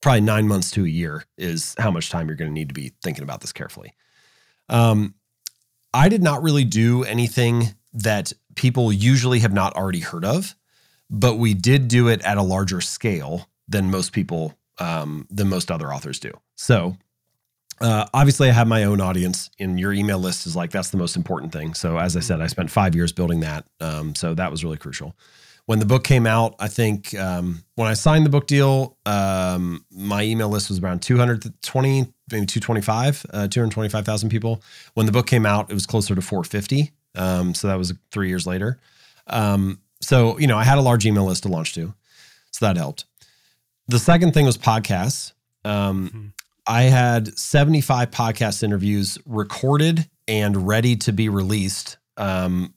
probably 0.00 0.22
nine 0.22 0.48
months 0.48 0.70
to 0.72 0.84
a 0.84 0.88
year 0.88 1.24
is 1.36 1.74
how 1.78 1.90
much 1.90 2.10
time 2.10 2.28
you're 2.28 2.36
going 2.36 2.50
to 2.50 2.54
need 2.54 2.68
to 2.68 2.74
be 2.74 2.92
thinking 3.02 3.22
about 3.22 3.42
this 3.42 3.52
carefully. 3.52 3.92
Um, 4.68 5.14
I 5.92 6.08
did 6.08 6.22
not 6.22 6.42
really 6.42 6.64
do 6.64 7.04
anything 7.04 7.74
that 7.92 8.32
people 8.54 8.92
usually 8.92 9.40
have 9.40 9.52
not 9.52 9.74
already 9.74 10.00
heard 10.00 10.24
of, 10.24 10.54
but 11.10 11.36
we 11.36 11.54
did 11.54 11.88
do 11.88 12.08
it 12.08 12.22
at 12.22 12.38
a 12.38 12.42
larger 12.42 12.80
scale 12.80 13.48
than 13.68 13.90
most 13.90 14.12
people 14.12 14.54
um, 14.78 15.26
than 15.30 15.48
most 15.48 15.70
other 15.70 15.92
authors 15.92 16.18
do. 16.20 16.32
So 16.56 16.96
uh, 17.80 18.06
obviously, 18.14 18.48
I 18.48 18.52
have 18.52 18.66
my 18.66 18.84
own 18.84 19.00
audience, 19.00 19.50
and 19.58 19.78
your 19.78 19.92
email 19.92 20.18
list 20.18 20.46
is 20.46 20.56
like 20.56 20.70
that's 20.70 20.90
the 20.90 20.96
most 20.96 21.16
important 21.16 21.52
thing. 21.52 21.74
So, 21.74 21.98
as 21.98 22.16
I 22.16 22.20
said, 22.20 22.40
I 22.40 22.46
spent 22.46 22.70
five 22.70 22.94
years 22.94 23.12
building 23.12 23.40
that. 23.40 23.66
Um, 23.80 24.14
so 24.14 24.34
that 24.34 24.50
was 24.50 24.64
really 24.64 24.78
crucial. 24.78 25.14
When 25.66 25.80
the 25.80 25.84
book 25.84 26.04
came 26.04 26.26
out, 26.26 26.54
I 26.60 26.68
think 26.68 27.14
um, 27.18 27.64
when 27.74 27.88
I 27.88 27.94
signed 27.94 28.24
the 28.24 28.30
book 28.30 28.46
deal, 28.46 28.96
um, 29.04 29.84
my 29.90 30.22
email 30.22 30.48
list 30.48 30.68
was 30.68 30.78
around 30.78 31.02
220, 31.02 32.00
maybe 32.30 32.46
225, 32.46 33.26
uh, 33.30 33.48
225,000 33.48 34.28
people. 34.28 34.62
When 34.94 35.06
the 35.06 35.12
book 35.12 35.26
came 35.26 35.44
out, 35.44 35.68
it 35.68 35.74
was 35.74 35.84
closer 35.84 36.14
to 36.14 36.22
450. 36.22 36.92
Um, 37.16 37.52
so 37.52 37.66
that 37.66 37.78
was 37.78 37.92
three 38.12 38.28
years 38.28 38.46
later. 38.46 38.78
Um, 39.26 39.80
so, 40.00 40.38
you 40.38 40.46
know, 40.46 40.56
I 40.56 40.62
had 40.62 40.78
a 40.78 40.82
large 40.82 41.04
email 41.04 41.24
list 41.24 41.42
to 41.42 41.48
launch 41.48 41.74
to. 41.74 41.92
So 42.52 42.66
that 42.66 42.76
helped. 42.76 43.04
The 43.88 43.98
second 43.98 44.34
thing 44.34 44.46
was 44.46 44.56
podcasts. 44.56 45.32
Um, 45.64 46.08
mm-hmm. 46.08 46.26
I 46.66 46.84
had 46.84 47.38
75 47.38 48.10
podcast 48.10 48.62
interviews 48.62 49.18
recorded 49.24 50.08
and 50.26 50.66
ready 50.66 50.96
to 50.96 51.12
be 51.12 51.28
released 51.28 51.98
um, 52.16 52.74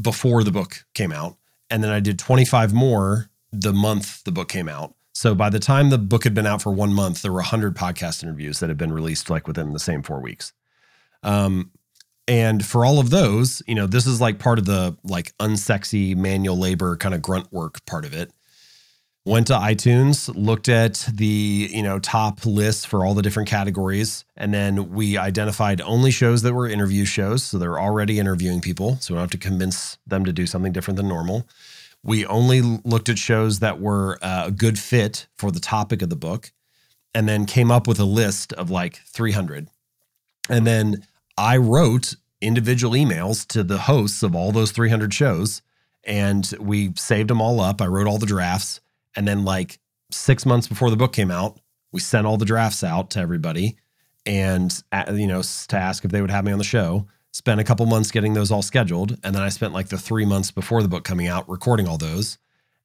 before 0.00 0.42
the 0.42 0.50
book 0.50 0.84
came 0.94 1.12
out. 1.12 1.36
And 1.70 1.84
then 1.84 1.90
I 1.92 2.00
did 2.00 2.18
25 2.18 2.72
more 2.72 3.30
the 3.52 3.72
month 3.72 4.24
the 4.24 4.32
book 4.32 4.48
came 4.48 4.68
out. 4.68 4.94
So 5.12 5.34
by 5.34 5.50
the 5.50 5.58
time 5.58 5.90
the 5.90 5.98
book 5.98 6.24
had 6.24 6.34
been 6.34 6.46
out 6.46 6.62
for 6.62 6.72
one 6.72 6.92
month, 6.92 7.22
there 7.22 7.32
were 7.32 7.38
100 7.38 7.76
podcast 7.76 8.22
interviews 8.22 8.60
that 8.60 8.68
had 8.68 8.78
been 8.78 8.92
released 8.92 9.30
like 9.30 9.46
within 9.46 9.72
the 9.72 9.78
same 9.78 10.02
four 10.02 10.20
weeks. 10.20 10.52
Um, 11.22 11.70
and 12.26 12.64
for 12.64 12.84
all 12.84 12.98
of 12.98 13.10
those, 13.10 13.62
you 13.66 13.74
know, 13.74 13.86
this 13.86 14.06
is 14.06 14.20
like 14.20 14.38
part 14.38 14.58
of 14.58 14.64
the 14.64 14.96
like 15.04 15.36
unsexy 15.38 16.16
manual 16.16 16.56
labor 16.56 16.96
kind 16.96 17.14
of 17.14 17.22
grunt 17.22 17.52
work 17.52 17.84
part 17.86 18.04
of 18.04 18.14
it 18.14 18.30
went 19.24 19.46
to 19.48 19.52
iTunes, 19.52 20.32
looked 20.34 20.68
at 20.68 21.06
the, 21.12 21.68
you 21.70 21.82
know, 21.82 21.98
top 21.98 22.46
lists 22.46 22.84
for 22.84 23.04
all 23.04 23.14
the 23.14 23.22
different 23.22 23.48
categories, 23.48 24.24
and 24.36 24.52
then 24.54 24.90
we 24.90 25.18
identified 25.18 25.80
only 25.82 26.10
shows 26.10 26.42
that 26.42 26.54
were 26.54 26.68
interview 26.68 27.04
shows, 27.04 27.42
so 27.42 27.58
they're 27.58 27.78
already 27.78 28.18
interviewing 28.18 28.60
people, 28.60 28.96
so 29.00 29.12
we 29.12 29.16
don't 29.16 29.22
have 29.22 29.30
to 29.30 29.38
convince 29.38 29.98
them 30.06 30.24
to 30.24 30.32
do 30.32 30.46
something 30.46 30.72
different 30.72 30.96
than 30.96 31.08
normal. 31.08 31.46
We 32.02 32.24
only 32.24 32.62
looked 32.62 33.10
at 33.10 33.18
shows 33.18 33.58
that 33.58 33.78
were 33.78 34.18
uh, 34.22 34.44
a 34.46 34.50
good 34.50 34.78
fit 34.78 35.26
for 35.36 35.50
the 35.50 35.60
topic 35.60 36.00
of 36.00 36.08
the 36.08 36.16
book, 36.16 36.50
and 37.14 37.28
then 37.28 37.44
came 37.44 37.70
up 37.70 37.86
with 37.86 37.98
a 37.98 38.04
list 38.04 38.52
of 38.54 38.70
like 38.70 38.96
300. 39.06 39.68
And 40.48 40.66
then 40.66 41.06
I 41.36 41.58
wrote 41.58 42.14
individual 42.40 42.94
emails 42.94 43.46
to 43.48 43.62
the 43.62 43.78
hosts 43.78 44.22
of 44.22 44.34
all 44.34 44.50
those 44.50 44.72
300 44.72 45.12
shows, 45.12 45.60
and 46.04 46.50
we 46.58 46.94
saved 46.96 47.28
them 47.28 47.42
all 47.42 47.60
up. 47.60 47.82
I 47.82 47.86
wrote 47.86 48.06
all 48.06 48.16
the 48.16 48.24
drafts 48.24 48.80
and 49.16 49.26
then, 49.26 49.44
like 49.44 49.78
six 50.10 50.44
months 50.44 50.68
before 50.68 50.90
the 50.90 50.96
book 50.96 51.12
came 51.12 51.30
out, 51.30 51.60
we 51.92 52.00
sent 52.00 52.26
all 52.26 52.36
the 52.36 52.44
drafts 52.44 52.84
out 52.84 53.10
to 53.10 53.20
everybody 53.20 53.76
and, 54.26 54.82
uh, 54.92 55.12
you 55.12 55.26
know, 55.26 55.42
to 55.42 55.76
ask 55.76 56.04
if 56.04 56.10
they 56.10 56.20
would 56.20 56.30
have 56.30 56.44
me 56.44 56.52
on 56.52 56.58
the 56.58 56.64
show. 56.64 57.06
Spent 57.32 57.60
a 57.60 57.64
couple 57.64 57.86
months 57.86 58.10
getting 58.10 58.34
those 58.34 58.50
all 58.50 58.62
scheduled. 58.62 59.16
And 59.22 59.34
then 59.34 59.42
I 59.42 59.48
spent 59.48 59.72
like 59.72 59.88
the 59.88 59.98
three 59.98 60.24
months 60.24 60.50
before 60.50 60.82
the 60.82 60.88
book 60.88 61.04
coming 61.04 61.28
out 61.28 61.48
recording 61.48 61.86
all 61.86 61.98
those. 61.98 62.38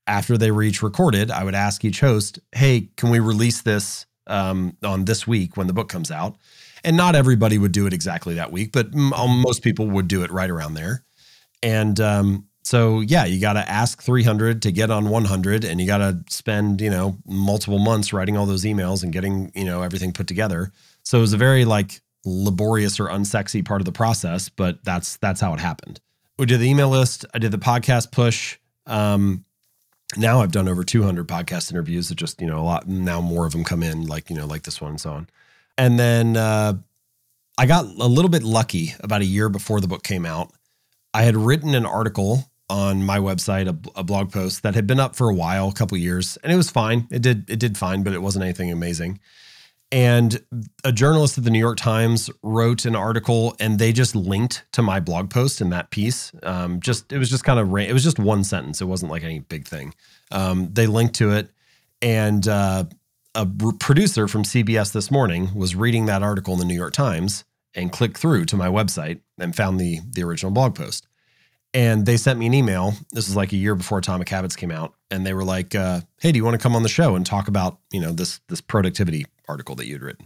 After 0.07 0.37
they 0.37 0.51
were 0.51 0.61
each 0.61 0.83
recorded, 0.83 1.31
I 1.31 1.43
would 1.43 1.55
ask 1.55 1.83
each 1.83 1.99
host, 1.99 2.39
hey, 2.51 2.89
can 2.95 3.09
we 3.09 3.19
release 3.19 3.63
this 3.63 4.05
um, 4.27 4.77
on 4.83 5.05
this 5.05 5.25
week 5.25 5.57
when 5.57 5.65
the 5.65 5.73
book 5.73 5.89
comes 5.89 6.11
out? 6.11 6.37
And 6.83 6.95
not 6.95 7.15
everybody 7.15 7.57
would 7.57 7.71
do 7.71 7.87
it 7.87 7.93
exactly 7.93 8.35
that 8.35 8.51
week, 8.51 8.71
but 8.71 8.93
um, 8.93 9.41
most 9.41 9.63
people 9.63 9.89
would 9.89 10.07
do 10.07 10.23
it 10.23 10.31
right 10.31 10.49
around 10.49 10.75
there. 10.75 11.03
And 11.63 11.99
um, 11.99 12.47
so 12.65 13.01
yeah, 13.01 13.25
you 13.25 13.39
got 13.39 13.53
to 13.53 13.69
ask 13.69 14.01
300 14.01 14.63
to 14.63 14.71
get 14.71 14.89
on 14.89 15.09
100 15.09 15.63
and 15.63 15.79
you 15.79 15.85
got 15.85 15.99
to 15.99 16.23
spend, 16.29 16.81
you 16.81 16.89
know, 16.89 17.15
multiple 17.27 17.77
months 17.77 18.11
writing 18.11 18.37
all 18.37 18.47
those 18.47 18.63
emails 18.63 19.03
and 19.03 19.13
getting, 19.13 19.51
you 19.53 19.65
know, 19.65 19.83
everything 19.83 20.11
put 20.11 20.25
together. 20.25 20.71
So 21.03 21.19
it 21.19 21.21
was 21.21 21.33
a 21.33 21.37
very 21.37 21.63
like 21.63 22.01
laborious 22.25 22.99
or 22.99 23.05
unsexy 23.05 23.63
part 23.63 23.81
of 23.81 23.85
the 23.85 23.91
process, 23.91 24.49
but 24.49 24.83
that's 24.83 25.17
that's 25.17 25.39
how 25.39 25.53
it 25.53 25.59
happened. 25.59 26.01
We 26.39 26.47
did 26.47 26.59
the 26.59 26.67
email 26.67 26.89
list, 26.89 27.23
I 27.35 27.37
did 27.37 27.51
the 27.51 27.59
podcast 27.59 28.11
push. 28.11 28.57
Um 28.87 29.45
now 30.17 30.41
I've 30.41 30.51
done 30.51 30.67
over 30.67 30.83
200 30.83 31.27
podcast 31.27 31.69
interviews 31.69 32.09
that 32.09 32.15
just, 32.15 32.41
you 32.41 32.47
know, 32.47 32.59
a 32.59 32.65
lot 32.65 32.87
now 32.87 33.21
more 33.21 33.45
of 33.45 33.51
them 33.51 33.63
come 33.63 33.83
in 33.83 34.07
like, 34.07 34.31
you 34.31 34.35
know, 34.35 34.47
like 34.47 34.63
this 34.63 34.81
one 34.81 34.91
and 34.91 35.01
so 35.01 35.11
on. 35.11 35.27
And 35.77 35.99
then 35.99 36.35
uh 36.35 36.73
I 37.59 37.67
got 37.67 37.85
a 37.85 38.07
little 38.07 38.31
bit 38.31 38.41
lucky 38.41 38.95
about 39.01 39.21
a 39.21 39.25
year 39.25 39.49
before 39.49 39.81
the 39.81 39.87
book 39.87 40.01
came 40.01 40.25
out. 40.25 40.51
I 41.13 41.21
had 41.21 41.37
written 41.37 41.75
an 41.75 41.85
article 41.85 42.49
on 42.69 43.03
my 43.03 43.19
website 43.19 43.67
a, 43.67 43.99
a, 43.99 44.03
blog 44.03 44.31
post 44.31 44.63
that 44.63 44.73
had 44.73 44.87
been 44.87 44.99
up 44.99 45.15
for 45.15 45.29
a 45.29 45.33
while, 45.33 45.69
a 45.69 45.73
couple 45.73 45.97
years, 45.97 46.37
and 46.43 46.51
it 46.51 46.55
was 46.55 46.69
fine. 46.69 47.07
It 47.11 47.21
did 47.21 47.49
it 47.49 47.59
did 47.59 47.77
fine, 47.77 48.03
but 48.03 48.13
it 48.13 48.21
wasn't 48.21 48.43
anything 48.43 48.71
amazing. 48.71 49.19
And 49.91 50.43
a 50.83 50.91
journalist 50.91 51.37
at 51.37 51.43
the 51.43 51.51
New 51.51 51.59
York 51.59 51.77
Times 51.77 52.29
wrote 52.41 52.85
an 52.85 52.95
article, 52.95 53.55
and 53.59 53.77
they 53.77 53.93
just 53.93 54.15
linked 54.15 54.65
to 54.71 54.81
my 54.81 54.99
blog 54.99 55.29
post 55.29 55.61
in 55.61 55.69
that 55.69 55.91
piece. 55.91 56.31
Um, 56.41 56.79
just 56.79 57.13
it 57.13 57.19
was 57.19 57.29
just 57.29 57.43
kind 57.43 57.59
of 57.59 57.67
it 57.77 57.93
was 57.93 58.03
just 58.03 58.19
one 58.19 58.43
sentence. 58.43 58.81
It 58.81 58.85
wasn't 58.85 59.11
like 59.11 59.23
any 59.23 59.39
big 59.39 59.67
thing. 59.67 59.93
Um, 60.31 60.69
they 60.73 60.87
linked 60.87 61.15
to 61.15 61.31
it, 61.31 61.51
and 62.01 62.47
uh, 62.47 62.85
a 63.35 63.45
producer 63.45 64.27
from 64.27 64.43
CBS 64.43 64.91
this 64.91 65.11
morning 65.11 65.53
was 65.53 65.75
reading 65.75 66.07
that 66.07 66.23
article 66.23 66.53
in 66.53 66.59
the 66.59 66.65
New 66.65 66.75
York 66.75 66.93
Times 66.93 67.45
and 67.75 67.91
clicked 67.91 68.17
through 68.17 68.45
to 68.45 68.57
my 68.57 68.67
website 68.67 69.19
and 69.37 69.55
found 69.55 69.79
the 69.79 69.99
the 70.09 70.23
original 70.23 70.51
blog 70.51 70.73
post 70.73 71.07
and 71.75 72.05
they 72.05 72.15
sent 72.15 72.39
me 72.39 72.45
an 72.45 72.53
email. 72.53 72.93
This 73.11 73.27
is 73.27 73.35
like 73.35 73.51
a 73.51 73.57
year 73.57 73.75
before 73.75 73.97
Atomic 73.97 74.29
Habits 74.29 74.55
came 74.55 74.71
out, 74.71 74.93
and 75.11 75.25
they 75.25 75.33
were 75.33 75.43
like, 75.43 75.75
uh, 75.75 75.99
"Hey, 76.21 76.31
do 76.31 76.37
you 76.37 76.45
want 76.45 76.55
to 76.55 76.63
come 76.63 76.73
on 76.73 76.83
the 76.83 76.89
show 76.89 77.15
and 77.15 77.25
talk 77.25 77.49
about 77.49 77.79
you 77.91 77.99
know 77.99 78.13
this 78.13 78.39
this 78.47 78.61
productivity 78.61 79.25
article 79.49 79.75
that 79.75 79.85
you'd 79.85 80.01
written?" 80.01 80.25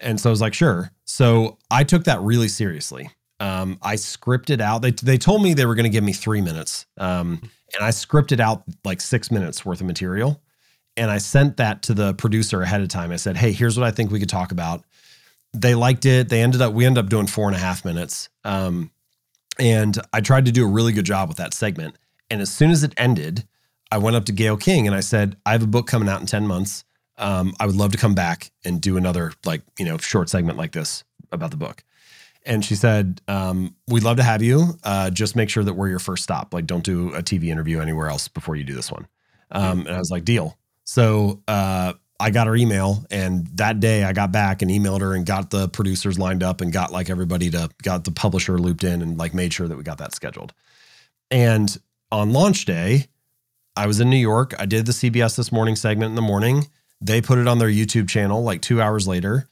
And 0.00 0.20
so 0.20 0.30
I 0.30 0.32
was 0.32 0.40
like, 0.40 0.54
"Sure." 0.54 0.92
So 1.04 1.58
I 1.68 1.82
took 1.82 2.04
that 2.04 2.20
really 2.20 2.46
seriously. 2.46 3.10
Um, 3.40 3.78
I 3.82 3.96
scripted 3.96 4.60
out. 4.60 4.82
They 4.82 4.92
they 4.92 5.18
told 5.18 5.42
me 5.42 5.52
they 5.52 5.66
were 5.66 5.74
going 5.74 5.82
to 5.84 5.90
give 5.90 6.04
me 6.04 6.12
three 6.12 6.40
minutes, 6.40 6.86
um, 6.96 7.40
and 7.74 7.84
I 7.84 7.90
scripted 7.90 8.38
out 8.38 8.62
like 8.84 9.00
six 9.00 9.32
minutes 9.32 9.66
worth 9.66 9.80
of 9.80 9.86
material, 9.88 10.40
and 10.96 11.10
I 11.10 11.18
sent 11.18 11.56
that 11.56 11.82
to 11.82 11.94
the 11.94 12.14
producer 12.14 12.62
ahead 12.62 12.82
of 12.82 12.88
time. 12.88 13.10
I 13.10 13.16
said, 13.16 13.36
"Hey, 13.36 13.50
here's 13.50 13.76
what 13.76 13.86
I 13.86 13.90
think 13.90 14.12
we 14.12 14.20
could 14.20 14.28
talk 14.28 14.52
about." 14.52 14.84
They 15.54 15.74
liked 15.74 16.06
it. 16.06 16.28
They 16.28 16.40
ended 16.40 16.62
up 16.62 16.72
we 16.72 16.86
ended 16.86 17.02
up 17.02 17.10
doing 17.10 17.26
four 17.26 17.48
and 17.48 17.56
a 17.56 17.58
half 17.58 17.84
minutes. 17.84 18.28
Um, 18.44 18.92
and 19.58 19.98
I 20.12 20.20
tried 20.20 20.46
to 20.46 20.52
do 20.52 20.64
a 20.64 20.70
really 20.70 20.92
good 20.92 21.06
job 21.06 21.28
with 21.28 21.38
that 21.38 21.54
segment. 21.54 21.96
And 22.30 22.40
as 22.40 22.52
soon 22.52 22.70
as 22.70 22.84
it 22.84 22.92
ended, 22.96 23.46
I 23.90 23.98
went 23.98 24.16
up 24.16 24.24
to 24.26 24.32
Gayle 24.32 24.56
King 24.56 24.86
and 24.86 24.94
I 24.94 25.00
said, 25.00 25.36
I 25.46 25.52
have 25.52 25.62
a 25.62 25.66
book 25.66 25.86
coming 25.86 26.08
out 26.08 26.20
in 26.20 26.26
10 26.26 26.46
months. 26.46 26.84
Um, 27.16 27.54
I 27.58 27.66
would 27.66 27.74
love 27.74 27.92
to 27.92 27.98
come 27.98 28.14
back 28.14 28.50
and 28.64 28.80
do 28.80 28.96
another 28.96 29.32
like 29.44 29.62
you 29.78 29.84
know 29.84 29.98
short 29.98 30.28
segment 30.28 30.56
like 30.56 30.72
this 30.72 31.04
about 31.32 31.50
the 31.50 31.56
book. 31.56 31.82
And 32.46 32.64
she 32.64 32.76
said, 32.76 33.20
um, 33.26 33.74
"We'd 33.88 34.04
love 34.04 34.16
to 34.18 34.22
have 34.22 34.40
you. 34.40 34.78
Uh, 34.84 35.10
just 35.10 35.34
make 35.34 35.50
sure 35.50 35.64
that 35.64 35.74
we're 35.74 35.88
your 35.88 35.98
first 35.98 36.22
stop. 36.22 36.54
Like, 36.54 36.66
don't 36.66 36.84
do 36.84 37.12
a 37.14 37.22
TV 37.22 37.48
interview 37.48 37.80
anywhere 37.80 38.08
else 38.08 38.28
before 38.28 38.54
you 38.54 38.64
do 38.64 38.74
this 38.74 38.90
one." 38.90 39.08
Um, 39.50 39.80
and 39.80 39.96
I 39.96 39.98
was 39.98 40.10
like, 40.10 40.24
"Deal." 40.24 40.56
So 40.84 41.42
uh, 41.48 41.94
I 42.20 42.30
got 42.30 42.48
her 42.48 42.56
email, 42.56 43.04
and 43.10 43.46
that 43.54 43.78
day 43.78 44.02
I 44.02 44.12
got 44.12 44.32
back 44.32 44.60
and 44.60 44.70
emailed 44.70 45.00
her 45.02 45.14
and 45.14 45.24
got 45.24 45.50
the 45.50 45.68
producers 45.68 46.18
lined 46.18 46.42
up 46.42 46.60
and 46.60 46.72
got 46.72 46.90
like 46.90 47.10
everybody 47.10 47.48
to 47.50 47.70
got 47.82 48.04
the 48.04 48.10
publisher 48.10 48.58
looped 48.58 48.82
in 48.82 49.02
and 49.02 49.16
like 49.16 49.34
made 49.34 49.52
sure 49.52 49.68
that 49.68 49.76
we 49.76 49.84
got 49.84 49.98
that 49.98 50.14
scheduled. 50.14 50.52
And 51.30 51.76
on 52.10 52.32
launch 52.32 52.64
day, 52.64 53.06
I 53.76 53.86
was 53.86 54.00
in 54.00 54.10
New 54.10 54.16
York. 54.16 54.54
I 54.58 54.66
did 54.66 54.86
the 54.86 54.92
CBS 54.92 55.36
This 55.36 55.52
Morning 55.52 55.76
segment 55.76 56.10
in 56.10 56.16
the 56.16 56.22
morning. 56.22 56.66
They 57.00 57.20
put 57.20 57.38
it 57.38 57.46
on 57.46 57.58
their 57.58 57.68
YouTube 57.68 58.08
channel 58.08 58.42
like 58.42 58.62
two 58.62 58.82
hours 58.82 59.06
later. 59.06 59.48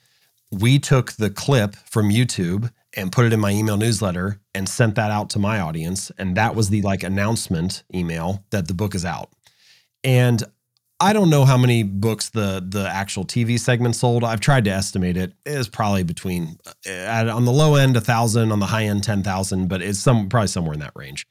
We 0.51 0.81
took 0.81 1.13
the 1.13 1.31
clip 1.31 1.77
from 1.77 2.11
YouTube 2.11 2.73
and 2.97 3.13
put 3.13 3.27
it 3.27 3.33
in 3.33 3.39
my 3.39 3.51
email 3.51 3.77
newsletter 3.77 4.41
and 4.55 4.69
sent 4.69 4.97
that 4.97 5.13
out 5.13 5.31
to 5.31 5.39
my 5.39 5.61
audience. 5.61 6.11
And 6.19 6.37
that 6.37 6.57
was 6.57 6.71
the 6.71 6.83
like 6.83 7.05
announcement 7.05 7.85
email 7.95 8.43
that 8.51 8.67
the 8.67 8.75
book 8.75 8.97
is 8.97 9.05
out. 9.05 9.31
And 10.03 10.43
I 10.99 11.13
don't 11.13 11.29
know 11.29 11.45
how 11.45 11.59
many 11.59 11.83
books 11.83 12.31
the 12.31 12.65
the 12.67 12.89
actual 12.89 13.25
TV 13.25 13.59
segment 13.61 13.97
sold. 13.97 14.25
I've 14.25 14.41
tried 14.41 14.65
to 14.65 14.71
estimate 14.71 15.17
it. 15.17 15.35
It's 15.45 15.69
probably 15.69 16.05
between 16.05 16.59
uh, 16.89 17.31
on 17.31 17.45
the 17.45 17.53
low 17.53 17.75
end 17.75 17.97
a 17.97 18.01
thousand, 18.01 18.51
on 18.51 18.61
the 18.61 18.67
high 18.67 18.85
end 18.85 19.05
ten 19.05 19.23
thousand, 19.23 19.69
but 19.69 19.83
it's 19.83 19.99
some 19.99 20.29
probably 20.29 20.49
somewhere 20.49 20.75
in 20.75 20.81
that 20.81 20.93
range. 20.95 21.27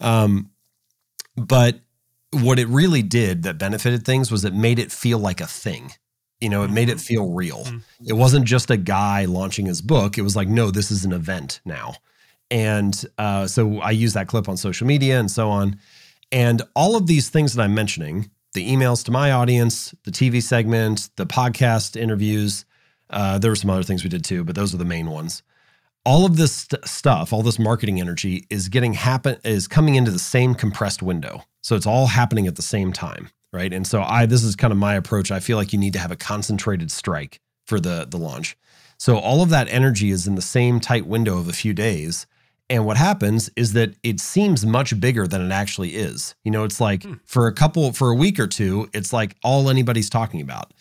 Um, 0.00 0.50
but 1.36 1.80
what 2.30 2.58
it 2.58 2.68
really 2.68 3.02
did 3.02 3.42
that 3.42 3.58
benefited 3.58 4.04
things 4.04 4.30
was 4.30 4.44
it 4.44 4.54
made 4.54 4.78
it 4.78 4.92
feel 4.92 5.18
like 5.18 5.40
a 5.40 5.46
thing. 5.46 5.92
You 6.40 6.48
know, 6.48 6.62
it 6.64 6.70
made 6.70 6.88
it 6.88 7.00
feel 7.00 7.30
real. 7.30 7.66
It 8.06 8.14
wasn't 8.14 8.46
just 8.46 8.70
a 8.70 8.76
guy 8.76 9.26
launching 9.26 9.66
his 9.66 9.80
book. 9.80 10.18
It 10.18 10.22
was 10.22 10.34
like, 10.34 10.48
no, 10.48 10.72
this 10.72 10.90
is 10.90 11.04
an 11.04 11.12
event 11.12 11.60
now. 11.64 11.94
And 12.50 13.04
uh, 13.16 13.46
so 13.46 13.78
I 13.78 13.92
use 13.92 14.14
that 14.14 14.26
clip 14.26 14.48
on 14.48 14.56
social 14.56 14.86
media 14.86 15.20
and 15.20 15.30
so 15.30 15.50
on. 15.50 15.78
And 16.32 16.62
all 16.74 16.96
of 16.96 17.06
these 17.06 17.28
things 17.28 17.54
that 17.54 17.62
I'm 17.62 17.74
mentioning 17.74 18.30
the 18.52 18.68
emails 18.70 19.04
to 19.04 19.10
my 19.10 19.30
audience, 19.32 19.94
the 20.04 20.10
TV 20.10 20.42
segment, 20.42 21.10
the 21.16 21.26
podcast 21.26 22.00
interviews. 22.00 22.64
Uh, 23.10 23.38
there 23.38 23.50
were 23.50 23.56
some 23.56 23.70
other 23.70 23.82
things 23.82 24.04
we 24.04 24.10
did 24.10 24.24
too, 24.24 24.44
but 24.44 24.54
those 24.54 24.74
are 24.74 24.78
the 24.78 24.84
main 24.84 25.10
ones. 25.10 25.42
All 26.04 26.26
of 26.26 26.36
this 26.36 26.52
st- 26.52 26.84
stuff, 26.86 27.32
all 27.32 27.42
this 27.42 27.58
marketing 27.58 28.00
energy 28.00 28.46
is 28.50 28.68
getting 28.68 28.94
happen 28.94 29.36
is 29.44 29.68
coming 29.68 29.94
into 29.94 30.10
the 30.10 30.18
same 30.18 30.54
compressed 30.54 31.02
window. 31.02 31.44
So 31.62 31.76
it's 31.76 31.86
all 31.86 32.08
happening 32.08 32.46
at 32.46 32.56
the 32.56 32.62
same 32.62 32.92
time, 32.92 33.30
right? 33.52 33.72
And 33.72 33.86
so 33.86 34.02
I 34.02 34.26
this 34.26 34.42
is 34.42 34.56
kind 34.56 34.72
of 34.72 34.78
my 34.78 34.94
approach. 34.94 35.30
I 35.30 35.40
feel 35.40 35.56
like 35.56 35.72
you 35.72 35.78
need 35.78 35.92
to 35.92 35.98
have 35.98 36.10
a 36.10 36.16
concentrated 36.16 36.90
strike 36.90 37.40
for 37.66 37.78
the 37.78 38.06
the 38.08 38.18
launch. 38.18 38.56
So 38.98 39.16
all 39.16 39.42
of 39.42 39.50
that 39.50 39.68
energy 39.68 40.10
is 40.10 40.26
in 40.26 40.34
the 40.34 40.42
same 40.42 40.80
tight 40.80 41.06
window 41.06 41.38
of 41.38 41.48
a 41.48 41.52
few 41.52 41.72
days 41.72 42.26
and 42.72 42.86
what 42.86 42.96
happens 42.96 43.50
is 43.54 43.74
that 43.74 43.94
it 44.02 44.18
seems 44.18 44.64
much 44.64 44.98
bigger 44.98 45.26
than 45.26 45.42
it 45.42 45.52
actually 45.52 45.90
is. 45.90 46.34
You 46.42 46.50
know, 46.50 46.64
it's 46.64 46.80
like 46.80 47.02
hmm. 47.02 47.14
for 47.26 47.46
a 47.46 47.52
couple, 47.52 47.92
for 47.92 48.08
a 48.08 48.14
week 48.14 48.40
or 48.40 48.46
two, 48.46 48.88
it's 48.94 49.12
like 49.12 49.36
all 49.44 49.68
anybody's 49.68 50.08
talking 50.08 50.40
about. 50.40 50.72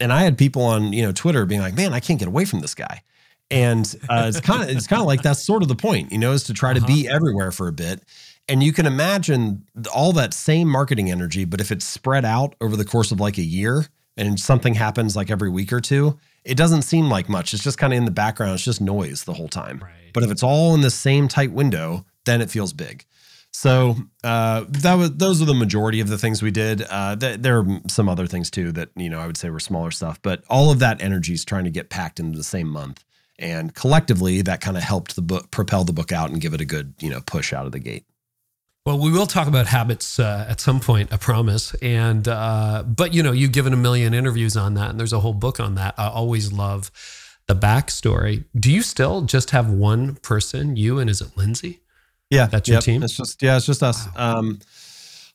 And 0.00 0.12
I 0.12 0.22
had 0.22 0.36
people 0.36 0.62
on, 0.62 0.92
you 0.92 1.02
know, 1.02 1.12
Twitter 1.12 1.46
being 1.46 1.60
like, 1.60 1.76
man, 1.76 1.94
I 1.94 2.00
can't 2.00 2.18
get 2.18 2.26
away 2.26 2.46
from 2.46 2.60
this 2.60 2.74
guy. 2.74 3.00
And 3.48 3.86
uh, 4.08 4.24
it's 4.26 4.40
kind 4.40 4.64
of, 4.64 4.76
it's 4.76 4.88
kind 4.88 5.00
of 5.00 5.06
like 5.06 5.22
that's 5.22 5.40
sort 5.40 5.62
of 5.62 5.68
the 5.68 5.76
point, 5.76 6.10
you 6.10 6.18
know, 6.18 6.32
is 6.32 6.42
to 6.44 6.52
try 6.52 6.72
uh-huh. 6.72 6.80
to 6.80 6.86
be 6.86 7.08
everywhere 7.08 7.52
for 7.52 7.68
a 7.68 7.72
bit. 7.72 8.02
And 8.48 8.60
you 8.60 8.72
can 8.72 8.84
imagine 8.84 9.64
all 9.94 10.12
that 10.14 10.34
same 10.34 10.66
marketing 10.66 11.12
energy, 11.12 11.44
but 11.44 11.60
if 11.60 11.70
it's 11.70 11.84
spread 11.84 12.24
out 12.24 12.56
over 12.60 12.76
the 12.76 12.84
course 12.84 13.12
of 13.12 13.20
like 13.20 13.38
a 13.38 13.42
year 13.42 13.86
and 14.16 14.40
something 14.40 14.74
happens 14.74 15.14
like 15.14 15.30
every 15.30 15.50
week 15.50 15.72
or 15.72 15.80
two, 15.80 16.18
it 16.44 16.56
doesn't 16.56 16.82
seem 16.82 17.08
like 17.08 17.28
much. 17.28 17.54
It's 17.54 17.62
just 17.62 17.78
kind 17.78 17.92
of 17.92 17.98
in 17.98 18.04
the 18.04 18.10
background. 18.10 18.54
It's 18.54 18.64
just 18.64 18.80
noise 18.80 19.22
the 19.22 19.34
whole 19.34 19.48
time. 19.48 19.78
Right. 19.80 20.05
But 20.16 20.24
if 20.24 20.30
it's 20.30 20.42
all 20.42 20.74
in 20.74 20.80
the 20.80 20.90
same 20.90 21.28
tight 21.28 21.52
window, 21.52 22.06
then 22.24 22.40
it 22.40 22.50
feels 22.50 22.72
big. 22.72 23.04
So 23.52 23.96
uh, 24.24 24.64
that 24.66 24.94
was 24.94 25.12
those 25.12 25.42
are 25.42 25.44
the 25.44 25.52
majority 25.52 26.00
of 26.00 26.08
the 26.08 26.16
things 26.16 26.42
we 26.42 26.50
did. 26.50 26.82
Uh, 26.88 27.16
th- 27.16 27.40
there 27.40 27.58
are 27.58 27.80
some 27.86 28.08
other 28.08 28.26
things 28.26 28.50
too 28.50 28.72
that 28.72 28.88
you 28.96 29.10
know 29.10 29.20
I 29.20 29.26
would 29.26 29.36
say 29.36 29.50
were 29.50 29.60
smaller 29.60 29.90
stuff, 29.90 30.18
but 30.22 30.42
all 30.48 30.70
of 30.70 30.78
that 30.78 31.02
energy 31.02 31.34
is 31.34 31.44
trying 31.44 31.64
to 31.64 31.70
get 31.70 31.90
packed 31.90 32.18
into 32.18 32.38
the 32.38 32.44
same 32.44 32.66
month, 32.66 33.04
and 33.38 33.74
collectively 33.74 34.40
that 34.40 34.62
kind 34.62 34.78
of 34.78 34.82
helped 34.82 35.16
the 35.16 35.22
book 35.22 35.50
propel 35.50 35.84
the 35.84 35.92
book 35.92 36.12
out 36.12 36.30
and 36.30 36.40
give 36.40 36.54
it 36.54 36.62
a 36.62 36.64
good 36.64 36.94
you 36.98 37.10
know 37.10 37.20
push 37.20 37.52
out 37.52 37.66
of 37.66 37.72
the 37.72 37.78
gate. 37.78 38.06
Well, 38.86 38.98
we 38.98 39.10
will 39.10 39.26
talk 39.26 39.48
about 39.48 39.66
habits 39.66 40.18
uh, 40.18 40.46
at 40.48 40.60
some 40.60 40.80
point, 40.80 41.12
I 41.12 41.18
promise. 41.18 41.74
And 41.82 42.26
uh, 42.26 42.84
but 42.86 43.12
you 43.12 43.22
know, 43.22 43.32
you've 43.32 43.52
given 43.52 43.74
a 43.74 43.76
million 43.76 44.14
interviews 44.14 44.56
on 44.56 44.72
that, 44.74 44.90
and 44.90 44.98
there's 44.98 45.12
a 45.12 45.20
whole 45.20 45.34
book 45.34 45.60
on 45.60 45.74
that. 45.74 45.94
I 45.98 46.08
always 46.08 46.52
love 46.52 46.90
the 47.46 47.54
backstory. 47.54 48.44
Do 48.58 48.72
you 48.72 48.82
still 48.82 49.22
just 49.22 49.50
have 49.50 49.70
one 49.70 50.16
person, 50.16 50.76
you 50.76 50.98
and 50.98 51.08
is 51.08 51.20
it 51.20 51.36
Lindsay? 51.36 51.80
Yeah, 52.30 52.46
that's 52.46 52.68
your 52.68 52.76
yep. 52.76 52.84
team. 52.84 53.02
It's 53.02 53.16
just 53.16 53.42
yeah, 53.42 53.56
it's 53.56 53.66
just 53.66 53.82
us. 53.82 54.06
Wow. 54.16 54.38
Um, 54.38 54.58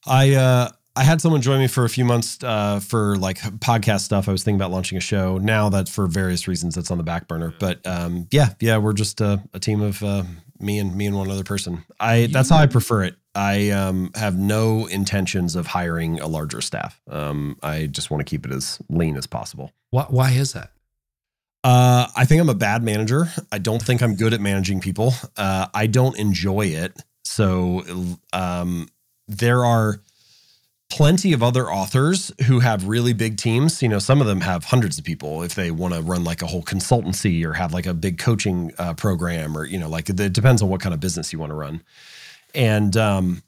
I 0.05 0.35
uh, 0.35 0.69
I 0.95 1.03
had 1.03 1.21
someone 1.21 1.41
join 1.41 1.59
me 1.59 1.67
for 1.67 1.85
a 1.85 1.89
few 1.89 2.03
months 2.03 2.37
uh, 2.43 2.79
for 2.79 3.15
like 3.17 3.37
podcast 3.37 4.01
stuff. 4.01 4.27
I 4.27 4.31
was 4.31 4.43
thinking 4.43 4.59
about 4.59 4.71
launching 4.71 4.97
a 4.97 5.01
show. 5.01 5.37
Now 5.37 5.69
that 5.69 5.87
for 5.87 6.07
various 6.07 6.47
reasons 6.47 6.75
that's 6.75 6.91
on 6.91 6.97
the 6.97 7.03
back 7.03 7.27
burner. 7.27 7.53
But 7.59 7.85
um, 7.87 8.27
yeah, 8.31 8.49
yeah, 8.59 8.77
we're 8.77 8.93
just 8.93 9.21
uh, 9.21 9.37
a 9.53 9.59
team 9.59 9.81
of 9.81 10.03
uh, 10.03 10.23
me 10.59 10.79
and 10.79 10.95
me 10.95 11.05
and 11.05 11.15
one 11.15 11.31
other 11.31 11.43
person. 11.45 11.85
I 11.99 12.27
that's 12.27 12.49
how 12.49 12.57
I 12.57 12.67
prefer 12.67 13.03
it. 13.03 13.15
I 13.33 13.69
um, 13.69 14.11
have 14.15 14.37
no 14.37 14.87
intentions 14.87 15.55
of 15.55 15.67
hiring 15.67 16.19
a 16.19 16.27
larger 16.27 16.59
staff. 16.59 16.99
Um, 17.09 17.57
I 17.63 17.87
just 17.87 18.11
want 18.11 18.19
to 18.19 18.29
keep 18.29 18.45
it 18.45 18.51
as 18.51 18.79
lean 18.89 19.15
as 19.15 19.25
possible. 19.25 19.71
Why, 19.91 20.05
why 20.09 20.31
is 20.31 20.51
that? 20.53 20.71
Uh, 21.63 22.07
I 22.15 22.25
think 22.25 22.41
I'm 22.41 22.49
a 22.49 22.55
bad 22.55 22.83
manager. 22.83 23.31
I 23.51 23.59
don't 23.59 23.81
think 23.81 24.01
I'm 24.01 24.15
good 24.15 24.33
at 24.33 24.41
managing 24.41 24.81
people. 24.81 25.13
Uh, 25.37 25.67
I 25.73 25.87
don't 25.87 26.17
enjoy 26.17 26.67
it. 26.67 26.99
So 27.23 27.83
um, 28.33 28.89
there 29.27 29.63
are 29.63 30.01
plenty 30.89 31.31
of 31.31 31.41
other 31.41 31.71
authors 31.71 32.31
who 32.47 32.59
have 32.59 32.87
really 32.87 33.13
big 33.13 33.37
teams. 33.37 33.81
You 33.81 33.87
know, 33.87 33.99
some 33.99 34.21
of 34.21 34.27
them 34.27 34.41
have 34.41 34.65
hundreds 34.65 34.97
of 34.97 35.05
people 35.05 35.43
if 35.43 35.55
they 35.55 35.71
want 35.71 35.93
to 35.93 36.01
run 36.01 36.23
like 36.23 36.41
a 36.41 36.47
whole 36.47 36.63
consultancy 36.63 37.45
or 37.45 37.53
have 37.53 37.73
like 37.73 37.85
a 37.85 37.93
big 37.93 38.17
coaching 38.17 38.71
uh, 38.77 38.93
program 38.95 39.57
or, 39.57 39.63
you 39.63 39.79
know, 39.79 39.87
like 39.87 40.09
it 40.09 40.33
depends 40.33 40.61
on 40.61 40.69
what 40.69 40.81
kind 40.81 40.93
of 40.93 40.99
business 40.99 41.31
you 41.31 41.39
want 41.39 41.51
to 41.51 41.55
run. 41.55 41.81
And 42.53 42.97
um, 42.97 43.43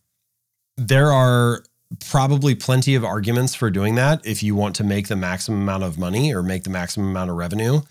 there 0.77 1.11
are 1.11 1.63
probably 1.99 2.55
plenty 2.55 2.95
of 2.95 3.03
arguments 3.03 3.55
for 3.55 3.69
doing 3.69 3.95
that 3.95 4.25
if 4.25 4.41
you 4.41 4.55
want 4.55 4.75
to 4.75 4.83
make 4.83 5.07
the 5.07 5.15
maximum 5.15 5.61
amount 5.61 5.83
of 5.83 5.97
money 5.97 6.33
or 6.33 6.41
make 6.41 6.63
the 6.63 6.69
maximum 6.69 7.09
amount 7.09 7.29
of 7.29 7.35
revenue 7.35 7.81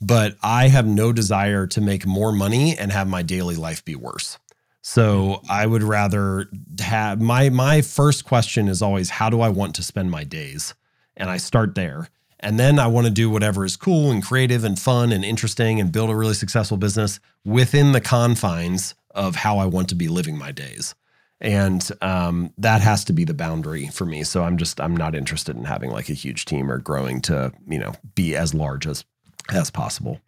but 0.00 0.36
I 0.42 0.68
have 0.68 0.86
no 0.86 1.12
desire 1.12 1.66
to 1.68 1.80
make 1.80 2.06
more 2.06 2.32
money 2.32 2.76
and 2.76 2.90
have 2.90 3.06
my 3.06 3.22
daily 3.22 3.56
life 3.56 3.84
be 3.84 3.94
worse. 3.94 4.38
So 4.82 5.42
I 5.48 5.66
would 5.66 5.82
rather 5.82 6.48
have 6.80 7.20
my 7.20 7.50
my 7.50 7.82
first 7.82 8.24
question 8.24 8.68
is 8.68 8.80
always 8.80 9.10
how 9.10 9.28
do 9.28 9.42
I 9.42 9.50
want 9.50 9.74
to 9.74 9.82
spend 9.82 10.10
my 10.10 10.24
days? 10.24 10.74
And 11.16 11.28
I 11.28 11.36
start 11.36 11.74
there. 11.74 12.08
And 12.42 12.58
then 12.58 12.78
I 12.78 12.86
want 12.86 13.06
to 13.06 13.12
do 13.12 13.28
whatever 13.28 13.66
is 13.66 13.76
cool 13.76 14.10
and 14.10 14.24
creative 14.24 14.64
and 14.64 14.78
fun 14.78 15.12
and 15.12 15.22
interesting 15.22 15.78
and 15.78 15.92
build 15.92 16.08
a 16.08 16.16
really 16.16 16.32
successful 16.32 16.78
business 16.78 17.20
within 17.44 17.92
the 17.92 18.00
confines 18.00 18.94
of 19.10 19.36
how 19.36 19.58
I 19.58 19.66
want 19.66 19.90
to 19.90 19.94
be 19.94 20.08
living 20.08 20.38
my 20.38 20.50
days. 20.50 20.94
And 21.40 21.88
um, 22.02 22.52
that 22.58 22.82
has 22.82 23.04
to 23.06 23.12
be 23.12 23.24
the 23.24 23.34
boundary 23.34 23.88
for 23.88 24.04
me. 24.04 24.24
So 24.24 24.44
I'm 24.44 24.58
just 24.58 24.80
I'm 24.80 24.96
not 24.96 25.14
interested 25.14 25.56
in 25.56 25.64
having 25.64 25.90
like 25.90 26.10
a 26.10 26.14
huge 26.14 26.44
team 26.44 26.70
or 26.70 26.78
growing 26.78 27.20
to 27.22 27.52
you 27.66 27.78
know 27.78 27.94
be 28.14 28.36
as 28.36 28.52
large 28.52 28.86
as 28.86 29.04
as 29.50 29.70
possible. 29.70 30.20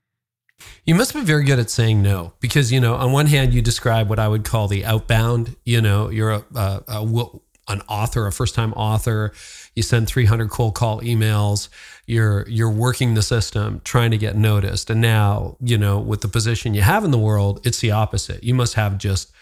You 0.85 0.95
must 0.95 1.15
be 1.15 1.23
very 1.23 1.45
good 1.45 1.59
at 1.59 1.71
saying 1.71 2.03
no 2.03 2.35
because, 2.41 2.73
you 2.73 2.81
know, 2.81 2.95
on 2.95 3.13
one 3.13 3.27
hand, 3.27 3.53
you 3.53 3.63
describe 3.63 4.09
what 4.09 4.19
I 4.19 4.29
would 4.29 4.45
call 4.45 4.69
the 4.69 4.85
outbound. 4.85 5.57
You 5.65 5.81
know, 5.81 6.09
you're 6.09 6.31
a, 6.31 6.45
a, 6.55 6.83
a 6.89 7.27
an 7.69 7.81
author, 7.89 8.27
a 8.27 8.33
first 8.33 8.55
time 8.55 8.73
author. 8.75 9.33
You 9.75 9.83
send 9.83 10.09
300 10.09 10.51
cold 10.51 10.75
call 10.75 11.01
emails. 11.01 11.69
You're 12.07 12.47
you're 12.49 12.71
working 12.71 13.15
the 13.15 13.23
system, 13.23 13.81
trying 13.85 14.11
to 14.11 14.19
get 14.19 14.37
noticed. 14.37 14.91
And 14.91 15.01
now, 15.01 15.57
you 15.61 15.79
know, 15.79 15.99
with 15.99 16.21
the 16.21 16.29
position 16.29 16.75
you 16.75 16.83
have 16.83 17.05
in 17.05 17.11
the 17.11 17.19
world, 17.19 17.65
it's 17.65 17.81
the 17.81 17.93
opposite. 17.93 18.43
You 18.43 18.55
must 18.55 18.75
have 18.75 18.99
just 18.99 19.33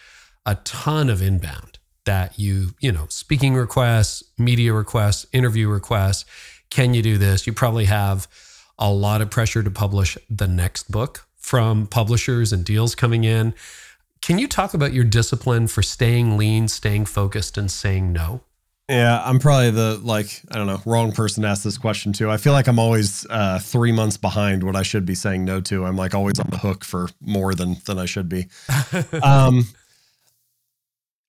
a 0.45 0.55
ton 0.55 1.09
of 1.09 1.21
inbound 1.21 1.79
that 2.05 2.39
you, 2.39 2.69
you 2.79 2.91
know, 2.91 3.05
speaking 3.09 3.53
requests, 3.55 4.23
media 4.37 4.73
requests, 4.73 5.25
interview 5.33 5.67
requests. 5.67 6.25
Can 6.69 6.93
you 6.93 7.01
do 7.01 7.17
this? 7.17 7.45
You 7.45 7.53
probably 7.53 7.85
have 7.85 8.27
a 8.79 8.91
lot 8.91 9.21
of 9.21 9.29
pressure 9.29 9.61
to 9.61 9.69
publish 9.69 10.17
the 10.29 10.47
next 10.47 10.89
book 10.91 11.27
from 11.37 11.87
publishers 11.87 12.51
and 12.51 12.65
deals 12.65 12.95
coming 12.95 13.23
in. 13.23 13.53
Can 14.21 14.37
you 14.37 14.47
talk 14.47 14.73
about 14.73 14.93
your 14.93 15.03
discipline 15.03 15.67
for 15.67 15.81
staying 15.81 16.37
lean, 16.37 16.67
staying 16.67 17.05
focused, 17.05 17.57
and 17.57 17.69
saying 17.71 18.13
no? 18.13 18.41
Yeah, 18.89 19.21
I'm 19.23 19.39
probably 19.39 19.71
the 19.71 19.99
like 20.03 20.41
I 20.51 20.57
don't 20.57 20.67
know 20.67 20.81
wrong 20.85 21.11
person 21.11 21.43
to 21.43 21.49
ask 21.49 21.63
this 21.63 21.77
question 21.77 22.13
to. 22.13 22.29
I 22.29 22.37
feel 22.37 22.53
like 22.53 22.67
I'm 22.67 22.77
always 22.77 23.25
uh, 23.29 23.57
three 23.59 23.91
months 23.91 24.17
behind 24.17 24.63
what 24.63 24.75
I 24.75 24.83
should 24.83 25.05
be 25.05 25.15
saying 25.15 25.45
no 25.45 25.61
to. 25.61 25.85
I'm 25.85 25.95
like 25.95 26.13
always 26.13 26.39
on 26.39 26.47
the 26.49 26.57
hook 26.57 26.83
for 26.83 27.07
more 27.21 27.55
than 27.55 27.77
than 27.85 27.97
I 27.97 28.05
should 28.05 28.27
be. 28.27 28.47
um, 29.23 29.65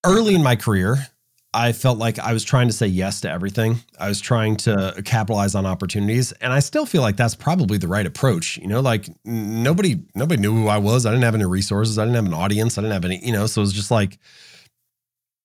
early 0.04 0.34
in 0.34 0.42
my 0.42 0.56
career, 0.56 1.08
I 1.54 1.72
felt 1.72 1.98
like 1.98 2.18
I 2.18 2.32
was 2.32 2.44
trying 2.44 2.68
to 2.68 2.72
say 2.72 2.86
yes 2.86 3.20
to 3.22 3.30
everything. 3.30 3.80
I 3.98 4.08
was 4.08 4.20
trying 4.20 4.56
to 4.58 5.02
capitalize 5.04 5.54
on 5.54 5.66
opportunities, 5.66 6.32
and 6.32 6.52
I 6.52 6.60
still 6.60 6.86
feel 6.86 7.02
like 7.02 7.16
that's 7.16 7.34
probably 7.34 7.76
the 7.76 7.88
right 7.88 8.06
approach. 8.06 8.56
You 8.56 8.68
know, 8.68 8.80
like 8.80 9.06
nobody 9.24 10.00
nobody 10.14 10.40
knew 10.40 10.54
who 10.54 10.68
I 10.68 10.78
was. 10.78 11.04
I 11.04 11.10
didn't 11.10 11.24
have 11.24 11.34
any 11.34 11.44
resources. 11.44 11.98
I 11.98 12.04
didn't 12.04 12.16
have 12.16 12.26
an 12.26 12.34
audience. 12.34 12.78
I 12.78 12.80
didn't 12.80 12.94
have 12.94 13.04
any, 13.04 13.24
you 13.24 13.32
know, 13.32 13.46
so 13.46 13.60
it 13.60 13.64
was 13.64 13.72
just 13.72 13.90
like 13.90 14.18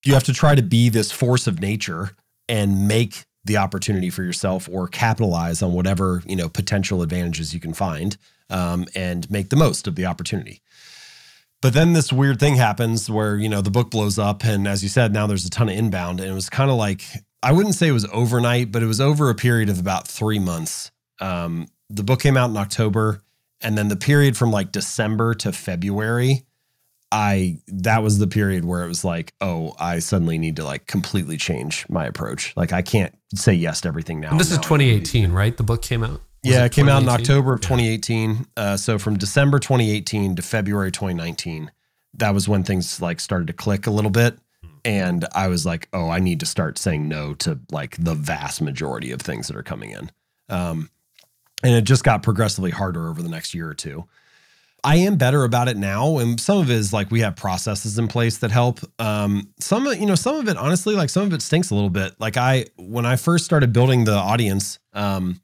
you 0.04 0.14
have 0.14 0.24
to 0.24 0.32
try 0.32 0.54
to 0.54 0.62
be 0.62 0.88
this 0.88 1.12
force 1.12 1.46
of 1.46 1.60
nature 1.60 2.12
and 2.48 2.88
make 2.88 3.26
the 3.44 3.58
opportunity 3.58 4.10
for 4.10 4.22
yourself 4.22 4.68
or 4.70 4.88
capitalize 4.88 5.62
on 5.62 5.72
whatever, 5.72 6.22
you 6.26 6.36
know, 6.36 6.48
potential 6.48 7.02
advantages 7.02 7.52
you 7.52 7.60
can 7.60 7.74
find 7.74 8.16
um, 8.50 8.86
and 8.94 9.30
make 9.30 9.50
the 9.50 9.56
most 9.56 9.86
of 9.86 9.94
the 9.94 10.06
opportunity. 10.06 10.62
But 11.60 11.74
then 11.74 11.92
this 11.92 12.12
weird 12.12 12.38
thing 12.38 12.54
happens 12.54 13.10
where, 13.10 13.36
you 13.36 13.48
know, 13.48 13.60
the 13.60 13.70
book 13.70 13.90
blows 13.90 14.18
up. 14.18 14.44
And 14.44 14.68
as 14.68 14.82
you 14.82 14.88
said, 14.88 15.12
now 15.12 15.26
there's 15.26 15.44
a 15.44 15.50
ton 15.50 15.68
of 15.68 15.76
inbound. 15.76 16.20
And 16.20 16.30
it 16.30 16.34
was 16.34 16.48
kind 16.48 16.70
of 16.70 16.76
like, 16.76 17.02
I 17.42 17.52
wouldn't 17.52 17.74
say 17.74 17.88
it 17.88 17.92
was 17.92 18.06
overnight, 18.12 18.70
but 18.70 18.82
it 18.82 18.86
was 18.86 19.00
over 19.00 19.28
a 19.28 19.34
period 19.34 19.68
of 19.68 19.80
about 19.80 20.06
three 20.06 20.38
months. 20.38 20.92
Um, 21.20 21.66
the 21.90 22.04
book 22.04 22.20
came 22.20 22.36
out 22.36 22.50
in 22.50 22.56
October. 22.56 23.22
And 23.60 23.76
then 23.76 23.88
the 23.88 23.96
period 23.96 24.36
from 24.36 24.52
like 24.52 24.70
December 24.70 25.34
to 25.34 25.52
February, 25.52 26.44
I 27.10 27.58
that 27.68 28.02
was 28.02 28.18
the 28.18 28.26
period 28.26 28.64
where 28.64 28.84
it 28.84 28.88
was 28.88 29.04
like, 29.04 29.32
oh, 29.40 29.74
I 29.80 29.98
suddenly 29.98 30.38
need 30.38 30.56
to 30.56 30.64
like 30.64 30.86
completely 30.86 31.36
change 31.36 31.86
my 31.88 32.06
approach. 32.06 32.54
Like 32.56 32.72
I 32.72 32.82
can't 32.82 33.16
say 33.34 33.54
yes 33.54 33.80
to 33.80 33.88
everything 33.88 34.20
now. 34.20 34.30
And 34.30 34.38
this 34.38 34.50
now 34.50 34.56
is 34.56 34.62
2018, 34.62 35.32
right? 35.32 35.56
The 35.56 35.62
book 35.62 35.82
came 35.82 36.04
out. 36.04 36.20
Yeah, 36.42 36.64
it, 36.64 36.72
came 36.72 36.88
out 36.88 37.02
in 37.02 37.08
October 37.08 37.52
of 37.52 37.60
2018. 37.60 38.46
Uh, 38.56 38.76
so 38.76 38.98
from 38.98 39.18
December 39.18 39.58
2018 39.58 40.36
to 40.36 40.42
February 40.42 40.92
2019, 40.92 41.70
that 42.14 42.32
was 42.32 42.48
when 42.48 42.62
things 42.62 43.00
like 43.00 43.20
started 43.20 43.46
to 43.48 43.52
click 43.52 43.86
a 43.86 43.90
little 43.90 44.10
bit. 44.10 44.38
And 44.84 45.26
I 45.34 45.48
was 45.48 45.66
like, 45.66 45.88
oh, 45.92 46.08
I 46.08 46.20
need 46.20 46.40
to 46.40 46.46
start 46.46 46.78
saying 46.78 47.08
no 47.08 47.34
to 47.34 47.58
like 47.70 47.96
the 47.98 48.14
vast 48.14 48.62
majority 48.62 49.10
of 49.10 49.20
things 49.20 49.48
that 49.48 49.56
are 49.56 49.62
coming 49.62 49.90
in. 49.90 50.10
Um, 50.48 50.90
and 51.62 51.74
it 51.74 51.82
just 51.82 52.04
got 52.04 52.22
progressively 52.22 52.70
harder 52.70 53.08
over 53.08 53.22
the 53.22 53.28
next 53.28 53.54
year 53.54 53.68
or 53.68 53.74
two. 53.74 54.06
I 54.84 54.96
am 54.96 55.16
better 55.16 55.42
about 55.42 55.66
it 55.66 55.76
now, 55.76 56.18
and 56.18 56.40
some 56.40 56.58
of 56.58 56.70
it 56.70 56.74
is 56.74 56.92
like 56.92 57.10
we 57.10 57.20
have 57.20 57.34
processes 57.34 57.98
in 57.98 58.06
place 58.06 58.38
that 58.38 58.52
help. 58.52 58.78
Um, 59.00 59.48
some, 59.58 59.86
you 59.86 60.06
know, 60.06 60.14
some 60.14 60.36
of 60.36 60.48
it 60.48 60.56
honestly, 60.56 60.94
like 60.94 61.10
some 61.10 61.24
of 61.24 61.32
it 61.32 61.42
stinks 61.42 61.70
a 61.70 61.74
little 61.74 61.90
bit. 61.90 62.14
Like 62.20 62.36
I, 62.36 62.66
when 62.76 63.04
I 63.04 63.16
first 63.16 63.44
started 63.44 63.72
building 63.72 64.04
the 64.04 64.14
audience, 64.14 64.78
um, 64.94 65.40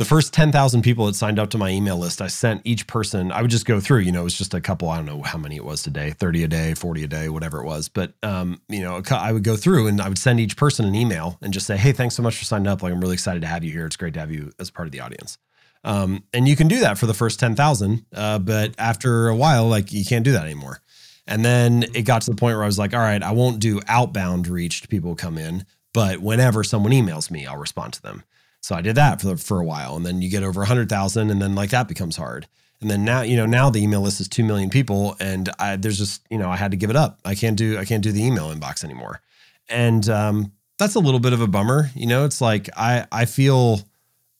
the 0.00 0.06
first 0.06 0.32
10,000 0.32 0.80
people 0.80 1.04
that 1.04 1.14
signed 1.14 1.38
up 1.38 1.50
to 1.50 1.58
my 1.58 1.68
email 1.68 1.98
list, 1.98 2.22
I 2.22 2.28
sent 2.28 2.62
each 2.64 2.86
person, 2.86 3.30
I 3.30 3.42
would 3.42 3.50
just 3.50 3.66
go 3.66 3.80
through, 3.80 3.98
you 3.98 4.12
know, 4.12 4.22
it 4.22 4.24
was 4.24 4.38
just 4.38 4.54
a 4.54 4.60
couple, 4.60 4.88
I 4.88 4.96
don't 4.96 5.04
know 5.04 5.20
how 5.20 5.36
many 5.36 5.56
it 5.56 5.64
was 5.64 5.82
today, 5.82 6.12
30 6.12 6.44
a 6.44 6.48
day, 6.48 6.72
40 6.72 7.04
a 7.04 7.06
day, 7.06 7.28
whatever 7.28 7.60
it 7.60 7.66
was. 7.66 7.90
But, 7.90 8.14
um, 8.22 8.62
you 8.70 8.80
know, 8.80 9.02
I 9.10 9.30
would 9.30 9.44
go 9.44 9.56
through 9.56 9.88
and 9.88 10.00
I 10.00 10.08
would 10.08 10.16
send 10.16 10.40
each 10.40 10.56
person 10.56 10.86
an 10.86 10.94
email 10.94 11.36
and 11.42 11.52
just 11.52 11.66
say, 11.66 11.76
Hey, 11.76 11.92
thanks 11.92 12.14
so 12.14 12.22
much 12.22 12.38
for 12.38 12.46
signing 12.46 12.66
up. 12.66 12.82
Like, 12.82 12.94
I'm 12.94 13.00
really 13.02 13.12
excited 13.12 13.42
to 13.42 13.46
have 13.46 13.62
you 13.62 13.72
here. 13.72 13.84
It's 13.84 13.96
great 13.96 14.14
to 14.14 14.20
have 14.20 14.30
you 14.30 14.52
as 14.58 14.70
part 14.70 14.88
of 14.88 14.92
the 14.92 15.00
audience. 15.00 15.36
Um, 15.84 16.24
and 16.32 16.48
you 16.48 16.56
can 16.56 16.66
do 16.66 16.80
that 16.80 16.96
for 16.96 17.04
the 17.04 17.12
first 17.12 17.38
10,000. 17.38 18.06
Uh, 18.14 18.38
but 18.38 18.74
after 18.78 19.28
a 19.28 19.36
while, 19.36 19.68
like 19.68 19.92
you 19.92 20.06
can't 20.06 20.24
do 20.24 20.32
that 20.32 20.46
anymore. 20.46 20.80
And 21.26 21.44
then 21.44 21.84
it 21.94 22.06
got 22.06 22.22
to 22.22 22.30
the 22.30 22.36
point 22.36 22.56
where 22.56 22.64
I 22.64 22.66
was 22.66 22.78
like, 22.78 22.94
all 22.94 23.00
right, 23.00 23.22
I 23.22 23.32
won't 23.32 23.60
do 23.60 23.82
outbound 23.86 24.48
reach 24.48 24.80
to 24.80 24.88
people 24.88 25.14
come 25.14 25.36
in, 25.36 25.66
but 25.92 26.20
whenever 26.20 26.64
someone 26.64 26.92
emails 26.92 27.30
me, 27.30 27.44
I'll 27.44 27.58
respond 27.58 27.92
to 27.92 28.02
them. 28.02 28.24
So 28.60 28.74
I 28.74 28.82
did 28.82 28.96
that 28.96 29.20
for 29.20 29.36
for 29.36 29.58
a 29.58 29.64
while, 29.64 29.96
and 29.96 30.04
then 30.04 30.22
you 30.22 30.30
get 30.30 30.42
over 30.42 30.62
a 30.62 30.66
hundred 30.66 30.88
thousand, 30.88 31.30
and 31.30 31.40
then 31.40 31.54
like 31.54 31.70
that 31.70 31.88
becomes 31.88 32.16
hard. 32.16 32.46
And 32.80 32.90
then 32.90 33.04
now, 33.04 33.22
you 33.22 33.36
know, 33.36 33.46
now 33.46 33.68
the 33.68 33.82
email 33.82 34.00
list 34.00 34.20
is 34.20 34.28
two 34.28 34.44
million 34.44 34.70
people, 34.70 35.14
and 35.20 35.50
I, 35.58 35.76
there's 35.76 35.98
just, 35.98 36.22
you 36.30 36.38
know, 36.38 36.48
I 36.48 36.56
had 36.56 36.70
to 36.70 36.78
give 36.78 36.88
it 36.88 36.96
up. 36.96 37.18
I 37.26 37.34
can't 37.34 37.56
do, 37.56 37.76
I 37.76 37.84
can't 37.84 38.02
do 38.02 38.10
the 38.10 38.24
email 38.24 38.54
inbox 38.54 38.84
anymore, 38.84 39.20
and 39.68 40.08
um, 40.08 40.52
that's 40.78 40.94
a 40.94 41.00
little 41.00 41.20
bit 41.20 41.32
of 41.32 41.40
a 41.42 41.46
bummer. 41.46 41.90
You 41.94 42.06
know, 42.06 42.24
it's 42.24 42.40
like 42.40 42.70
I, 42.76 43.06
I 43.12 43.26
feel, 43.26 43.80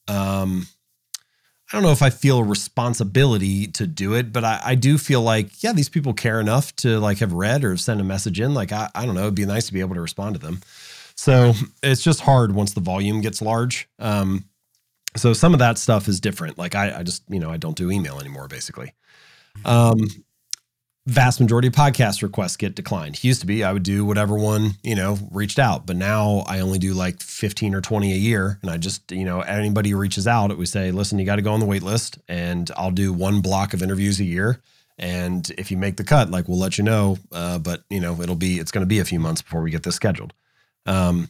um, 0.09 0.67
I 1.71 1.77
don't 1.77 1.83
know 1.83 1.93
if 1.93 2.03
I 2.03 2.11
feel 2.11 2.39
a 2.39 2.45
responsibility 2.45 3.67
to 3.69 3.87
do 3.87 4.15
it, 4.15 4.33
but 4.33 4.43
I, 4.43 4.61
I 4.65 4.75
do 4.75 4.99
feel 4.99 5.23
like, 5.23 5.63
yeah, 5.63 5.73
these 5.73 5.89
people 5.89 6.15
care 6.15 6.41
enough 6.41 6.75
to 6.77 6.99
like 6.99 7.19
have 7.19 7.33
read 7.33 7.63
or 7.63 7.77
send 7.77 8.01
a 8.01 8.05
message 8.05 8.41
in. 8.41 8.55
Like, 8.55 8.73
I, 8.73 8.89
I 8.95 9.07
don't 9.07 9.15
know, 9.15 9.23
it'd 9.23 9.35
be 9.35 9.47
nice 9.47 9.67
to 9.67 9.73
be 9.73 9.81
able 9.81 9.95
to 9.95 10.01
respond 10.01 10.35
to 10.35 10.41
them. 10.41 10.61
So 11.21 11.53
it's 11.83 12.03
just 12.03 12.23
hard 12.23 12.55
once 12.55 12.73
the 12.73 12.81
volume 12.81 13.21
gets 13.21 13.43
large. 13.43 13.91
Um, 13.99 14.47
so 15.17 15.35
some 15.35 15.53
of 15.53 15.59
that 15.59 15.77
stuff 15.77 16.09
is 16.09 16.19
different. 16.19 16.57
Like 16.57 16.75
I, 16.75 17.01
I 17.01 17.03
just, 17.03 17.25
you 17.29 17.39
know, 17.39 17.51
I 17.51 17.59
don't 17.59 17.77
do 17.77 17.91
email 17.91 18.19
anymore, 18.19 18.49
basically. 18.49 18.95
Um, 19.67 19.99
vast 21.07 21.39
majority 21.39 21.69
of 21.69 21.75
podcast 21.75 22.23
requests 22.23 22.57
get 22.57 22.75
declined. 22.75 23.23
Used 23.23 23.43
to 23.43 23.47
be 23.47 23.63
I 23.63 23.75
would 23.75 23.83
do 23.83 24.03
whatever 24.07 24.35
one, 24.35 24.77
you 24.83 24.95
know, 24.95 25.19
reached 25.31 25.59
out, 25.59 25.85
but 25.85 25.97
now 25.97 26.43
I 26.47 26.61
only 26.61 26.79
do 26.79 26.95
like 26.95 27.21
15 27.21 27.75
or 27.75 27.83
20 27.83 28.15
a 28.15 28.17
year. 28.17 28.59
And 28.63 28.71
I 28.71 28.79
just, 28.79 29.13
you 29.13 29.27
know, 29.27 29.43
anybody 29.43 29.91
who 29.91 29.99
reaches 29.99 30.27
out, 30.27 30.57
we 30.57 30.65
say, 30.65 30.91
listen, 30.91 31.19
you 31.19 31.27
got 31.27 31.37
to 31.37 31.43
go 31.43 31.53
on 31.53 31.61
the 31.61 31.67
wait 31.67 31.83
list 31.83 32.19
and 32.29 32.71
I'll 32.79 32.93
do 32.93 33.13
one 33.13 33.43
block 33.43 33.75
of 33.75 33.83
interviews 33.83 34.21
a 34.21 34.25
year. 34.25 34.63
And 34.99 35.47
if 35.59 35.71
you 35.71 35.77
make 35.77 35.99
the 35.99 36.05
cut, 36.05 36.31
like 36.31 36.49
we'll 36.49 36.59
let 36.59 36.79
you 36.79 36.85
know. 36.85 37.19
Uh, 37.31 37.59
but 37.59 37.83
you 37.91 38.01
know, 38.01 38.23
it'll 38.23 38.37
be, 38.37 38.59
it's 38.59 38.71
going 38.71 38.87
to 38.87 38.89
be 38.89 39.01
a 39.01 39.05
few 39.05 39.21
months 39.21 39.43
before 39.43 39.61
we 39.61 39.71
get 39.71 39.83
this 39.83 39.97
scheduled. 39.97 40.33
Um, 40.87 41.29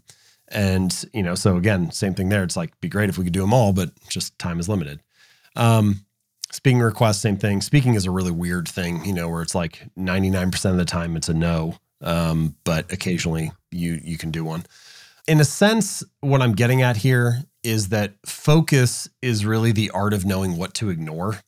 and 0.48 1.04
you 1.12 1.22
know, 1.22 1.34
so 1.34 1.56
again, 1.56 1.90
same 1.92 2.14
thing 2.14 2.28
there. 2.28 2.42
It's 2.42 2.56
like 2.56 2.78
be 2.80 2.88
great 2.88 3.08
if 3.08 3.18
we 3.18 3.24
could 3.24 3.32
do 3.32 3.40
them 3.40 3.54
all, 3.54 3.72
but 3.72 3.90
just 4.08 4.38
time 4.38 4.58
is 4.58 4.68
limited. 4.68 5.00
Um, 5.56 6.04
speaking 6.52 6.80
requests, 6.80 7.20
same 7.20 7.36
thing. 7.36 7.60
Speaking 7.60 7.94
is 7.94 8.06
a 8.06 8.10
really 8.10 8.32
weird 8.32 8.68
thing, 8.68 9.04
you 9.04 9.12
know, 9.12 9.28
where 9.28 9.42
it's 9.42 9.54
like 9.54 9.88
99% 9.98 10.70
of 10.70 10.76
the 10.76 10.84
time 10.84 11.16
it's 11.16 11.28
a 11.28 11.34
no. 11.34 11.76
Um, 12.02 12.56
but 12.64 12.90
occasionally 12.92 13.52
you 13.70 14.00
you 14.02 14.16
can 14.18 14.30
do 14.30 14.44
one. 14.44 14.64
In 15.28 15.40
a 15.40 15.44
sense, 15.44 16.02
what 16.20 16.42
I'm 16.42 16.54
getting 16.54 16.82
at 16.82 16.96
here 16.96 17.44
is 17.62 17.90
that 17.90 18.14
focus 18.24 19.08
is 19.22 19.44
really 19.44 19.70
the 19.70 19.90
art 19.90 20.14
of 20.14 20.24
knowing 20.24 20.56
what 20.56 20.74
to 20.74 20.88
ignore. 20.88 21.40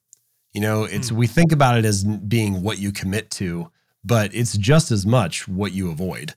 You 0.52 0.60
know, 0.60 0.84
it's 0.84 1.10
mm. 1.10 1.16
we 1.16 1.26
think 1.26 1.52
about 1.52 1.78
it 1.78 1.84
as 1.84 2.04
being 2.04 2.62
what 2.62 2.78
you 2.78 2.92
commit 2.92 3.30
to, 3.32 3.70
but 4.04 4.34
it's 4.34 4.56
just 4.56 4.90
as 4.90 5.06
much 5.06 5.48
what 5.48 5.72
you 5.72 5.90
avoid. 5.90 6.34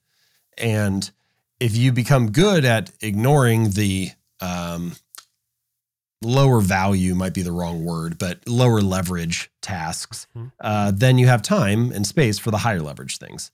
And 0.58 1.12
if 1.60 1.76
you 1.76 1.92
become 1.92 2.32
good 2.32 2.66
at 2.66 2.92
ignoring 3.02 3.72
the 3.72 4.12
um, 4.42 4.94
lower 6.22 6.60
value 6.60 7.16
might 7.16 7.34
be 7.34 7.42
the 7.42 7.52
wrong 7.52 7.86
word, 7.86 8.18
but 8.18 8.40
lower 8.48 8.82
leverage 8.82 9.50
tasks, 9.62 10.28
mm-hmm. 10.36 10.48
uh, 10.60 10.92
then 10.94 11.18
you 11.18 11.28
have 11.28 11.42
time 11.42 11.92
and 11.92 12.06
space 12.06 12.40
for 12.40 12.52
the 12.52 12.58
higher 12.58 12.82
leverage 12.82 13.18
things. 13.18 13.52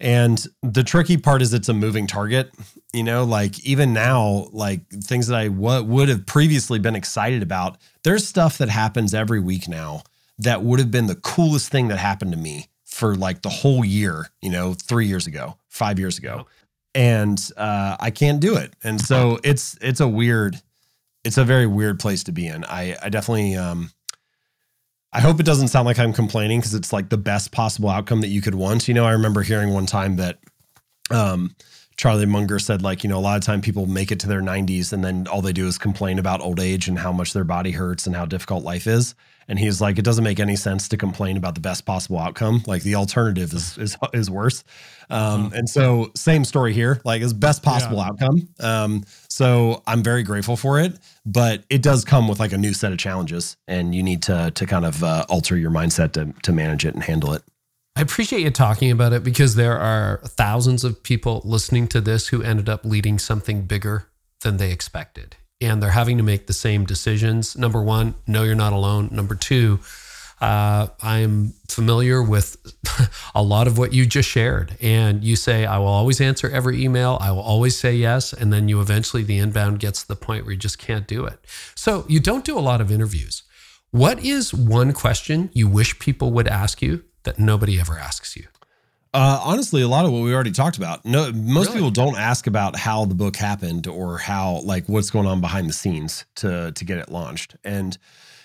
And 0.00 0.44
the 0.62 0.82
tricky 0.82 1.18
part 1.18 1.42
is 1.42 1.52
it's 1.52 1.68
a 1.68 1.74
moving 1.74 2.06
target. 2.06 2.50
You 2.92 3.02
know, 3.02 3.24
like 3.24 3.62
even 3.64 3.92
now, 3.92 4.48
like 4.50 4.88
things 4.88 5.26
that 5.26 5.36
I 5.36 5.48
w- 5.48 5.84
would 5.84 6.08
have 6.08 6.24
previously 6.24 6.78
been 6.78 6.96
excited 6.96 7.42
about, 7.42 7.76
there's 8.02 8.26
stuff 8.26 8.56
that 8.58 8.70
happens 8.70 9.12
every 9.12 9.40
week 9.40 9.68
now 9.68 10.02
that 10.38 10.62
would 10.62 10.78
have 10.78 10.90
been 10.90 11.06
the 11.06 11.16
coolest 11.16 11.70
thing 11.70 11.88
that 11.88 11.98
happened 11.98 12.32
to 12.32 12.38
me 12.38 12.68
for 12.86 13.14
like 13.14 13.42
the 13.42 13.50
whole 13.50 13.84
year, 13.84 14.30
you 14.40 14.50
know, 14.50 14.72
three 14.72 15.06
years 15.06 15.26
ago, 15.26 15.58
five 15.68 15.98
years 15.98 16.16
ago 16.16 16.46
and 16.94 17.38
uh, 17.56 17.96
I 18.00 18.10
can't 18.10 18.40
do 18.40 18.56
it. 18.56 18.74
And 18.82 19.00
so 19.00 19.38
it's 19.44 19.78
it's 19.80 20.00
a 20.00 20.08
weird, 20.08 20.60
it's 21.24 21.38
a 21.38 21.44
very 21.44 21.66
weird 21.66 22.00
place 22.00 22.24
to 22.24 22.32
be 22.32 22.46
in. 22.46 22.64
I 22.64 22.96
I 23.02 23.08
definitely 23.08 23.56
um, 23.56 23.90
I 25.12 25.20
hope 25.20 25.40
it 25.40 25.46
doesn't 25.46 25.68
sound 25.68 25.86
like 25.86 25.98
I'm 25.98 26.12
complaining 26.12 26.60
because 26.60 26.74
it's 26.74 26.92
like 26.92 27.08
the 27.08 27.18
best 27.18 27.50
possible 27.50 27.88
outcome 27.88 28.20
that 28.20 28.28
you 28.28 28.40
could 28.40 28.54
want. 28.54 28.86
You 28.86 28.94
know, 28.94 29.04
I 29.04 29.12
remember 29.12 29.42
hearing 29.42 29.72
one 29.72 29.86
time 29.86 30.16
that 30.16 30.38
um, 31.10 31.56
Charlie 31.96 32.26
Munger 32.26 32.58
said 32.58 32.82
like, 32.82 33.02
you 33.02 33.10
know, 33.10 33.18
a 33.18 33.20
lot 33.20 33.36
of 33.36 33.42
time 33.44 33.60
people 33.60 33.86
make 33.86 34.12
it 34.12 34.20
to 34.20 34.28
their 34.28 34.40
90s 34.40 34.92
and 34.92 35.04
then 35.04 35.26
all 35.26 35.42
they 35.42 35.52
do 35.52 35.66
is 35.66 35.78
complain 35.78 36.18
about 36.18 36.40
old 36.40 36.60
age 36.60 36.86
and 36.86 36.98
how 36.98 37.12
much 37.12 37.32
their 37.32 37.44
body 37.44 37.72
hurts 37.72 38.06
and 38.06 38.14
how 38.14 38.24
difficult 38.24 38.62
life 38.62 38.86
is. 38.86 39.14
And 39.50 39.58
he's 39.58 39.80
like, 39.80 39.98
it 39.98 40.04
doesn't 40.04 40.22
make 40.22 40.38
any 40.38 40.54
sense 40.54 40.88
to 40.88 40.96
complain 40.96 41.36
about 41.36 41.56
the 41.56 41.60
best 41.60 41.84
possible 41.84 42.20
outcome. 42.20 42.62
Like 42.68 42.84
the 42.84 42.94
alternative 42.94 43.52
is 43.52 43.76
is, 43.76 43.96
is 44.12 44.30
worse. 44.30 44.62
Um, 45.10 45.46
uh-huh. 45.46 45.50
and 45.54 45.68
so 45.68 46.12
same 46.14 46.44
story 46.44 46.72
here, 46.72 47.00
like 47.04 47.20
is 47.20 47.32
best 47.32 47.64
possible 47.64 47.96
yeah. 47.96 48.06
outcome. 48.06 48.48
Um, 48.60 49.04
so 49.28 49.82
I'm 49.88 50.04
very 50.04 50.22
grateful 50.22 50.56
for 50.56 50.78
it, 50.78 50.96
but 51.26 51.64
it 51.68 51.82
does 51.82 52.04
come 52.04 52.28
with 52.28 52.38
like 52.38 52.52
a 52.52 52.58
new 52.58 52.72
set 52.72 52.92
of 52.92 52.98
challenges, 52.98 53.56
and 53.66 53.92
you 53.92 54.04
need 54.04 54.22
to 54.22 54.52
to 54.52 54.66
kind 54.66 54.86
of 54.86 55.02
uh, 55.02 55.26
alter 55.28 55.56
your 55.56 55.72
mindset 55.72 56.12
to 56.12 56.32
to 56.44 56.52
manage 56.52 56.86
it 56.86 56.94
and 56.94 57.02
handle 57.02 57.32
it. 57.32 57.42
I 57.96 58.02
appreciate 58.02 58.42
you 58.42 58.50
talking 58.52 58.92
about 58.92 59.12
it 59.12 59.24
because 59.24 59.56
there 59.56 59.76
are 59.76 60.20
thousands 60.24 60.84
of 60.84 61.02
people 61.02 61.42
listening 61.44 61.88
to 61.88 62.00
this 62.00 62.28
who 62.28 62.40
ended 62.40 62.68
up 62.68 62.84
leading 62.84 63.18
something 63.18 63.62
bigger 63.62 64.06
than 64.42 64.58
they 64.58 64.70
expected. 64.70 65.36
And 65.60 65.82
they're 65.82 65.90
having 65.90 66.16
to 66.16 66.22
make 66.22 66.46
the 66.46 66.52
same 66.52 66.86
decisions. 66.86 67.56
Number 67.56 67.82
one, 67.82 68.14
no, 68.26 68.42
you're 68.42 68.54
not 68.54 68.72
alone. 68.72 69.10
Number 69.12 69.34
two, 69.34 69.80
uh, 70.40 70.86
I'm 71.02 71.52
familiar 71.68 72.22
with 72.22 72.56
a 73.34 73.42
lot 73.42 73.66
of 73.66 73.76
what 73.76 73.92
you 73.92 74.06
just 74.06 74.28
shared. 74.28 74.76
And 74.80 75.22
you 75.22 75.36
say, 75.36 75.66
I 75.66 75.78
will 75.78 75.86
always 75.86 76.20
answer 76.20 76.48
every 76.48 76.82
email. 76.82 77.18
I 77.20 77.30
will 77.30 77.42
always 77.42 77.78
say 77.78 77.94
yes. 77.94 78.32
And 78.32 78.52
then 78.52 78.68
you 78.68 78.80
eventually, 78.80 79.22
the 79.22 79.38
inbound 79.38 79.80
gets 79.80 80.02
to 80.02 80.08
the 80.08 80.16
point 80.16 80.44
where 80.44 80.52
you 80.52 80.58
just 80.58 80.78
can't 80.78 81.06
do 81.06 81.26
it. 81.26 81.44
So 81.74 82.06
you 82.08 82.20
don't 82.20 82.44
do 82.44 82.58
a 82.58 82.60
lot 82.60 82.80
of 82.80 82.90
interviews. 82.90 83.42
What 83.90 84.24
is 84.24 84.54
one 84.54 84.92
question 84.92 85.50
you 85.52 85.68
wish 85.68 85.98
people 85.98 86.30
would 86.32 86.48
ask 86.48 86.80
you 86.80 87.04
that 87.24 87.38
nobody 87.38 87.78
ever 87.78 87.98
asks 87.98 88.36
you? 88.36 88.46
Uh, 89.12 89.40
honestly, 89.42 89.82
a 89.82 89.88
lot 89.88 90.04
of 90.04 90.12
what 90.12 90.22
we 90.22 90.32
already 90.32 90.52
talked 90.52 90.76
about. 90.76 91.04
No, 91.04 91.32
most 91.32 91.68
Really? 91.68 91.78
people 91.78 91.90
don't 91.90 92.16
ask 92.16 92.46
about 92.46 92.76
how 92.76 93.04
the 93.06 93.14
book 93.14 93.34
happened 93.36 93.88
or 93.88 94.18
how 94.18 94.60
like 94.60 94.88
what's 94.88 95.10
going 95.10 95.26
on 95.26 95.40
behind 95.40 95.68
the 95.68 95.72
scenes 95.72 96.24
to 96.36 96.70
to 96.72 96.84
get 96.84 96.98
it 96.98 97.10
launched. 97.10 97.56
And 97.64 97.98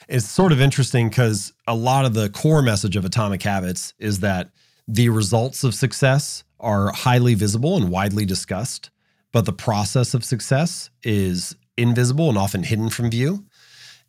it's 0.07 0.27
sort 0.27 0.51
of 0.51 0.61
interesting 0.61 1.09
because 1.09 1.53
a 1.67 1.75
lot 1.75 2.05
of 2.05 2.13
the 2.15 2.29
core 2.29 2.61
message 2.63 2.95
of 2.95 3.05
Atomic 3.05 3.43
Habits 3.43 3.93
is 3.99 4.21
that 4.21 4.49
the 4.87 5.09
results 5.09 5.63
of 5.63 5.75
success 5.75 6.43
are 6.59 6.91
highly 6.91 7.35
visible 7.35 7.75
and 7.75 7.89
widely 7.89 8.25
discussed, 8.25 8.89
but 9.31 9.45
the 9.45 9.53
process 9.53 10.13
of 10.15 10.23
success 10.23 10.89
is 11.03 11.55
invisible 11.77 12.29
and 12.29 12.37
often 12.37 12.63
hidden 12.63 12.89
from 12.89 13.11
view. 13.11 13.45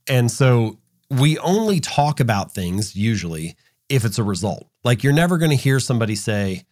And 0.09 0.31
so 0.31 0.79
we 1.11 1.39
only 1.39 1.81
talk 1.81 2.21
about 2.21 2.53
things 2.55 2.95
usually 2.97 3.57
if 3.89 4.05
it's 4.05 4.19
a 4.19 4.25
result. 4.25 4.69
Like 4.87 5.03
you're 5.03 5.13
never 5.13 5.37
going 5.37 5.51
to 5.51 5.57
hear 5.57 5.81
somebody 5.81 6.15
say, 6.15 6.63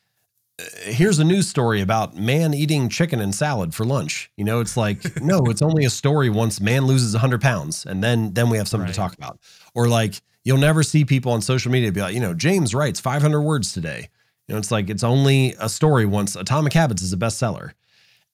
"Uh, 0.61 0.65
here's 0.85 1.19
a 1.19 1.25
news 1.25 1.49
story 1.49 1.81
about 1.81 2.15
man 2.15 2.55
eating 2.55 2.89
chicken 2.89 3.21
and 3.21 3.35
salad 3.35 3.75
for 3.75 3.85
lunch. 3.85 4.31
You 4.37 4.45
know, 4.45 4.61
it's 4.61 4.77
like, 4.77 5.21
no, 5.21 5.41
it's 5.47 5.63
only 5.63 5.85
a 5.85 5.91
story 5.91 6.31
once 6.31 6.61
man 6.61 6.87
loses 6.87 7.13
100 7.13 7.41
pounds 7.41 7.85
and 7.85 8.05
then 8.05 8.33
then 8.33 8.51
we 8.51 8.57
have 8.57 8.69
something 8.69 8.87
to 8.87 8.95
talk 8.95 9.15
about. 9.15 9.41
Or 9.75 9.89
like 9.89 10.23
you'll 10.45 10.59
never 10.59 10.85
see 10.85 11.05
people 11.05 11.33
on 11.33 11.43
social 11.43 11.73
media 11.73 11.91
be 11.91 12.03
like, 12.03 12.15
you 12.15 12.21
know, 12.21 12.35
James 12.35 12.73
writes 12.73 13.01
500 13.01 13.43
words 13.43 13.73
today. 13.73 14.09
You 14.47 14.55
know, 14.55 14.59
it's 14.61 14.71
like 14.71 14.91
it's 14.91 15.03
only 15.03 15.57
a 15.59 15.69
story 15.69 16.07
once 16.07 16.37
Atomic 16.37 16.73
Habits 16.73 17.03
is 17.03 17.13
a 17.13 17.17
bestseller. 17.17 17.73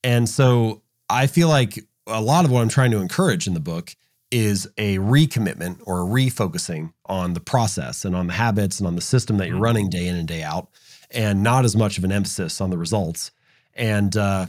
And 0.05 0.29
so 0.29 0.83
I 1.09 1.27
feel 1.27 1.49
like 1.49 1.83
a 2.07 2.21
lot 2.21 2.45
of 2.45 2.51
what 2.51 2.61
I'm 2.61 2.69
trying 2.69 2.91
to 2.91 2.99
encourage 2.99 3.47
in 3.47 3.55
the 3.55 3.61
book 3.61 3.97
is 4.31 4.69
a 4.79 4.97
recommitment 4.99 5.81
or 5.87 6.03
a 6.03 6.05
refocusing 6.05 6.93
on 7.07 7.35
the 7.35 7.41
process 7.41 8.05
and 8.05 8.15
on 8.15 8.27
the 8.29 8.33
habits 8.33 8.79
and 8.79 8.87
on 8.87 8.95
the 8.95 9.01
system 9.03 9.39
that 9.39 9.49
you're 9.49 9.59
Mhm. 9.59 9.63
running 9.63 9.91
day 9.91 10.07
in 10.07 10.15
and 10.15 10.29
day 10.29 10.43
out, 10.43 10.69
and 11.11 11.43
not 11.43 11.65
as 11.65 11.75
much 11.77 11.99
of 11.99 12.05
an 12.05 12.13
emphasis 12.13 12.61
on 12.61 12.71
the 12.71 12.79
results. 12.79 13.33
And 13.75 14.17
uh, 14.17 14.47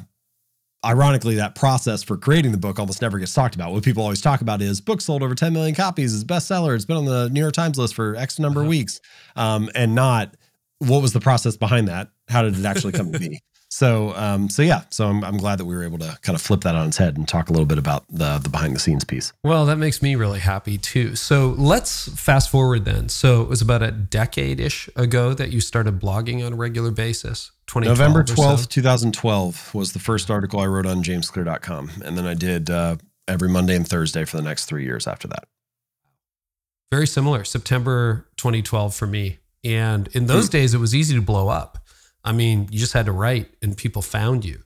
ironically, 0.86 1.36
that 1.36 1.55
process 1.55 2.03
for 2.03 2.17
creating 2.17 2.51
the 2.51 2.57
book 2.57 2.79
almost 2.79 3.01
never 3.01 3.17
gets 3.19 3.34
talked 3.34 3.55
about. 3.55 3.71
What 3.71 3.84
people 3.84 4.03
always 4.03 4.21
talk 4.21 4.41
about 4.41 4.61
is 4.61 4.82
book 4.82 5.01
sold 5.01 5.23
over 5.23 5.36
10 5.36 5.53
million 5.53 5.73
copies, 5.75 6.13
is 6.13 6.23
bestseller, 6.23 6.75
it's 6.75 6.86
been 6.86 6.97
on 6.97 7.05
the 7.05 7.29
New 7.29 7.39
York 7.39 7.53
Times 7.53 7.77
list 7.77 7.95
for 7.95 8.15
X 8.15 8.38
number 8.39 8.59
of 8.61 8.65
Uh-huh. 8.65 8.69
weeks, 8.69 8.99
um, 9.36 9.69
and 9.75 9.95
not 9.95 10.36
what 10.79 11.01
was 11.01 11.13
the 11.13 11.19
process 11.19 11.57
behind 11.57 11.88
that? 11.88 12.09
How 12.27 12.41
did 12.41 12.57
it 12.57 12.65
actually 12.65 12.93
come 12.93 13.11
to 13.11 13.19
be? 13.19 13.39
So, 13.82 14.13
um, 14.15 14.47
so 14.47 14.61
yeah, 14.61 14.84
so 14.91 15.07
I'm, 15.07 15.23
I'm 15.23 15.38
glad 15.38 15.57
that 15.57 15.65
we 15.65 15.73
were 15.73 15.84
able 15.84 15.97
to 15.97 16.15
kind 16.21 16.36
of 16.36 16.41
flip 16.43 16.61
that 16.61 16.75
on 16.75 16.88
its 16.89 16.97
head 16.97 17.17
and 17.17 17.27
talk 17.27 17.49
a 17.49 17.51
little 17.51 17.65
bit 17.65 17.79
about 17.79 18.05
the 18.11 18.38
the 18.38 18.47
behind 18.47 18.75
the 18.75 18.79
scenes 18.79 19.03
piece. 19.03 19.34
Well, 19.43 19.65
that 19.65 19.77
makes 19.77 20.03
me 20.03 20.13
really 20.13 20.39
happy 20.39 20.77
too. 20.77 21.15
So 21.15 21.55
let's 21.57 22.07
fast 22.09 22.51
forward 22.51 22.86
then. 22.86 23.09
So 23.09 23.41
it 23.41 23.49
was 23.49 23.59
about 23.59 23.82
a 23.82 23.89
decade 23.89 24.59
ish 24.59 24.88
ago 24.95 25.34
that 25.34 25.49
you 25.49 25.61
started 25.61 25.99
blogging 25.99 26.45
on 26.45 26.53
a 26.53 26.55
regular 26.55 26.91
basis. 26.91 27.49
November 27.73 28.19
or 28.21 28.27
so? 28.27 28.36
12th, 28.36 28.69
2012 28.69 29.73
was 29.73 29.93
the 29.93 29.99
first 29.99 30.29
article 30.29 30.59
I 30.59 30.67
wrote 30.67 30.86
on 30.86 31.01
jamesclear.com. 31.01 31.89
And 32.05 32.15
then 32.15 32.27
I 32.27 32.36
did 32.36 32.69
uh, 32.69 32.97
every 33.27 33.49
Monday 33.49 33.75
and 33.75 33.88
Thursday 33.88 34.25
for 34.25 34.38
the 34.38 34.43
next 34.43 34.65
three 34.65 34.84
years 34.84 35.07
after 35.07 35.27
that. 35.29 35.45
Very 36.91 37.07
similar. 37.07 37.43
September 37.45 38.27
2012 38.38 38.93
for 38.93 39.07
me. 39.07 39.39
And 39.63 40.07
in 40.13 40.27
those 40.27 40.47
Hmm. 40.47 40.51
days, 40.51 40.73
it 40.75 40.79
was 40.79 40.93
easy 40.93 41.15
to 41.15 41.21
blow 41.21 41.47
up. 41.47 41.79
I 42.24 42.32
mean, 42.32 42.67
you 42.72 42.80
just 42.80 42.93
had 42.93 43.05
to 43.07 43.11
write 43.11 43.49
and 43.61 43.76
people 43.76 44.01
found 44.01 44.45
you. 44.45 44.61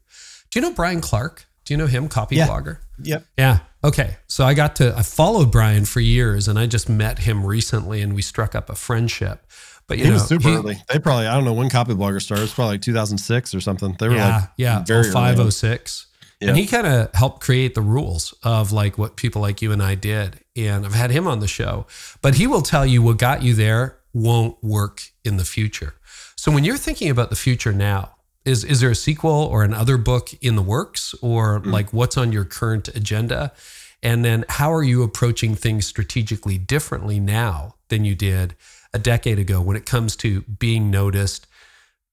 Do 0.52 0.60
you 0.60 0.62
know 0.62 0.74
Brian 0.74 1.02
Clark? 1.02 1.46
Do 1.66 1.74
you 1.74 1.78
know 1.78 1.88
him, 1.88 2.08
copy 2.08 2.36
Yeah. 2.36 2.48
blogger? 2.48 2.78
Yep. 3.02 3.26
Yeah. 3.38 3.60
Okay. 3.84 4.18
So 4.28 4.46
I 4.46 4.54
got 4.54 4.76
to, 4.78 4.96
I 4.98 5.02
followed 5.04 5.52
Brian 5.52 5.86
for 5.86 6.00
years 6.00 6.48
and 6.48 6.58
I 6.60 6.66
just 6.68 6.88
met 6.90 7.20
him 7.20 7.46
recently 7.46 8.02
and 8.02 8.14
we 8.14 8.22
struck 8.22 8.56
up 8.56 8.70
a 8.70 8.76
friendship. 8.76 9.46
But 9.88 9.98
you 9.98 10.06
He 10.06 10.10
know, 10.10 10.16
was 10.16 10.28
super 10.28 10.50
he- 10.50 10.56
early. 10.56 10.78
They 10.90 11.00
probably, 11.00 11.28
I 11.28 11.34
don't 11.36 11.46
know 11.46 11.54
when 11.54 11.70
Copyblogger 11.70 12.22
started. 12.22 12.42
It 12.42 12.46
was 12.46 12.54
probably 12.54 12.74
like 12.76 12.82
2006 12.82 13.54
or 13.56 13.62
something. 13.62 13.96
They 14.00 14.08
were 14.10 14.16
yeah, 14.16 14.36
like, 14.38 14.50
yeah, 14.58 14.84
very 14.84 15.02
early 15.02 15.10
oh 15.10 15.14
five 15.14 15.40
on. 15.40 15.48
oh 15.48 15.50
six. 15.50 16.08
Yeah. 16.42 16.50
And 16.50 16.58
he 16.58 16.66
kind 16.68 16.86
of 16.86 17.14
helped 17.16 17.42
create 17.42 17.76
the 17.76 17.82
rules 17.82 18.34
of 18.44 18.72
like 18.72 18.98
what 18.98 19.16
people 19.16 19.42
like 19.42 19.62
you 19.62 19.72
and 19.72 19.82
I 19.82 19.96
did. 19.96 20.40
And 20.56 20.86
I've 20.86 20.94
had 20.94 21.10
him 21.12 21.28
on 21.28 21.40
the 21.40 21.48
show, 21.48 21.86
but 22.22 22.36
he 22.36 22.46
will 22.48 22.62
tell 22.62 22.86
you 22.86 23.02
what 23.02 23.18
got 23.18 23.42
you 23.44 23.54
there 23.54 23.98
won't 24.14 24.62
work 24.64 25.04
in 25.24 25.38
the 25.38 25.46
future. 25.46 25.96
So 26.46 26.52
when 26.52 26.64
you're 26.64 26.78
thinking 26.78 27.10
about 27.10 27.32
the 27.32 27.36
future 27.36 27.74
now, 27.74 28.12
is 28.46 28.64
is 28.64 28.80
there 28.80 28.92
a 28.92 28.96
sequel 28.96 29.32
or 29.32 29.64
another 29.64 29.98
book 29.98 30.30
in 30.44 30.56
the 30.56 30.62
works 30.62 31.16
or 31.20 31.58
Hmm. 31.58 31.72
like 31.72 31.92
what's 31.92 32.18
on 32.18 32.32
your 32.32 32.46
current 32.46 32.88
agenda? 32.90 33.52
And 34.04 34.24
then 34.24 34.46
how 34.48 34.72
are 34.72 34.84
you 34.84 35.02
approaching 35.02 35.56
things 35.56 35.88
strategically 35.88 36.60
differently 36.60 37.20
now 37.20 37.78
than 37.90 38.06
you 38.06 38.14
did 38.14 38.56
a 38.94 39.00
decade 39.00 39.40
ago 39.40 39.60
when 39.60 39.76
it 39.76 39.88
comes 39.88 40.16
to 40.18 40.42
being 40.42 40.92
noticed, 40.92 41.48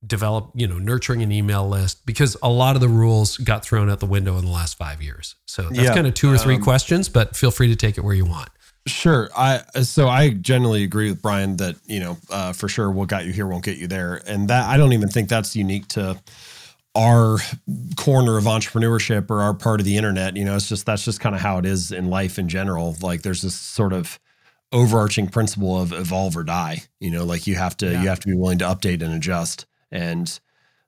develop, 0.07 0.51
you 0.55 0.67
know, 0.67 0.79
nurturing 0.79 1.23
an 1.23 1.31
email 1.31 1.69
list 1.69 2.07
because 2.07 2.35
a 2.43 2.49
lot 2.49 2.75
of 2.75 2.81
the 2.81 2.89
rules 2.89 3.37
got 3.37 3.63
thrown 3.63 3.91
out 3.91 4.01
the 4.01 4.07
window 4.07 4.39
in 4.39 4.47
the 4.47 4.51
last 4.51 4.79
5 4.79 5.03
years. 5.03 5.35
So 5.45 5.65
that's 5.65 5.77
Yeah, 5.77 5.95
kind 5.95 6.07
of 6.07 6.15
two 6.15 6.33
or 6.33 6.39
three 6.39 6.55
um, 6.55 6.63
questions, 6.63 7.11
but 7.11 7.37
feel 7.37 7.51
free 7.51 7.69
to 7.69 7.77
take 7.77 7.99
it 7.99 8.01
where 8.01 8.15
you 8.15 8.25
want. 8.25 8.49
Sure. 8.87 9.31
I 9.37 9.63
so 9.83 10.09
I 10.09 10.31
generally 10.31 10.83
agree 10.83 11.09
with 11.09 11.23
Brian 11.23 11.57
that 11.59 11.77
you 11.87 12.01
know 12.01 12.19
uh, 12.31 12.53
for 12.53 12.69
sure 12.69 12.91
what 12.91 13.09
got 13.09 13.25
you 13.25 13.33
here 13.33 13.47
won't 13.47 13.65
get 13.65 13.79
you 13.79 13.87
there, 13.87 14.21
and 14.27 14.49
that 14.49 14.69
I 14.69 14.77
don't 14.77 14.93
even 14.93 15.09
think 15.09 15.29
that's 15.29 15.55
unique 15.55 15.87
to 15.89 16.21
our 16.97 17.39
corner 17.97 18.37
of 18.39 18.45
entrepreneurship 18.45 19.31
or 19.31 19.41
our 19.41 19.55
part 19.55 19.79
of 19.81 19.87
the 19.87 19.97
internet. 19.97 20.37
You 20.37 20.45
know, 20.45 20.57
it's 20.57 20.69
just 20.69 20.85
that's 20.85 21.05
just 21.05 21.21
kind 21.21 21.35
of 21.35 21.41
how 21.41 21.59
it 21.59 21.65
is 21.67 21.93
in 21.93 22.11
life 22.11 22.39
in 22.41 22.49
general. 22.49 22.97
Like 23.01 23.23
there's 23.23 23.43
this 23.43 23.55
sort 23.55 23.93
of 23.93 24.19
overarching 24.73 25.29
principle 25.29 25.81
of 25.81 25.93
evolve 25.93 26.37
or 26.37 26.43
die. 26.43 26.83
You 26.99 27.13
know, 27.13 27.25
like 27.25 27.47
you 27.47 27.55
have 27.55 27.77
to 27.79 27.87
Yeah. 27.93 28.03
you 28.03 28.09
have 28.09 28.19
to 28.21 28.27
be 28.27 28.35
willing 28.35 28.59
to 28.59 28.65
update 28.65 29.01
and 29.01 29.15
adjust, 29.15 29.65
and 29.93 30.41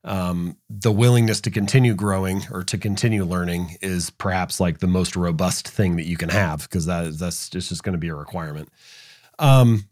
um, 0.05 0.57
the 0.69 0.93
willingness 0.93 1.41
to 1.43 1.51
continue 1.51 1.95
growing 1.95 2.43
or 2.51 2.63
to 2.65 2.79
continue 2.79 3.25
learning 3.25 3.77
is 3.81 4.11
perhaps 4.11 4.61
like 4.61 4.79
the 4.79 4.87
most 4.87 5.17
robust 5.17 5.67
thing 5.67 5.97
that 5.97 6.07
you 6.07 6.17
can 6.17 6.29
have 6.29 6.63
because 6.63 6.87
that 6.87 7.19
that's 7.19 7.55
it's 7.55 7.71
just 7.71 7.83
going 7.83 7.95
to 7.95 7.99
be 7.99 8.09
a 8.09 8.15
requirement. 8.15 8.69
Um, 9.39 9.89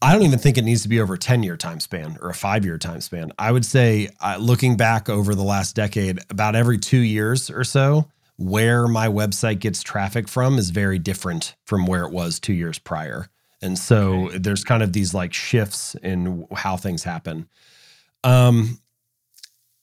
I 0.00 0.12
don't 0.12 0.22
even 0.22 0.38
think 0.38 0.58
it 0.58 0.64
needs 0.64 0.82
to 0.82 0.88
be 0.88 1.00
over 1.00 1.14
a 1.14 1.18
10 1.18 1.42
year 1.42 1.56
time 1.56 1.80
span 1.80 2.18
or 2.20 2.28
a 2.28 2.34
five 2.34 2.64
year 2.64 2.78
time 2.78 3.00
span. 3.00 3.32
I 3.38 3.50
would 3.50 3.64
say, 3.64 4.08
uh, 4.20 4.36
looking 4.38 4.76
back 4.76 5.08
over 5.08 5.34
the 5.34 5.42
last 5.42 5.74
decade, 5.74 6.20
about 6.30 6.54
every 6.54 6.78
two 6.78 7.00
years 7.00 7.50
or 7.50 7.64
so, 7.64 8.08
where 8.36 8.86
my 8.86 9.08
website 9.08 9.58
gets 9.58 9.82
traffic 9.82 10.28
from 10.28 10.58
is 10.58 10.70
very 10.70 10.98
different 10.98 11.56
from 11.64 11.86
where 11.86 12.04
it 12.04 12.12
was 12.12 12.38
two 12.38 12.52
years 12.52 12.78
prior. 12.78 13.28
And 13.60 13.76
so 13.76 14.30
there's 14.34 14.62
kind 14.62 14.84
of 14.84 14.92
these 14.92 15.14
like 15.14 15.34
shifts 15.34 15.96
in 15.96 16.46
how 16.54 16.76
things 16.76 17.02
happen. 17.02 17.48
Um, 18.24 18.78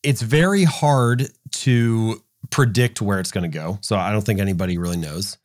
it's 0.04 0.22
very 0.22 0.64
hard 0.64 1.28
to 1.52 2.22
predict 2.52 3.02
where 3.02 3.20
it's 3.20 3.32
going 3.32 3.50
to 3.50 3.58
go. 3.58 3.80
So 3.82 3.96
I 3.96 4.12
don't 4.12 4.22
think 4.22 4.40
anybody 4.40 4.78
really 4.78 4.98
knows. 4.98 5.38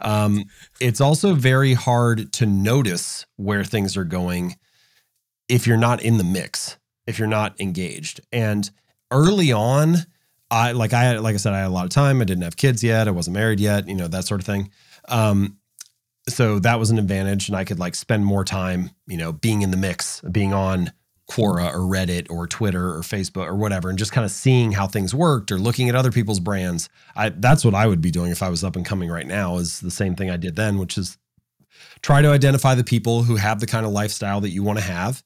Um, 0.00 0.44
it's 0.80 1.00
also 1.00 1.34
very 1.34 1.74
hard 1.74 2.32
to 2.34 2.46
notice 2.46 3.26
where 3.36 3.64
things 3.64 3.96
are 3.96 4.04
going 4.04 4.56
if 5.48 5.66
you're 5.66 5.76
not 5.76 6.02
in 6.02 6.18
the 6.18 6.24
mix, 6.24 6.76
if 7.06 7.18
you're 7.18 7.28
not 7.28 7.60
engaged. 7.60 8.20
And 8.32 8.70
early 9.10 9.52
on, 9.52 9.96
I 10.50 10.72
like 10.72 10.92
I 10.92 11.18
like 11.18 11.34
I 11.34 11.38
said, 11.38 11.52
I 11.52 11.58
had 11.58 11.66
a 11.66 11.70
lot 11.70 11.84
of 11.84 11.90
time. 11.90 12.20
I 12.20 12.24
didn't 12.24 12.44
have 12.44 12.56
kids 12.56 12.82
yet. 12.82 13.08
I 13.08 13.10
wasn't 13.10 13.34
married 13.34 13.60
yet. 13.60 13.88
You 13.88 13.94
know 13.94 14.08
that 14.08 14.24
sort 14.24 14.40
of 14.40 14.46
thing. 14.46 14.70
Um, 15.08 15.58
so 16.28 16.58
that 16.60 16.78
was 16.78 16.90
an 16.90 16.98
advantage, 16.98 17.48
and 17.48 17.56
I 17.56 17.64
could 17.64 17.78
like 17.78 17.94
spend 17.94 18.24
more 18.24 18.44
time, 18.44 18.90
you 19.06 19.16
know, 19.16 19.32
being 19.32 19.62
in 19.62 19.70
the 19.70 19.76
mix, 19.76 20.20
being 20.20 20.52
on 20.52 20.92
Quora 21.30 21.72
or 21.74 21.80
Reddit 21.80 22.30
or 22.30 22.46
Twitter 22.46 22.94
or 22.94 23.00
Facebook 23.00 23.46
or 23.46 23.54
whatever, 23.54 23.90
and 23.90 23.98
just 23.98 24.12
kind 24.12 24.24
of 24.24 24.30
seeing 24.30 24.72
how 24.72 24.86
things 24.86 25.14
worked 25.14 25.52
or 25.52 25.58
looking 25.58 25.88
at 25.88 25.94
other 25.94 26.10
people's 26.10 26.40
brands. 26.40 26.88
I 27.14 27.28
that's 27.28 27.64
what 27.64 27.74
I 27.74 27.86
would 27.86 28.00
be 28.00 28.10
doing 28.10 28.30
if 28.30 28.42
I 28.42 28.48
was 28.48 28.64
up 28.64 28.76
and 28.76 28.84
coming 28.84 29.10
right 29.10 29.26
now. 29.26 29.58
Is 29.58 29.80
the 29.80 29.90
same 29.90 30.14
thing 30.14 30.30
I 30.30 30.36
did 30.36 30.56
then, 30.56 30.78
which 30.78 30.96
is 30.96 31.18
try 32.00 32.22
to 32.22 32.30
identify 32.30 32.74
the 32.74 32.84
people 32.84 33.22
who 33.24 33.36
have 33.36 33.60
the 33.60 33.66
kind 33.66 33.84
of 33.84 33.92
lifestyle 33.92 34.40
that 34.40 34.50
you 34.50 34.62
want 34.62 34.78
to 34.78 34.84
have, 34.84 35.22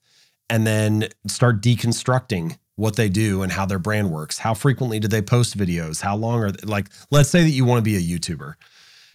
and 0.51 0.67
then 0.67 1.09
start 1.27 1.63
deconstructing 1.63 2.59
what 2.77 2.97
they 2.97 3.09
do 3.09 3.43
and 3.43 3.53
how 3.53 3.67
their 3.67 3.79
brand 3.79 4.11
works. 4.11 4.39
How 4.39 4.55
frequently 4.55 4.99
do 4.99 5.07
they 5.07 5.23
post 5.23 5.57
videos? 5.57 6.01
How 6.01 6.17
long 6.17 6.43
are 6.43 6.51
they, 6.51 6.67
like? 6.67 6.89
Let's 7.11 7.29
say 7.29 7.43
that 7.43 7.51
you 7.51 7.65
want 7.65 7.79
to 7.79 7.83
be 7.83 7.97
a 7.97 8.19
YouTuber. 8.19 8.55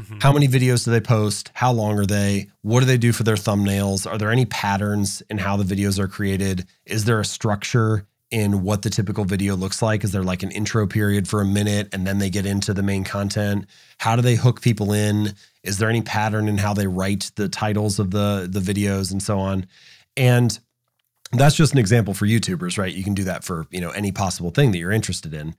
Mm-hmm. 0.02 0.20
How 0.20 0.32
many 0.32 0.48
videos 0.48 0.86
do 0.86 0.92
they 0.92 1.02
post? 1.02 1.52
How 1.54 1.72
long 1.72 1.98
are 1.98 2.06
they? 2.06 2.50
What 2.62 2.82
do 2.82 2.86
they 2.86 2.98
do 2.98 3.12
for 3.12 3.24
their 3.24 3.36
thumbnails? 3.36 4.10
Are 4.10 4.18
there 4.18 4.32
any 4.32 4.46
patterns 4.46 5.24
in 5.30 5.40
how 5.40 5.58
the 5.58 5.64
videos 5.64 5.98
are 5.98 6.08
created? 6.08 6.68
Is 6.86 7.06
there 7.06 7.20
a 7.20 7.26
structure 7.26 8.06
in 8.30 8.62
what 8.64 8.82
the 8.82 8.90
typical 8.90 9.24
video 9.24 9.56
looks 9.56 9.82
like? 9.82 10.04
Is 10.04 10.12
there 10.12 10.24
like 10.24 10.44
an 10.44 10.52
intro 10.52 10.86
period 10.86 11.28
for 11.28 11.42
a 11.42 11.46
minute 11.46 11.90
and 11.94 12.06
then 12.06 12.20
they 12.20 12.30
get 12.30 12.46
into 12.46 12.74
the 12.74 12.84
main 12.84 13.04
content? 13.04 13.66
How 13.98 14.16
do 14.16 14.22
they 14.22 14.36
hook 14.36 14.62
people 14.62 14.92
in? 14.92 15.34
Is 15.64 15.78
there 15.78 15.90
any 15.90 16.02
pattern 16.02 16.48
in 16.48 16.58
how 16.58 16.74
they 16.74 16.88
write 16.88 17.32
the 17.36 17.50
titles 17.50 18.00
of 18.00 18.12
the 18.12 18.48
the 18.50 18.60
videos 18.60 19.12
and 19.12 19.24
so 19.24 19.40
on? 19.40 19.66
And 20.16 20.60
that's 21.32 21.56
just 21.56 21.74
an 21.74 21.80
example 21.80 22.14
for 22.14 22.26
YouTubers, 22.26 22.78
right? 22.78 22.94
You 22.94 23.04
can 23.04 23.14
do 23.14 23.24
that 23.26 23.44
for, 23.44 23.66
you 23.72 23.82
know, 23.82 23.90
any 23.92 24.12
possible 24.12 24.52
thing 24.52 24.72
that 24.72 24.78
you're 24.78 24.92
interested 24.92 25.34
in. 25.34 25.56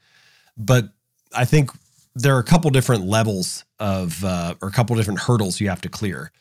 But 0.56 0.90
I 1.34 1.44
think 1.44 1.70
there 2.14 2.34
are 2.36 2.38
a 2.38 2.44
couple 2.44 2.70
different 2.70 3.04
levels 3.04 3.64
of 3.78 4.24
uh, 4.24 4.54
or 4.60 4.68
a 4.68 4.72
couple 4.72 4.96
different 4.96 5.20
hurdles 5.20 5.60
you 5.60 5.68
have 5.68 5.80
to 5.82 5.88
clear. 5.88 6.32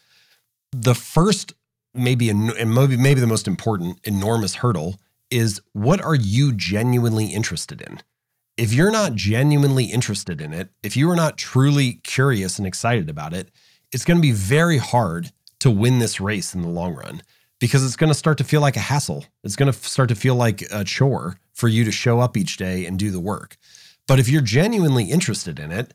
The 0.71 0.95
first, 0.95 1.53
maybe 1.93 2.29
and 2.29 2.47
maybe 2.73 2.97
maybe 2.97 3.21
the 3.21 3.27
most 3.27 3.47
important 3.47 3.99
enormous 4.03 4.55
hurdle 4.55 4.99
is 5.29 5.61
what 5.73 6.01
are 6.01 6.15
you 6.15 6.53
genuinely 6.53 7.27
interested 7.27 7.81
in? 7.81 8.01
If 8.57 8.73
you're 8.73 8.91
not 8.91 9.13
genuinely 9.13 9.85
interested 9.85 10.41
in 10.41 10.53
it, 10.53 10.69
if 10.81 10.97
you 10.97 11.09
are 11.11 11.15
not 11.15 11.37
truly 11.37 11.93
curious 12.03 12.57
and 12.57 12.65
excited 12.65 13.09
about 13.09 13.33
it, 13.33 13.51
it's 13.91 14.05
going 14.05 14.17
to 14.17 14.21
be 14.21 14.31
very 14.31 14.77
hard 14.77 15.31
to 15.59 15.69
win 15.69 15.99
this 15.99 16.19
race 16.19 16.53
in 16.55 16.61
the 16.61 16.67
long 16.67 16.95
run 16.95 17.21
because 17.59 17.83
it's 17.83 17.95
going 17.95 18.09
to 18.09 18.17
start 18.17 18.37
to 18.37 18.43
feel 18.43 18.61
like 18.61 18.75
a 18.75 18.81
hassle. 18.81 19.25
It's 19.43 19.55
going 19.55 19.71
to 19.71 19.77
start 19.77 20.09
to 20.09 20.15
feel 20.15 20.35
like 20.35 20.63
a 20.71 20.83
chore 20.83 21.39
for 21.53 21.67
you 21.67 21.83
to 21.83 21.91
show 21.91 22.19
up 22.19 22.37
each 22.37 22.57
day 22.57 22.85
and 22.85 22.99
do 22.99 23.11
the 23.11 23.19
work. 23.19 23.57
But 24.07 24.19
if 24.19 24.29
you're 24.29 24.41
genuinely 24.41 25.05
interested 25.05 25.59
in 25.59 25.71
it, 25.71 25.93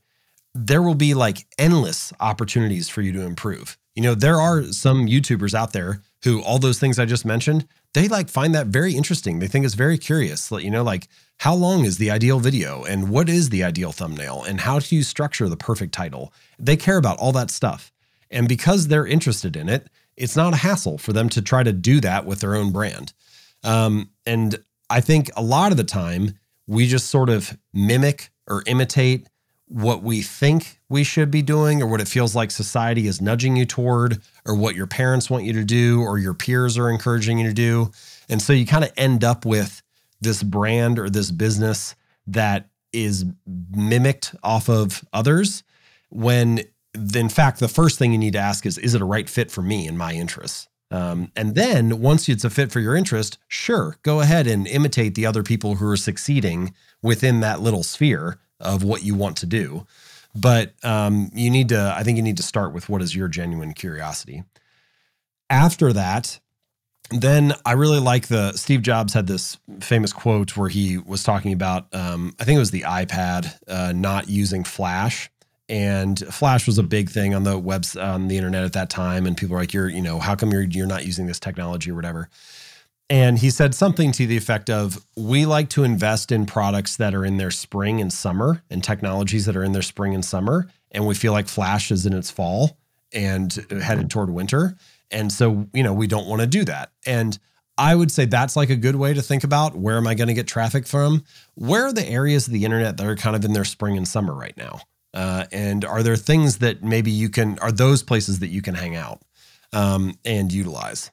there 0.55 0.83
will 0.83 0.95
be 0.95 1.15
like 1.15 1.47
endless 1.59 2.13
opportunities 2.21 2.89
for 2.89 3.01
you 3.03 3.13
to 3.13 3.23
improve. 3.23 3.79
You 3.95 4.03
know, 4.03 4.15
there 4.15 4.41
are 4.41 4.65
some 4.65 5.07
YouTubers 5.07 5.55
out 5.55 5.73
there 5.73 6.03
who 6.25 6.43
all 6.43 6.59
those 6.59 6.79
things 6.79 6.99
I 6.99 7.05
just 7.05 7.25
mentioned, 7.25 7.67
they 7.95 8.09
like 8.09 8.29
find 8.29 8.55
that 8.55 8.69
very 8.69 8.95
interesting. 8.95 9.39
They 9.39 9.49
think 9.49 9.65
it's 9.65 9.75
very 9.75 9.99
curious. 9.99 10.51
You 10.51 10.71
know, 10.71 10.83
like 10.83 11.09
how 11.41 11.55
long 11.55 11.85
is 11.85 11.99
the 11.99 12.11
ideal 12.11 12.39
video 12.39 12.85
and 12.85 13.11
what 13.11 13.29
is 13.29 13.51
the 13.51 13.65
ideal 13.65 13.93
thumbnail 13.93 14.45
and 14.45 14.61
how 14.61 14.79
do 14.79 14.95
you 14.95 15.03
structure 15.03 15.49
the 15.49 15.57
perfect 15.57 15.93
title? 15.93 16.33
They 16.59 16.77
care 16.77 16.97
about 16.97 17.19
all 17.19 17.33
that 17.33 17.51
stuff. 17.51 17.93
And 18.31 18.49
because 18.49 18.89
they're 18.89 19.07
interested 19.07 19.57
in 19.57 19.69
it, 19.69 19.89
it's 20.17 20.37
not 20.37 20.55
a 20.55 20.59
hassle 20.59 20.99
for 20.99 21.13
them 21.13 21.29
to 21.31 21.43
try 21.43 21.63
to 21.63 21.73
do 21.73 22.01
that 22.01 22.25
with 22.25 22.41
their 22.41 22.55
own 22.55 22.73
brand. 22.73 23.13
Um, 23.65 24.11
and 24.25 24.59
I 24.89 25.01
think 25.01 25.31
a 25.37 25.43
lot 25.43 25.71
of 25.71 25.77
the 25.77 25.85
time 25.85 26.39
we 26.67 26.87
just 26.87 27.09
sort 27.09 27.29
of 27.29 27.57
mimic 27.73 28.31
or 28.49 28.63
imitate 28.67 29.27
what 29.67 30.03
we 30.03 30.21
think 30.21 30.79
we 30.91 31.03
should 31.03 31.31
be 31.31 31.41
doing 31.41 31.81
or 31.81 31.87
what 31.87 32.01
it 32.01 32.09
feels 32.09 32.35
like 32.35 32.51
society 32.51 33.07
is 33.07 33.23
nudging 33.23 33.57
you 33.57 33.65
toward 33.65 34.21
or 34.45 34.55
what 34.55 34.75
your 34.75 34.87
parents 34.87 35.31
want 35.31 35.45
you 35.45 35.53
to 35.55 35.65
do 35.65 36.03
or 36.03 36.19
your 36.19 36.35
peers 36.35 36.77
are 36.77 36.91
encouraging 36.91 37.39
you 37.39 37.49
to 37.49 37.55
do. 37.55 37.91
And 38.29 38.43
so 38.43 38.53
you 38.53 38.67
kind 38.67 38.85
of 38.85 38.93
end 38.99 39.25
up 39.25 39.47
with 39.47 39.83
this 40.21 40.43
brand 40.43 40.99
or 40.99 41.09
this 41.09 41.31
business 41.31 41.95
that 42.27 42.69
is 42.93 43.25
mimicked 43.47 44.35
off 44.43 44.69
of 44.69 45.03
others 45.13 45.63
when 46.11 46.61
in 47.15 47.31
fact 47.31 47.59
the 47.59 47.69
first 47.69 47.99
thing 47.99 48.13
you 48.13 48.19
need 48.19 48.35
to 48.35 48.39
ask 48.39 48.67
is 48.67 48.77
is 48.77 48.95
it 48.95 49.01
a 49.01 49.05
right 49.05 49.31
fit 49.31 49.51
for 49.51 49.63
me 49.63 49.87
and 49.87 49.97
my 49.97 50.13
interests 50.13 50.69
um, 50.93 51.33
and 51.35 51.55
then 51.55 52.01
once 52.01 52.29
it's 52.29 52.45
a 52.45 52.51
fit 52.51 52.71
for 52.71 52.81
your 52.81 52.95
interest 52.95 53.39
sure 53.49 53.97
go 54.03 54.21
ahead 54.21 54.47
and 54.47 54.67
imitate 54.67 55.15
the 55.15 55.27
other 55.27 55.43
people 55.43 55.77
who 55.77 55.89
are 55.89 55.97
succeeding 55.97 56.73
within 57.03 57.41
that 57.41 57.61
little 57.61 57.83
sphere 57.83 58.39
of 58.63 58.85
what 58.85 59.03
you 59.03 59.15
want 59.15 59.37
to 59.39 59.47
do. 59.47 59.87
But 60.35 60.73
um, 60.83 61.31
you 61.35 61.51
need 61.51 61.69
to, 61.71 61.95
I 61.95 62.03
think 62.05 62.17
you 62.17 62.23
need 62.23 62.39
to 62.39 62.43
start 62.43 62.73
with 62.73 62.89
what 62.89 63.03
is 63.03 63.15
your 63.15 63.29
genuine 63.29 63.75
curiosity. 63.75 64.45
After 65.51 65.93
that, 65.93 66.41
then 67.11 67.53
I 67.67 67.73
really 67.73 68.01
like 68.01 68.29
the 68.29 68.53
Steve 68.53 68.81
Jobs 68.81 69.13
had 69.13 69.27
this 69.27 69.59
famous 69.81 70.15
quote 70.15 70.57
where 70.57 70.71
he 70.71 70.97
was 70.97 71.23
talking 71.23 71.53
about, 71.53 71.95
um, 71.95 72.35
I 72.41 72.45
think 72.45 72.57
it 72.57 72.61
was 72.61 72.71
the 72.71 72.83
iPad 72.83 73.55
uh, 73.69 73.93
not 73.95 74.31
using 74.31 74.65
Flash. 74.65 75.31
And 75.73 76.19
Flash 76.19 76.67
was 76.67 76.77
a 76.77 76.83
big 76.83 77.09
thing 77.09 77.35
on 77.35 77.45
the 77.45 77.59
webs 77.59 77.97
on 77.97 78.29
the 78.29 78.37
internet 78.37 78.63
at 78.63 78.75
that 78.75 78.91
time, 78.91 79.27
and 79.27 79.35
people 79.35 79.55
were 79.55 79.61
like, 79.63 79.73
"You're, 79.73 79.89
you 79.89 80.03
know, 80.03 80.19
how 80.19 80.35
come 80.35 80.53
you're 80.53 80.65
you're 80.65 80.87
not 80.87 81.07
using 81.07 81.27
this 81.27 81.41
technology 81.41 81.91
or 81.91 81.95
whatever?" 81.95 82.29
And 83.09 83.39
he 83.39 83.49
said 83.49 83.75
something 83.75 84.13
to 84.13 84.27
the 84.27 84.37
effect 84.37 84.69
of 84.69 85.03
We 85.17 85.47
like 85.47 85.71
to 85.71 85.83
invest 85.83 86.31
in 86.31 86.45
products 86.45 86.97
that 86.97 87.15
are 87.15 87.25
in 87.25 87.39
their 87.39 87.51
spring 87.51 88.03
and 88.03 88.13
summer 88.13 88.63
and 88.69 88.85
technologies 88.85 89.47
that 89.47 89.57
are 89.57 89.65
in 89.65 89.73
their 89.73 89.83
spring 89.83 90.15
and 90.15 90.23
summer. 90.23 90.69
And 90.91 91.07
we 91.07 91.15
feel 91.15 91.33
like 91.33 91.49
Flash 91.49 91.91
is 91.91 92.05
in 92.05 92.13
its 92.13 92.31
fall 92.31 92.77
and 93.11 93.53
headed 93.71 94.11
toward 94.11 94.29
winter. 94.29 94.77
And 95.11 95.33
so, 95.33 95.69
you 95.73 95.83
know, 95.83 95.95
we 95.95 96.07
don't 96.07 96.27
want 96.27 96.43
to 96.43 96.47
do 96.47 96.65
that. 96.67 96.91
And 97.07 97.39
I 97.79 97.95
would 97.95 98.13
say 98.13 98.27
that's 98.27 98.57
like 98.57 98.69
a 98.69 98.77
good 98.77 98.97
way 98.97 99.15
to 99.15 99.23
think 99.23 99.43
about 99.43 99.75
where 99.75 99.97
am 99.97 100.07
I 100.07 100.15
going 100.15 100.29
to 100.29 100.35
get 100.35 100.47
traffic 100.47 100.87
from? 100.87 101.25
Where 101.55 101.87
are 101.87 101.93
the 101.95 102.07
areas 102.07 102.47
of 102.47 102.53
the 102.53 102.65
internet 102.67 102.99
that 102.99 103.07
are 103.07 103.17
kind 103.17 103.37
of 103.37 103.45
in 103.45 103.55
their 103.55 103.65
spring 103.65 103.97
and 103.97 104.07
summer 104.07 104.35
right 104.35 104.57
now? 104.57 104.81
Uh, 105.15 105.45
and 105.53 105.85
are 105.85 106.03
there 106.03 106.17
things 106.17 106.59
that 106.59 106.83
maybe 106.83 107.11
you 107.11 107.29
can, 107.29 107.59
are 107.59 107.73
those 107.73 108.03
places 108.03 108.39
that 108.39 108.49
you 108.49 108.63
can 108.63 108.75
hang 108.75 108.97
out 108.97 109.21
um, 109.73 110.19
and 110.25 110.53
utilize? 110.53 111.11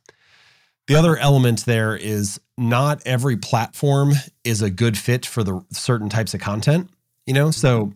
The 0.87 0.95
other 0.95 1.17
element 1.17 1.65
there 1.65 1.95
is 1.95 2.39
not 2.57 3.01
every 3.05 3.37
platform 3.37 4.13
is 4.43 4.61
a 4.61 4.69
good 4.69 4.97
fit 4.97 5.25
for 5.25 5.43
the 5.43 5.63
certain 5.71 6.09
types 6.09 6.33
of 6.33 6.41
content, 6.41 6.89
you 7.25 7.33
know? 7.33 7.51
So 7.51 7.93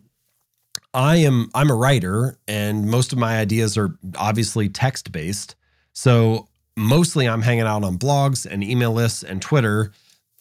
I 0.94 1.18
am 1.18 1.50
I'm 1.56 1.72
a 1.72 1.76
writer 1.76 2.38
and 2.48 2.88
most 2.88 3.12
of 3.12 3.18
my 3.18 3.40
ideas 3.40 3.78
are 3.78 3.98
obviously 4.16 4.70
text 4.70 5.12
based. 5.12 5.56
So 5.94 6.48
mostly 6.78 7.28
I'm 7.28 7.42
hanging 7.42 7.64
out 7.64 7.84
on 7.84 7.98
blogs 7.98 8.46
and 8.46 8.64
email 8.64 8.94
lists 8.94 9.24
and 9.24 9.42
Twitter. 9.42 9.92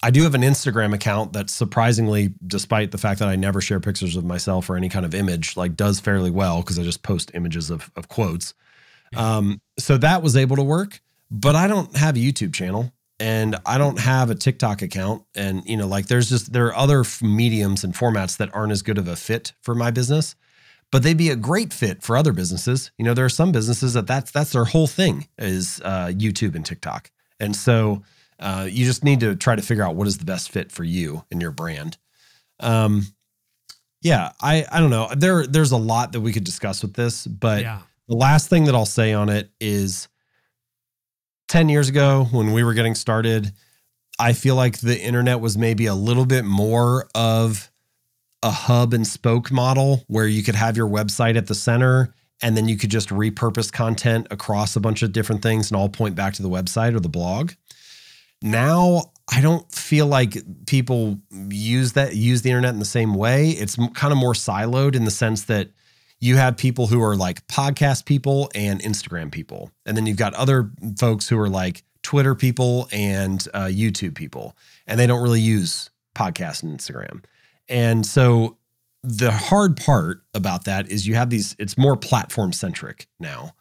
I 0.03 0.11
do 0.11 0.23
have 0.25 0.35
an 0.35 0.43
Instagram 0.43 0.95
account 0.95 1.33
that 1.35 1.49
surprisingly, 1.49 2.35
despite 2.47 2.91
the 2.91 2.99
fact 2.99 3.21
that 3.21 3.29
I 3.29 3.37
never 3.37 3.61
share 3.61 3.81
pictures 3.81 4.17
of 4.17 4.25
myself 4.25 4.69
or 4.69 4.77
any 4.77 4.89
kind 4.89 5.07
of 5.07 5.15
image, 5.15 5.57
like 5.57 5.77
does 5.77 6.01
fairly 6.01 6.31
well 6.31 6.61
because 6.61 6.79
I 6.79 6.83
just 6.83 7.03
post 7.03 7.31
images 7.35 7.71
of, 7.71 7.91
of 7.95 8.09
quotes. 8.09 8.55
Um, 9.15 9.61
so 9.79 9.99
that 9.99 10.23
was 10.23 10.37
able 10.37 10.57
to 10.57 10.63
work 10.63 11.01
but 11.33 11.57
I 11.57 11.67
don't 11.67 11.97
have 11.97 12.15
a 12.15 12.19
YouTube 12.19 12.53
channel 12.53 12.93
and 13.19 13.57
I 13.65 13.79
don't 13.79 13.99
have 13.99 14.29
a 14.29 14.35
TikTok 14.35 14.83
account. 14.83 15.25
And, 15.35 15.63
you 15.65 15.79
know, 15.79 15.87
like 15.87 16.07
there's 16.07 16.29
just, 16.29 16.53
there 16.53 16.67
are 16.67 16.77
other 16.77 17.05
mediums 17.23 17.83
and 17.83 17.95
formats 17.95 18.37
that 18.37 18.55
aren't 18.55 18.73
as 18.73 18.83
good 18.83 18.99
of 18.99 19.09
a 19.09 19.17
fit 19.17 19.55
for 19.63 19.75
my 19.75 19.91
business, 19.91 20.37
but 20.91 21.03
they'd 21.03 21.17
be 21.17 21.31
a 21.31 21.37
great 21.37 21.73
fit 21.73 22.03
for 22.03 22.19
other 22.19 22.33
businesses. 22.33 22.93
You 22.99 23.07
know, 23.07 23.15
there 23.15 23.25
are 23.25 23.31
some 23.31 23.51
businesses 23.51 23.95
that 23.95 24.07
that's, 24.07 24.31
that's 24.31 24.53
their 24.53 24.67
whole 24.67 24.87
thing 24.87 25.27
is 25.39 25.81
uh, 25.85 26.09
YouTube 26.09 26.55
and 26.55 26.67
TikTok. 26.67 27.11
And 27.41 27.57
so 27.57 28.03
uh, 28.43 28.69
you 28.71 28.85
just 28.85 29.05
need 29.05 29.21
to 29.21 29.37
try 29.37 29.57
to 29.57 29.63
figure 29.63 29.85
out 29.85 29.95
what 29.95 30.07
is 30.07 30.19
the 30.19 30.25
best 30.25 30.51
fit 30.51 30.71
for 30.73 30.85
you 30.85 31.25
and 31.31 31.41
your 31.41 31.53
brand. 31.53 31.97
Um, 32.61 33.07
yeah, 34.03 34.33
I, 34.41 34.67
I 34.71 34.81
don't 34.81 34.91
know. 34.91 35.09
There, 35.17 35.47
there's 35.47 35.73
a 35.73 35.77
lot 35.77 36.13
that 36.13 36.21
we 36.21 36.33
could 36.33 36.45
discuss 36.45 36.83
with 36.83 36.95
this, 36.95 37.27
but 37.27 37.63
yeah. 37.63 37.81
the 38.09 38.17
last 38.17 38.49
thing 38.51 38.65
that 38.65 38.75
I'll 38.75 38.85
say 38.85 39.13
on 39.13 39.29
it 39.29 39.51
is, 39.61 40.09
10 41.53 41.69
years 41.69 41.91
ago 41.91 42.27
when 42.31 42.55
we 42.55 42.65
were 42.65 42.73
getting 42.73 42.95
started, 42.95 43.53
I 44.19 44.33
feel 44.33 44.57
like 44.57 44.79
the 44.79 44.99
internet 44.99 45.39
was 45.39 45.59
maybe 45.59 45.85
a 45.85 45.95
little 45.95 46.25
bit 46.25 46.47
more 46.47 47.11
of 47.15 47.71
a 48.43 48.51
hub 48.51 48.95
and 48.95 49.07
spoke 49.07 49.53
model 49.53 50.03
where 50.07 50.27
you 50.27 50.43
could 50.43 50.55
have 50.55 50.79
your 50.79 50.89
website 50.89 51.37
at 51.37 51.49
the 51.49 51.55
center 51.55 52.15
and 52.41 52.57
then 52.57 52.69
you 52.69 52.79
could 52.79 52.91
just 52.91 53.11
repurpose 53.11 53.71
content 53.71 54.27
across 54.31 54.77
a 54.77 54.81
bunch 54.81 55.03
of 55.03 55.13
different 55.13 55.43
things 55.43 55.71
and 55.71 55.77
all 55.79 55.91
point 55.91 56.15
back 56.15 56.33
to 56.33 56.43
the 56.43 56.49
website 56.49 56.97
or 56.97 57.01
the 57.01 57.09
blog. 57.09 57.53
Now, 58.43 59.13
I 59.31 59.41
don't 59.41 59.71
feel 59.73 60.07
like 60.07 60.37
people 60.67 61.19
use 61.31 61.93
that 61.93 62.17
use 62.17 62.43
the 62.43 62.51
internet 62.51 62.73
in 62.73 62.81
the 62.81 62.85
same 62.85 63.15
way. 63.15 63.51
It's 63.51 63.77
kind 63.95 64.13
of 64.13 64.19
more 64.19 64.35
siloed 64.35 64.95
in 64.95 65.05
the 65.05 65.11
sense 65.11 65.45
that 65.45 65.71
you 66.21 66.37
have 66.37 66.57
people 66.57 66.87
who 66.87 67.03
are 67.03 67.17
like 67.17 67.47
podcast 67.47 68.05
people 68.05 68.51
and 68.55 68.81
Instagram 68.81 69.31
people. 69.33 69.71
And 69.87 69.97
then 69.97 70.07
you've 70.07 70.17
got 70.17 70.35
other 70.35 70.71
folks 70.99 71.29
who 71.29 71.39
are 71.39 71.49
like 71.49 71.83
Twitter 72.03 72.35
people 72.35 72.89
and 72.93 73.47
uh, 73.55 73.67
YouTube 73.67 74.15
people, 74.15 74.57
and 74.87 74.99
they 74.99 75.07
don't 75.07 75.23
really 75.23 75.41
use 75.41 75.91
podcast 76.15 76.63
and 76.63 76.79
Instagram. 76.79 77.25
And 77.69 78.05
so 78.05 78.59
the 79.03 79.33
hard 79.33 79.77
part 79.77 80.23
about 80.35 80.65
that 80.65 80.89
is 80.89 81.07
you 81.07 81.15
have 81.15 81.31
these, 81.31 81.57
it's 81.59 81.79
more 81.79 81.97
platform 81.97 82.53
centric 82.53 83.09
now. 83.19 83.53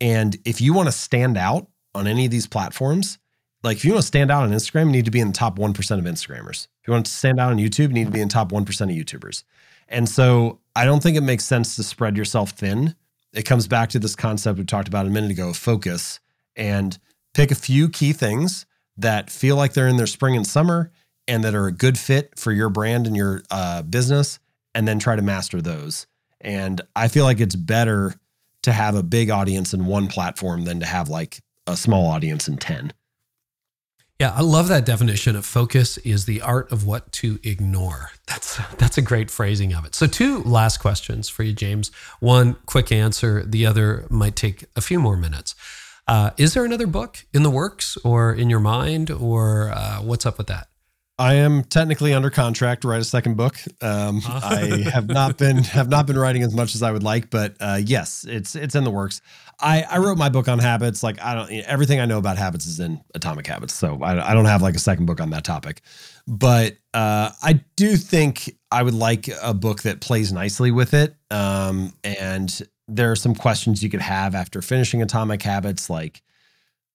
And 0.00 0.36
if 0.44 0.60
you 0.60 0.72
want 0.72 0.88
to 0.88 0.92
stand 0.92 1.36
out 1.36 1.68
on 1.94 2.06
any 2.06 2.24
of 2.24 2.30
these 2.30 2.46
platforms, 2.46 3.18
like 3.62 3.76
if 3.76 3.84
you 3.84 3.92
want 3.92 4.02
to 4.02 4.06
stand 4.06 4.30
out 4.30 4.42
on 4.42 4.50
Instagram, 4.50 4.86
you 4.86 4.92
need 4.92 5.04
to 5.04 5.10
be 5.10 5.20
in 5.20 5.28
the 5.28 5.32
top 5.32 5.58
1% 5.58 5.98
of 5.98 6.04
Instagrammers. 6.04 6.68
If 6.80 6.88
you 6.88 6.92
want 6.92 7.06
to 7.06 7.12
stand 7.12 7.38
out 7.38 7.50
on 7.50 7.58
YouTube, 7.58 7.88
you 7.88 7.94
need 7.94 8.06
to 8.06 8.10
be 8.10 8.20
in 8.20 8.28
top 8.28 8.50
1% 8.50 8.58
of 8.60 8.66
YouTubers. 8.66 9.44
And 9.88 10.08
so 10.08 10.60
I 10.74 10.84
don't 10.84 11.02
think 11.02 11.16
it 11.16 11.22
makes 11.22 11.44
sense 11.44 11.76
to 11.76 11.82
spread 11.82 12.16
yourself 12.16 12.50
thin. 12.50 12.96
It 13.32 13.42
comes 13.42 13.68
back 13.68 13.90
to 13.90 13.98
this 13.98 14.16
concept 14.16 14.58
we 14.58 14.64
talked 14.64 14.88
about 14.88 15.06
a 15.06 15.10
minute 15.10 15.30
ago 15.30 15.52
focus 15.52 16.20
and 16.56 16.98
pick 17.34 17.50
a 17.50 17.54
few 17.54 17.88
key 17.88 18.12
things 18.12 18.66
that 18.96 19.30
feel 19.30 19.56
like 19.56 19.72
they're 19.72 19.88
in 19.88 19.96
their 19.96 20.06
spring 20.06 20.36
and 20.36 20.46
summer 20.46 20.90
and 21.28 21.44
that 21.44 21.54
are 21.54 21.66
a 21.66 21.72
good 21.72 21.98
fit 21.98 22.38
for 22.38 22.52
your 22.52 22.68
brand 22.68 23.06
and 23.06 23.16
your 23.16 23.42
uh, 23.50 23.82
business, 23.82 24.38
and 24.74 24.88
then 24.88 24.98
try 24.98 25.14
to 25.14 25.22
master 25.22 25.62
those. 25.62 26.06
And 26.40 26.80
I 26.96 27.08
feel 27.08 27.24
like 27.24 27.40
it's 27.40 27.54
better 27.54 28.14
to 28.62 28.72
have 28.72 28.94
a 28.94 29.02
big 29.02 29.30
audience 29.30 29.72
in 29.72 29.86
one 29.86 30.08
platform 30.08 30.64
than 30.64 30.80
to 30.80 30.86
have 30.86 31.08
like 31.08 31.40
a 31.66 31.76
small 31.76 32.06
audience 32.06 32.48
in 32.48 32.56
10. 32.56 32.92
Yeah, 34.22 34.34
I 34.36 34.42
love 34.42 34.68
that 34.68 34.86
definition 34.86 35.34
of 35.34 35.44
focus 35.44 35.98
is 35.98 36.26
the 36.26 36.42
art 36.42 36.70
of 36.70 36.86
what 36.86 37.10
to 37.14 37.40
ignore. 37.42 38.12
That's 38.28 38.60
that's 38.78 38.96
a 38.96 39.02
great 39.02 39.32
phrasing 39.32 39.74
of 39.74 39.84
it. 39.84 39.96
So 39.96 40.06
two 40.06 40.44
last 40.44 40.76
questions 40.78 41.28
for 41.28 41.42
you, 41.42 41.52
James. 41.52 41.90
One 42.20 42.54
quick 42.66 42.92
answer. 42.92 43.42
The 43.42 43.66
other 43.66 44.06
might 44.10 44.36
take 44.36 44.66
a 44.76 44.80
few 44.80 45.00
more 45.00 45.16
minutes. 45.16 45.56
Uh, 46.06 46.30
is 46.38 46.54
there 46.54 46.64
another 46.64 46.86
book 46.86 47.26
in 47.34 47.42
the 47.42 47.50
works 47.50 47.98
or 48.04 48.32
in 48.32 48.48
your 48.48 48.60
mind, 48.60 49.10
or 49.10 49.72
uh, 49.74 49.96
what's 49.96 50.24
up 50.24 50.38
with 50.38 50.46
that? 50.46 50.68
I 51.18 51.34
am 51.34 51.64
technically 51.64 52.14
under 52.14 52.30
contract 52.30 52.82
to 52.82 52.88
write 52.88 53.00
a 53.00 53.04
second 53.04 53.36
book. 53.36 53.56
Um, 53.80 54.20
Huh? 54.20 54.40
I 54.42 54.88
have 54.90 55.08
not 55.08 55.36
been 55.36 55.58
have 55.64 55.88
not 55.88 56.06
been 56.06 56.18
writing 56.18 56.42
as 56.44 56.54
much 56.54 56.76
as 56.76 56.82
I 56.82 56.92
would 56.92 57.02
like, 57.02 57.28
but 57.28 57.56
uh, 57.58 57.80
yes, 57.84 58.24
it's 58.28 58.54
it's 58.54 58.76
in 58.76 58.84
the 58.84 58.90
works. 58.90 59.20
I, 59.62 59.82
I 59.88 59.98
wrote 59.98 60.18
my 60.18 60.28
book 60.28 60.48
on 60.48 60.58
habits. 60.58 61.02
Like 61.02 61.22
I 61.22 61.34
don't 61.34 61.50
everything 61.50 62.00
I 62.00 62.06
know 62.06 62.18
about 62.18 62.36
habits 62.36 62.66
is 62.66 62.80
in 62.80 63.02
Atomic 63.14 63.46
Habits, 63.46 63.74
so 63.74 64.02
I, 64.02 64.30
I 64.30 64.34
don't 64.34 64.44
have 64.46 64.60
like 64.60 64.74
a 64.74 64.80
second 64.80 65.06
book 65.06 65.20
on 65.20 65.30
that 65.30 65.44
topic. 65.44 65.82
But 66.26 66.76
uh, 66.92 67.30
I 67.42 67.64
do 67.76 67.96
think 67.96 68.56
I 68.70 68.82
would 68.82 68.94
like 68.94 69.28
a 69.42 69.54
book 69.54 69.82
that 69.82 70.00
plays 70.00 70.32
nicely 70.32 70.70
with 70.70 70.94
it. 70.94 71.14
Um, 71.30 71.92
and 72.02 72.60
there 72.88 73.10
are 73.12 73.16
some 73.16 73.34
questions 73.34 73.82
you 73.82 73.88
could 73.88 74.02
have 74.02 74.34
after 74.34 74.60
finishing 74.60 75.00
Atomic 75.00 75.42
Habits, 75.42 75.88
like 75.88 76.22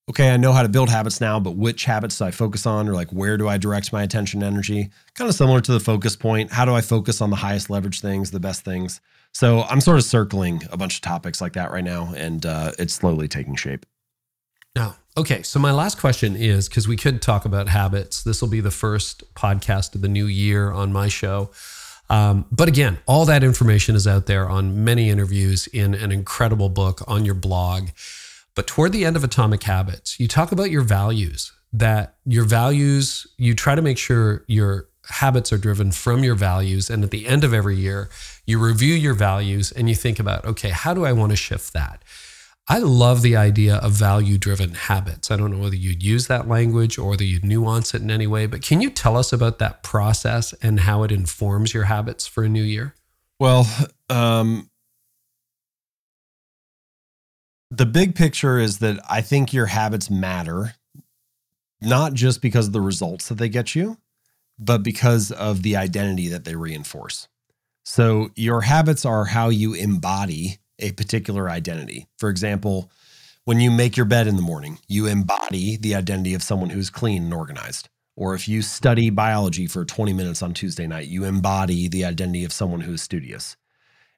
okay, 0.10 0.30
I 0.30 0.38
know 0.38 0.54
how 0.54 0.62
to 0.62 0.70
build 0.70 0.90
habits 0.90 1.20
now, 1.20 1.40
but 1.40 1.58
which 1.58 1.86
habits 1.86 2.18
do 2.18 2.26
I 2.26 2.32
focus 2.32 2.66
on 2.66 2.88
or 2.88 2.94
like 2.94 3.10
where 3.12 3.38
do 3.38 3.48
I 3.48 3.58
direct 3.58 3.92
my 3.92 4.04
attention 4.04 4.42
energy? 4.42 4.90
Kind 5.16 5.30
of 5.30 5.36
similar 5.36 5.62
to 5.62 5.72
the 5.72 5.80
focus 5.80 6.16
point. 6.16 6.52
How 6.52 6.66
do 6.66 6.74
I 6.74 6.82
focus 6.82 7.22
on 7.22 7.30
the 7.30 7.36
highest 7.36 7.70
leverage 7.70 8.00
things, 8.02 8.32
the 8.32 8.40
best 8.40 8.64
things? 8.64 9.02
So 9.38 9.62
I'm 9.70 9.82
sort 9.82 9.98
of 9.98 10.04
circling 10.04 10.64
a 10.72 10.78
bunch 10.78 10.96
of 10.96 11.02
topics 11.02 11.42
like 11.42 11.54
that 11.54 11.70
right 11.70 11.84
now, 11.84 12.12
and 12.18 12.44
uh, 12.44 12.72
it's 12.80 12.96
slowly 12.96 13.28
taking 13.28 13.56
shape. 13.56 13.86
No. 14.76 14.96
Okay. 15.16 15.44
So 15.44 15.60
my 15.60 15.72
last 15.72 16.00
question 16.00 16.36
is 16.36 16.68
because 16.68 16.88
we 16.88 16.98
could 16.98 17.22
talk 17.22 17.46
about 17.46 17.68
habits. 17.68 18.24
This 18.24 18.42
will 18.42 18.50
be 18.50 18.62
the 18.62 18.72
first 18.72 19.32
podcast 19.36 19.94
of 19.94 20.02
the 20.02 20.08
new 20.08 20.26
year 20.26 20.72
on 20.72 20.92
my 20.92 21.08
show. 21.08 21.52
Um, 22.10 22.46
but 22.52 22.68
again, 22.68 22.98
all 23.06 23.26
that 23.26 23.44
information 23.44 23.96
is 23.96 24.08
out 24.08 24.26
there 24.26 24.50
on 24.50 24.84
many 24.84 25.12
interviews 25.12 25.68
in 25.68 25.94
an 25.94 26.12
incredible 26.12 26.70
book 26.70 27.04
on 27.08 27.24
your 27.24 27.36
blog. 27.36 27.90
But 28.56 28.66
toward 28.66 28.92
the 28.92 29.06
end 29.06 29.16
of 29.16 29.24
Atomic 29.24 29.62
Habits, 29.62 30.20
you 30.20 30.28
talk 30.28 30.52
about 30.52 30.72
your 30.72 30.82
values, 30.82 31.54
that 31.74 32.16
your 32.26 32.46
values, 32.46 33.28
you 33.38 33.54
try 33.54 33.76
to 33.76 33.84
make 33.84 34.00
sure 34.00 34.46
your 34.48 34.88
habits 35.10 35.54
are 35.54 35.58
driven 35.58 35.92
from 35.92 36.24
your 36.24 36.36
values. 36.36 36.90
And 36.90 37.04
at 37.04 37.12
the 37.12 37.28
end 37.28 37.44
of 37.44 37.54
every 37.54 37.76
year, 37.76 38.10
you 38.46 38.60
review 38.60 38.94
your 38.94 39.14
values 39.14 39.72
and 39.72 39.90
you 39.90 39.96
think 39.96 40.20
about, 40.20 40.46
okay, 40.46 40.70
how 40.70 40.94
do 40.94 41.06
I 41.06 41.14
want 41.14 41.32
to 41.32 41.36
shift 41.36 41.74
that? 41.74 42.04
I 42.70 42.80
love 42.80 43.22
the 43.22 43.38
idea 43.38 43.78
of 43.78 43.94
value 43.94 44.38
driven 44.38 44.74
habits. 44.74 45.32
I 45.32 45.38
don't 45.38 45.52
know 45.52 45.60
whether 45.60 45.76
you'd 45.76 46.04
use 46.04 46.28
that 46.28 46.50
language 46.50 46.98
or 46.98 47.10
whether 47.10 47.24
you'd 47.24 47.46
nuance 47.46 47.94
it 47.94 48.02
in 48.02 48.12
any 48.12 48.28
way, 48.28 48.46
but 48.46 48.62
can 48.62 48.82
you 48.82 48.90
tell 48.90 49.16
us 49.16 49.32
about 49.32 49.60
that 49.60 49.84
process 49.84 50.54
and 50.62 50.82
how 50.82 51.04
it 51.04 51.12
informs 51.12 51.74
your 51.74 51.86
habits 51.86 52.28
for 52.28 52.44
a 52.44 52.50
new 52.50 52.64
year? 52.64 52.94
Well, 53.40 53.66
um, 54.10 54.70
the 57.72 57.86
big 57.86 58.16
picture 58.16 58.60
is 58.60 58.80
that 58.80 59.00
I 59.10 59.22
think 59.22 59.54
your 59.54 59.68
habits 59.68 60.10
matter, 60.10 60.76
not 61.80 62.14
just 62.14 62.42
because 62.42 62.68
of 62.68 62.74
the 62.74 62.82
results 62.82 63.30
that 63.30 63.36
they 63.36 63.50
get 63.50 63.76
you, 63.76 63.98
but 64.60 64.84
because 64.84 65.32
of 65.32 65.64
the 65.64 65.76
identity 65.76 66.28
that 66.30 66.46
they 66.46 66.56
reinforce. 66.56 67.28
So, 67.84 68.32
your 68.36 68.62
habits 68.62 69.06
are 69.06 69.26
how 69.26 69.50
you 69.50 69.74
embody 69.74 70.58
a 70.80 70.92
particular 70.92 71.50
identity. 71.50 72.08
For 72.18 72.30
example, 72.30 72.92
when 73.46 73.60
you 73.60 73.72
make 73.72 73.96
your 73.96 74.06
bed 74.06 74.28
in 74.28 74.36
the 74.36 74.42
morning, 74.42 74.80
you 74.88 75.06
embody 75.06 75.78
the 75.78 75.96
identity 75.96 76.34
of 76.34 76.44
someone 76.44 76.70
who's 76.70 76.90
clean 76.90 77.24
and 77.24 77.34
organized. 77.34 77.88
Or 78.18 78.34
if 78.34 78.48
you 78.48 78.62
study 78.62 79.10
biology 79.10 79.68
for 79.68 79.86
20 79.86 80.12
minutes 80.12 80.42
on 80.42 80.54
Tuesday 80.54 80.88
night, 80.88 81.08
you 81.08 81.24
embody 81.24 81.88
the 81.88 82.04
identity 82.04 82.44
of 82.44 82.52
someone 82.52 82.82
who 82.82 82.94
is 82.94 83.02
studious. 83.02 83.56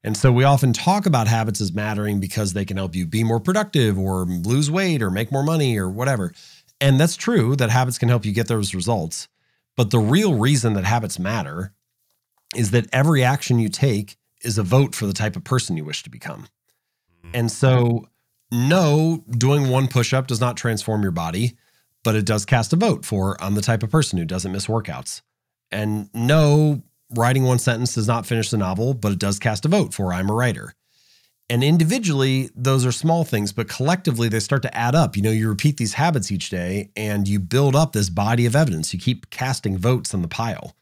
And 0.04 0.16
so 0.16 0.32
we 0.32 0.46
often 0.46 0.72
talk 0.72 1.06
about 1.06 1.28
habits 1.28 1.60
as 1.60 1.74
mattering 1.74 2.20
because 2.20 2.54
they 2.54 2.64
can 2.64 2.78
help 2.78 2.96
you 2.96 3.06
be 3.06 3.24
more 3.24 3.42
productive 3.42 4.00
or 4.00 4.26
lose 4.26 4.72
weight 4.72 5.02
or 5.02 5.12
make 5.12 5.32
more 5.32 5.44
money 5.44 5.78
or 5.78 5.90
whatever. 5.90 6.34
And 6.80 7.00
that's 7.00 7.18
true 7.18 7.58
that 7.58 7.70
habits 7.70 7.98
can 7.98 8.08
help 8.08 8.26
you 8.26 8.32
get 8.32 8.48
those 8.48 8.74
results. 8.74 9.28
But 9.80 9.92
the 9.92 10.00
real 10.00 10.34
reason 10.34 10.74
that 10.74 10.84
habits 10.84 11.18
matter 11.18 11.72
is 12.54 12.72
that 12.72 12.90
every 12.92 13.24
action 13.24 13.60
you 13.60 13.70
take 13.70 14.18
is 14.44 14.58
a 14.58 14.62
vote 14.62 14.94
for 14.94 15.06
the 15.06 15.14
type 15.14 15.38
of 15.38 15.46
person 15.46 15.78
you 15.78 15.86
wish 15.86 16.04
to 16.04 16.10
become. 16.10 16.50
Mm. 17.26 17.30
And 17.34 17.50
so, 17.50 18.10
no, 18.52 19.24
doing 19.30 19.70
one 19.70 19.88
push 19.88 20.14
up 20.14 20.28
does 20.28 20.42
not 20.42 20.58
transform 20.58 21.02
your 21.02 21.14
body, 21.14 21.56
but 22.04 22.14
it 22.14 22.26
does 22.26 22.44
cast 22.44 22.74
a 22.74 22.76
vote 22.76 23.06
for 23.06 23.42
I'm 23.42 23.56
the 23.56 23.62
type 23.62 23.82
of 23.82 23.90
person 23.90 24.20
who 24.20 24.26
doesn't 24.26 24.52
miss 24.52 24.68
workouts. 24.68 25.22
And 25.72 26.10
no, 26.14 26.84
writing 27.16 27.46
one 27.46 27.60
sentence 27.60 27.96
does 27.96 28.06
not 28.06 28.26
finish 28.26 28.50
the 28.50 28.58
novel, 28.58 28.94
but 28.94 29.14
it 29.14 29.20
does 29.20 29.40
cast 29.40 29.64
a 29.64 29.70
vote 29.70 29.94
for 29.94 30.12
I'm 30.12 30.30
a 30.30 30.34
writer. 30.34 30.74
And 31.50 31.64
individually, 31.64 32.52
those 32.56 32.86
are 32.86 32.92
small 32.92 33.24
things, 33.24 33.52
but 33.52 33.68
collectively, 33.68 34.30
they 34.30 34.40
start 34.40 34.62
to 34.62 34.78
add 34.78 34.94
up. 34.94 35.18
You 35.18 35.24
know, 35.24 35.32
you 35.32 35.50
repeat 35.50 35.78
these 35.78 35.94
habits 35.94 36.32
each 36.32 36.50
day 36.50 36.92
and 36.96 37.28
you 37.28 37.40
build 37.40 37.76
up 37.76 37.92
this 37.92 38.10
body 38.10 38.46
of 38.46 38.56
evidence. 38.56 38.94
You 38.94 39.00
keep 39.00 39.32
casting 39.32 39.78
votes 39.78 40.14
on 40.14 40.22
the 40.22 40.28
pile. 40.28 40.76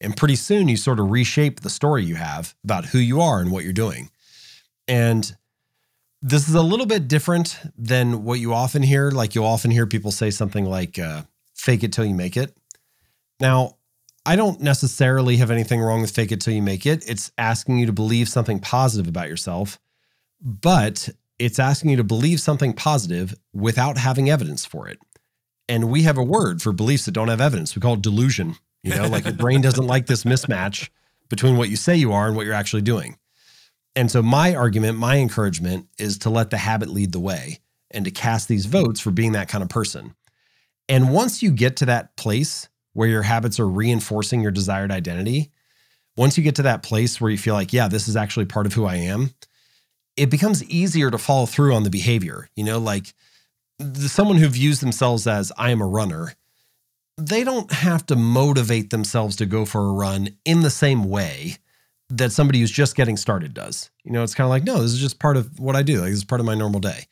And 0.00 0.16
pretty 0.16 0.36
soon, 0.36 0.68
you 0.68 0.76
sort 0.76 1.00
of 1.00 1.10
reshape 1.10 1.60
the 1.60 1.70
story 1.70 2.04
you 2.04 2.14
have 2.14 2.54
about 2.62 2.86
who 2.86 2.98
you 2.98 3.20
are 3.20 3.40
and 3.40 3.50
what 3.50 3.64
you're 3.64 3.72
doing. 3.72 4.10
And 4.86 5.36
this 6.20 6.48
is 6.48 6.54
a 6.54 6.62
little 6.62 6.86
bit 6.86 7.08
different 7.08 7.58
than 7.76 8.22
what 8.24 8.38
you 8.38 8.54
often 8.54 8.82
hear. 8.82 9.10
Like, 9.10 9.34
you'll 9.34 9.46
often 9.46 9.72
hear 9.72 9.86
people 9.86 10.12
say 10.12 10.30
something 10.30 10.64
like, 10.64 10.98
uh, 10.98 11.22
fake 11.54 11.82
it 11.82 11.92
till 11.92 12.04
you 12.04 12.14
make 12.14 12.36
it. 12.36 12.56
Now, 13.40 13.76
I 14.24 14.36
don't 14.36 14.60
necessarily 14.60 15.36
have 15.38 15.50
anything 15.50 15.80
wrong 15.80 16.00
with 16.00 16.12
fake 16.12 16.30
it 16.30 16.40
till 16.40 16.54
you 16.54 16.62
make 16.62 16.86
it. 16.86 17.08
It's 17.08 17.32
asking 17.38 17.78
you 17.78 17.86
to 17.86 17.92
believe 17.92 18.28
something 18.28 18.60
positive 18.60 19.08
about 19.08 19.28
yourself, 19.28 19.80
but 20.42 21.08
it's 21.38 21.58
asking 21.58 21.90
you 21.90 21.96
to 21.96 22.04
believe 22.04 22.40
something 22.40 22.72
positive 22.72 23.34
without 23.52 23.98
having 23.98 24.28
evidence 24.28 24.64
for 24.64 24.88
it. 24.88 24.98
And 25.68 25.90
we 25.90 26.02
have 26.02 26.18
a 26.18 26.22
word 26.22 26.60
for 26.60 26.72
beliefs 26.72 27.06
that 27.06 27.12
don't 27.12 27.28
have 27.28 27.40
evidence. 27.40 27.74
We 27.74 27.80
call 27.80 27.94
it 27.94 28.02
delusion. 28.02 28.56
You 28.82 28.96
know, 28.96 29.06
like 29.06 29.24
your 29.24 29.34
brain 29.34 29.60
doesn't 29.60 29.86
like 29.86 30.06
this 30.06 30.24
mismatch 30.24 30.88
between 31.28 31.56
what 31.56 31.68
you 31.68 31.76
say 31.76 31.94
you 31.94 32.12
are 32.12 32.26
and 32.26 32.36
what 32.36 32.44
you're 32.44 32.54
actually 32.54 32.82
doing. 32.82 33.16
And 33.94 34.10
so, 34.10 34.22
my 34.22 34.54
argument, 34.54 34.98
my 34.98 35.18
encouragement 35.18 35.86
is 35.98 36.18
to 36.18 36.30
let 36.30 36.50
the 36.50 36.56
habit 36.56 36.88
lead 36.88 37.12
the 37.12 37.20
way 37.20 37.60
and 37.90 38.04
to 38.04 38.10
cast 38.10 38.48
these 38.48 38.66
votes 38.66 39.00
for 39.00 39.10
being 39.10 39.32
that 39.32 39.48
kind 39.48 39.62
of 39.62 39.68
person. 39.68 40.14
And 40.88 41.12
once 41.12 41.42
you 41.42 41.52
get 41.52 41.76
to 41.76 41.86
that 41.86 42.16
place 42.16 42.68
where 42.92 43.08
your 43.08 43.22
habits 43.22 43.60
are 43.60 43.68
reinforcing 43.68 44.40
your 44.40 44.50
desired 44.50 44.90
identity, 44.90 45.52
once 46.16 46.36
you 46.36 46.44
get 46.44 46.56
to 46.56 46.62
that 46.62 46.82
place 46.82 47.20
where 47.20 47.30
you 47.30 47.38
feel 47.38 47.54
like, 47.54 47.72
yeah, 47.72 47.88
this 47.88 48.08
is 48.08 48.16
actually 48.16 48.46
part 48.46 48.66
of 48.66 48.74
who 48.74 48.84
I 48.84 48.96
am, 48.96 49.32
it 50.16 50.30
becomes 50.30 50.64
easier 50.64 51.10
to 51.10 51.18
follow 51.18 51.46
through 51.46 51.74
on 51.74 51.82
the 51.82 51.90
behavior. 51.90 52.48
You 52.56 52.64
know, 52.64 52.78
like 52.78 53.14
someone 53.94 54.36
who 54.36 54.48
views 54.48 54.80
themselves 54.80 55.26
as 55.26 55.52
I 55.56 55.70
am 55.70 55.80
a 55.80 55.86
runner, 55.86 56.34
they 57.18 57.44
don't 57.44 57.70
have 57.72 58.06
to 58.06 58.16
motivate 58.16 58.90
themselves 58.90 59.36
to 59.36 59.46
go 59.46 59.64
for 59.64 59.80
a 59.80 59.92
run 59.92 60.30
in 60.44 60.60
the 60.60 60.70
same 60.70 61.04
way 61.04 61.56
that 62.10 62.32
somebody 62.32 62.60
who's 62.60 62.70
just 62.70 62.94
getting 62.94 63.16
started 63.16 63.54
does. 63.54 63.90
You 64.04 64.12
know, 64.12 64.22
it's 64.22 64.34
kind 64.34 64.46
of 64.46 64.50
like, 64.50 64.64
no, 64.64 64.82
this 64.82 64.92
is 64.92 65.00
just 65.00 65.18
part 65.18 65.36
of 65.36 65.58
what 65.58 65.76
I 65.76 65.82
do. 65.82 66.00
Like, 66.00 66.10
this 66.10 66.18
is 66.18 66.24
part 66.24 66.40
of 66.40 66.46
my 66.46 66.54
normal 66.54 66.80
day. 66.80 67.06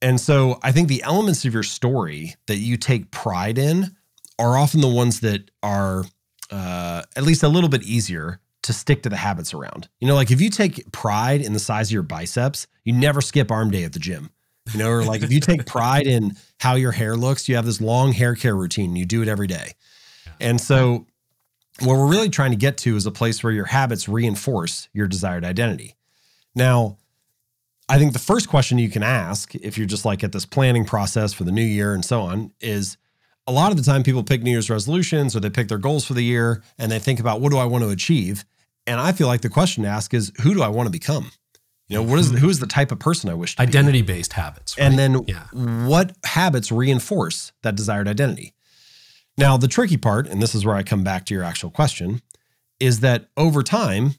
And 0.00 0.20
so 0.20 0.58
I 0.62 0.72
think 0.72 0.88
the 0.88 1.02
elements 1.02 1.44
of 1.44 1.54
your 1.54 1.62
story 1.62 2.34
that 2.46 2.56
you 2.56 2.76
take 2.76 3.10
pride 3.10 3.58
in 3.58 3.96
are 4.38 4.56
often 4.56 4.80
the 4.80 4.88
ones 4.88 5.20
that 5.20 5.50
are 5.62 6.04
uh, 6.50 7.02
at 7.16 7.22
least 7.22 7.42
a 7.42 7.48
little 7.48 7.68
bit 7.68 7.82
easier 7.82 8.40
to 8.62 8.72
stick 8.72 9.02
to 9.02 9.08
the 9.08 9.16
habits 9.16 9.54
around. 9.54 9.88
You 10.00 10.08
know, 10.08 10.14
like 10.14 10.30
if 10.30 10.40
you 10.40 10.50
take 10.50 10.90
pride 10.92 11.40
in 11.40 11.52
the 11.52 11.58
size 11.58 11.88
of 11.88 11.92
your 11.92 12.02
biceps, 12.02 12.66
you 12.84 12.92
never 12.92 13.20
skip 13.20 13.50
arm 13.50 13.70
day 13.70 13.84
at 13.84 13.92
the 13.92 13.98
gym. 13.98 14.30
You 14.72 14.78
know, 14.78 14.90
or 14.90 15.04
like 15.04 15.22
if 15.22 15.32
you 15.32 15.40
take 15.40 15.66
pride 15.66 16.06
in 16.06 16.36
how 16.60 16.76
your 16.76 16.92
hair 16.92 17.16
looks, 17.16 17.48
you 17.48 17.56
have 17.56 17.66
this 17.66 17.80
long 17.80 18.12
hair 18.12 18.34
care 18.34 18.54
routine, 18.54 18.90
and 18.90 18.98
you 18.98 19.06
do 19.06 19.22
it 19.22 19.28
every 19.28 19.48
day. 19.48 19.72
And 20.40 20.60
so 20.60 21.06
what 21.80 21.96
we're 21.96 22.10
really 22.10 22.28
trying 22.28 22.50
to 22.52 22.56
get 22.56 22.76
to 22.78 22.96
is 22.96 23.06
a 23.06 23.10
place 23.10 23.42
where 23.42 23.52
your 23.52 23.64
habits 23.66 24.08
reinforce 24.08 24.88
your 24.92 25.08
desired 25.08 25.44
identity. 25.44 25.96
Now, 26.54 26.98
I 27.88 27.98
think 27.98 28.12
the 28.12 28.18
first 28.18 28.48
question 28.48 28.78
you 28.78 28.90
can 28.90 29.02
ask 29.02 29.54
if 29.54 29.76
you're 29.76 29.86
just 29.86 30.04
like 30.04 30.22
at 30.22 30.32
this 30.32 30.46
planning 30.46 30.84
process 30.84 31.32
for 31.32 31.44
the 31.44 31.52
new 31.52 31.64
year 31.64 31.94
and 31.94 32.04
so 32.04 32.22
on 32.22 32.52
is 32.60 32.96
a 33.46 33.52
lot 33.52 33.72
of 33.72 33.76
the 33.76 33.82
time 33.82 34.02
people 34.02 34.22
pick 34.22 34.42
New 34.42 34.50
Year's 34.50 34.70
resolutions 34.70 35.34
or 35.34 35.40
they 35.40 35.50
pick 35.50 35.68
their 35.68 35.78
goals 35.78 36.04
for 36.04 36.14
the 36.14 36.22
year 36.22 36.62
and 36.78 36.92
they 36.92 36.98
think 36.98 37.18
about 37.18 37.40
what 37.40 37.50
do 37.50 37.58
I 37.58 37.64
want 37.64 37.82
to 37.82 37.90
achieve? 37.90 38.44
And 38.86 39.00
I 39.00 39.12
feel 39.12 39.26
like 39.26 39.42
the 39.42 39.48
question 39.48 39.84
to 39.84 39.88
ask 39.88 40.12
is 40.14 40.32
who 40.42 40.54
do 40.54 40.62
I 40.62 40.68
want 40.68 40.86
to 40.86 40.90
become? 40.90 41.30
You 41.88 41.98
know, 41.98 42.04
what 42.04 42.18
is 42.18 42.30
who 42.30 42.48
is 42.48 42.58
the 42.58 42.66
type 42.66 42.90
of 42.90 42.98
person 42.98 43.28
I 43.28 43.34
wish 43.34 43.56
to 43.56 43.62
be? 43.62 43.68
Identity 43.68 44.02
based 44.02 44.32
habits. 44.32 44.78
And 44.78 44.98
then 44.98 45.24
yeah. 45.26 45.46
what 45.52 46.16
habits 46.24 46.72
reinforce 46.72 47.52
that 47.62 47.74
desired 47.74 48.08
identity? 48.08 48.54
Now, 49.36 49.56
the 49.56 49.68
tricky 49.68 49.96
part, 49.96 50.26
and 50.26 50.40
this 50.40 50.54
is 50.54 50.64
where 50.64 50.74
I 50.74 50.82
come 50.82 51.04
back 51.04 51.26
to 51.26 51.34
your 51.34 51.42
actual 51.42 51.70
question, 51.70 52.22
is 52.80 53.00
that 53.00 53.28
over 53.36 53.62
time, 53.62 54.14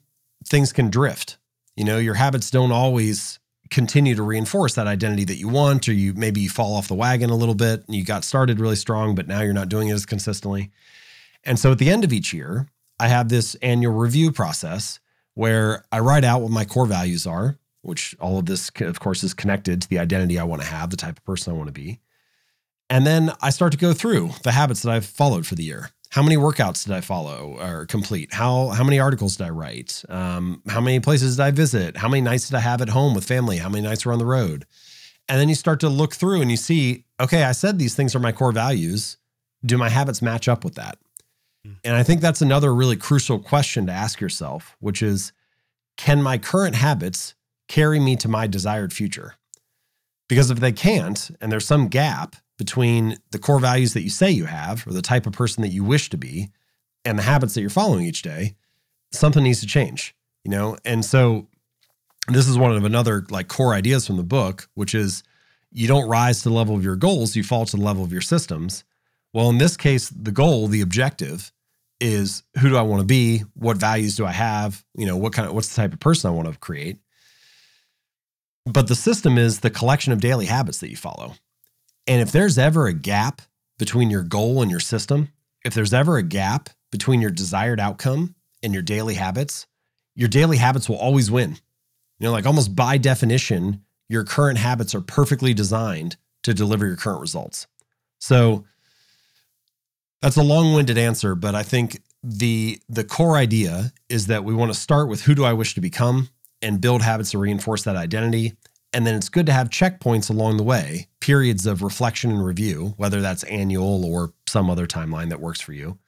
things 0.45 0.71
can 0.71 0.89
drift. 0.89 1.37
You 1.75 1.83
know, 1.83 1.97
your 1.97 2.15
habits 2.15 2.51
don't 2.51 2.71
always 2.71 3.39
continue 3.69 4.13
to 4.15 4.23
reinforce 4.23 4.75
that 4.75 4.85
identity 4.85 5.25
that 5.25 5.37
you 5.37 5.49
want, 5.49 5.87
or 5.87 5.93
you 5.93 6.13
maybe 6.13 6.41
you 6.41 6.49
fall 6.49 6.75
off 6.75 6.87
the 6.87 6.93
wagon 6.93 7.29
a 7.29 7.35
little 7.35 7.55
bit 7.55 7.83
and 7.87 7.95
you 7.95 8.03
got 8.05 8.23
started 8.23 8.59
really 8.59 8.75
strong, 8.75 9.15
but 9.15 9.27
now 9.27 9.41
you're 9.41 9.53
not 9.53 9.69
doing 9.69 9.87
it 9.87 9.93
as 9.93 10.05
consistently. 10.05 10.69
And 11.43 11.57
so 11.57 11.71
at 11.71 11.79
the 11.79 11.89
end 11.89 12.03
of 12.03 12.13
each 12.13 12.33
year, 12.33 12.67
I 13.03 13.09
have 13.09 13.27
this 13.27 13.55
annual 13.55 13.93
review 13.93 14.31
process 14.31 15.01
where 15.33 15.83
I 15.91 15.99
write 15.99 16.23
out 16.23 16.39
what 16.41 16.51
my 16.51 16.63
core 16.63 16.85
values 16.85 17.27
are, 17.27 17.59
which 17.81 18.15
all 18.17 18.39
of 18.39 18.45
this, 18.45 18.71
of 18.79 19.01
course, 19.01 19.25
is 19.25 19.33
connected 19.33 19.81
to 19.81 19.89
the 19.89 19.99
identity 19.99 20.39
I 20.39 20.45
want 20.45 20.61
to 20.61 20.67
have, 20.69 20.89
the 20.89 20.95
type 20.95 21.17
of 21.17 21.25
person 21.25 21.51
I 21.51 21.57
want 21.57 21.67
to 21.67 21.73
be. 21.73 21.99
And 22.89 23.05
then 23.05 23.33
I 23.41 23.49
start 23.49 23.73
to 23.73 23.77
go 23.77 23.91
through 23.91 24.29
the 24.43 24.53
habits 24.53 24.83
that 24.83 24.91
I've 24.93 25.05
followed 25.05 25.45
for 25.45 25.55
the 25.55 25.65
year. 25.65 25.89
how 26.11 26.23
many 26.23 26.37
workouts 26.37 26.85
did 26.85 26.93
I 26.93 27.01
follow 27.01 27.57
or 27.59 27.85
complete? 27.87 28.33
How 28.33 28.69
how 28.69 28.85
many 28.85 29.01
articles 29.01 29.35
did 29.35 29.47
I 29.47 29.49
write? 29.49 30.05
Um, 30.07 30.61
how 30.69 30.79
many 30.79 31.01
places 31.01 31.35
did 31.35 31.43
I 31.43 31.51
visit? 31.51 31.97
How 31.97 32.07
many 32.07 32.21
nights 32.21 32.47
did 32.47 32.55
I 32.55 32.61
have 32.61 32.81
at 32.81 32.87
home 32.87 33.13
with 33.15 33.25
family? 33.25 33.57
How 33.57 33.67
many 33.67 33.85
nights 33.85 34.05
were 34.05 34.13
on 34.13 34.19
the 34.19 34.25
road? 34.25 34.65
And 35.27 35.41
then 35.41 35.49
you 35.49 35.55
start 35.55 35.81
to 35.81 35.89
look 35.89 36.13
through 36.13 36.39
and 36.41 36.49
you 36.49 36.55
see, 36.55 37.03
okay, 37.19 37.43
I 37.43 37.51
said 37.51 37.79
these 37.79 37.95
things 37.95 38.15
are 38.15 38.19
my 38.19 38.31
core 38.31 38.53
values. 38.53 39.17
Do 39.65 39.77
my 39.77 39.89
habits 39.89 40.21
match 40.21 40.47
up 40.47 40.63
with 40.63 40.75
that? 40.75 40.99
And 41.83 41.95
I 41.95 42.03
think 42.03 42.21
that's 42.21 42.41
another 42.41 42.73
really 42.73 42.97
crucial 42.97 43.39
question 43.39 43.85
to 43.87 43.91
ask 43.93 44.19
yourself, 44.19 44.75
which 44.79 45.01
is 45.01 45.31
can 45.97 46.21
my 46.21 46.37
current 46.37 46.75
habits 46.75 47.35
carry 47.67 47.99
me 47.99 48.15
to 48.17 48.27
my 48.27 48.47
desired 48.47 48.91
future? 48.91 49.35
Because 50.27 50.51
if 50.51 50.59
they 50.59 50.71
can't, 50.71 51.31
and 51.39 51.51
there's 51.51 51.65
some 51.65 51.87
gap 51.87 52.35
between 52.57 53.17
the 53.31 53.39
core 53.39 53.59
values 53.59 53.93
that 53.93 54.01
you 54.01 54.09
say 54.09 54.31
you 54.31 54.45
have, 54.45 54.85
or 54.87 54.93
the 54.93 55.01
type 55.01 55.25
of 55.25 55.33
person 55.33 55.61
that 55.61 55.71
you 55.71 55.83
wish 55.83 56.09
to 56.09 56.17
be, 56.17 56.49
and 57.05 57.17
the 57.17 57.23
habits 57.23 57.53
that 57.53 57.61
you're 57.61 57.69
following 57.69 58.05
each 58.05 58.21
day, 58.21 58.55
something 59.11 59.43
needs 59.43 59.59
to 59.61 59.67
change, 59.67 60.15
you 60.43 60.51
know? 60.51 60.77
And 60.85 61.03
so 61.03 61.47
this 62.27 62.47
is 62.47 62.57
one 62.57 62.71
of 62.75 62.83
another 62.83 63.25
like 63.29 63.47
core 63.47 63.73
ideas 63.73 64.07
from 64.07 64.17
the 64.17 64.23
book, 64.23 64.69
which 64.75 64.95
is 64.95 65.23
you 65.71 65.87
don't 65.87 66.07
rise 66.07 66.41
to 66.43 66.49
the 66.49 66.55
level 66.55 66.75
of 66.75 66.83
your 66.83 66.95
goals, 66.95 67.35
you 67.35 67.43
fall 67.43 67.65
to 67.65 67.77
the 67.77 67.83
level 67.83 68.03
of 68.03 68.11
your 68.11 68.21
systems. 68.21 68.83
Well, 69.33 69.49
in 69.49 69.57
this 69.57 69.75
case, 69.77 70.09
the 70.09 70.31
goal, 70.31 70.67
the 70.67 70.81
objective 70.81 71.51
is 71.99 72.43
who 72.59 72.69
do 72.69 72.77
I 72.77 72.81
want 72.81 73.01
to 73.01 73.05
be? 73.05 73.39
What 73.55 73.77
values 73.77 74.15
do 74.15 74.25
I 74.25 74.31
have? 74.31 74.83
You 74.95 75.05
know, 75.05 75.17
what 75.17 75.33
kind 75.33 75.47
of 75.47 75.55
what's 75.55 75.69
the 75.69 75.81
type 75.81 75.93
of 75.93 75.99
person 75.99 76.29
I 76.29 76.33
want 76.33 76.51
to 76.51 76.59
create? 76.59 76.97
But 78.65 78.87
the 78.87 78.95
system 78.95 79.37
is 79.37 79.59
the 79.59 79.69
collection 79.69 80.13
of 80.13 80.21
daily 80.21 80.45
habits 80.45 80.79
that 80.79 80.89
you 80.89 80.95
follow. 80.95 81.33
And 82.07 82.21
if 82.21 82.31
there's 82.31 82.57
ever 82.57 82.87
a 82.87 82.93
gap 82.93 83.41
between 83.79 84.09
your 84.09 84.23
goal 84.23 84.61
and 84.61 84.69
your 84.69 84.79
system, 84.79 85.29
if 85.65 85.73
there's 85.73 85.93
ever 85.93 86.17
a 86.17 86.23
gap 86.23 86.69
between 86.91 87.21
your 87.21 87.31
desired 87.31 87.79
outcome 87.79 88.35
and 88.61 88.73
your 88.73 88.83
daily 88.83 89.15
habits, 89.15 89.65
your 90.15 90.29
daily 90.29 90.57
habits 90.57 90.87
will 90.87 90.97
always 90.97 91.31
win. 91.31 91.57
You 92.19 92.27
know, 92.27 92.31
like 92.31 92.45
almost 92.45 92.75
by 92.75 92.97
definition, 92.97 93.83
your 94.09 94.23
current 94.23 94.59
habits 94.59 94.93
are 94.93 95.01
perfectly 95.01 95.53
designed 95.53 96.17
to 96.43 96.53
deliver 96.53 96.85
your 96.85 96.97
current 96.97 97.21
results. 97.21 97.67
So 98.19 98.65
that's 100.23 100.37
a 100.37 100.41
long-winded 100.41 100.97
answer, 100.97 101.35
but 101.35 101.53
I 101.53 101.63
think 101.63 102.01
the 102.23 102.79
the 102.87 103.03
core 103.03 103.35
idea 103.35 103.91
is 104.07 104.27
that 104.27 104.45
we 104.45 104.53
want 104.53 104.73
to 104.73 104.79
start 104.79 105.09
with 105.09 105.21
who 105.21 105.35
do 105.35 105.43
I 105.43 105.51
wish 105.51 105.75
to 105.75 105.81
become 105.81 106.29
and 106.61 106.79
build 106.79 107.01
habits 107.01 107.31
to 107.31 107.37
reinforce 107.37 107.83
that 107.83 107.97
identity. 107.97 108.53
And 108.93 109.05
then 109.05 109.15
it's 109.15 109.27
good 109.27 109.45
to 109.47 109.51
have 109.51 109.69
checkpoints 109.69 110.29
along 110.29 110.55
the 110.55 110.63
way, 110.63 111.09
periods 111.19 111.65
of 111.65 111.81
reflection 111.81 112.31
and 112.31 112.45
review, 112.45 112.93
whether 112.95 113.19
that's 113.19 113.43
annual 113.43 114.05
or 114.05 114.31
some 114.47 114.69
other 114.69 114.87
timeline 114.87 115.27
that 115.27 115.41
works 115.41 115.59
for 115.59 115.73
you, 115.73 115.99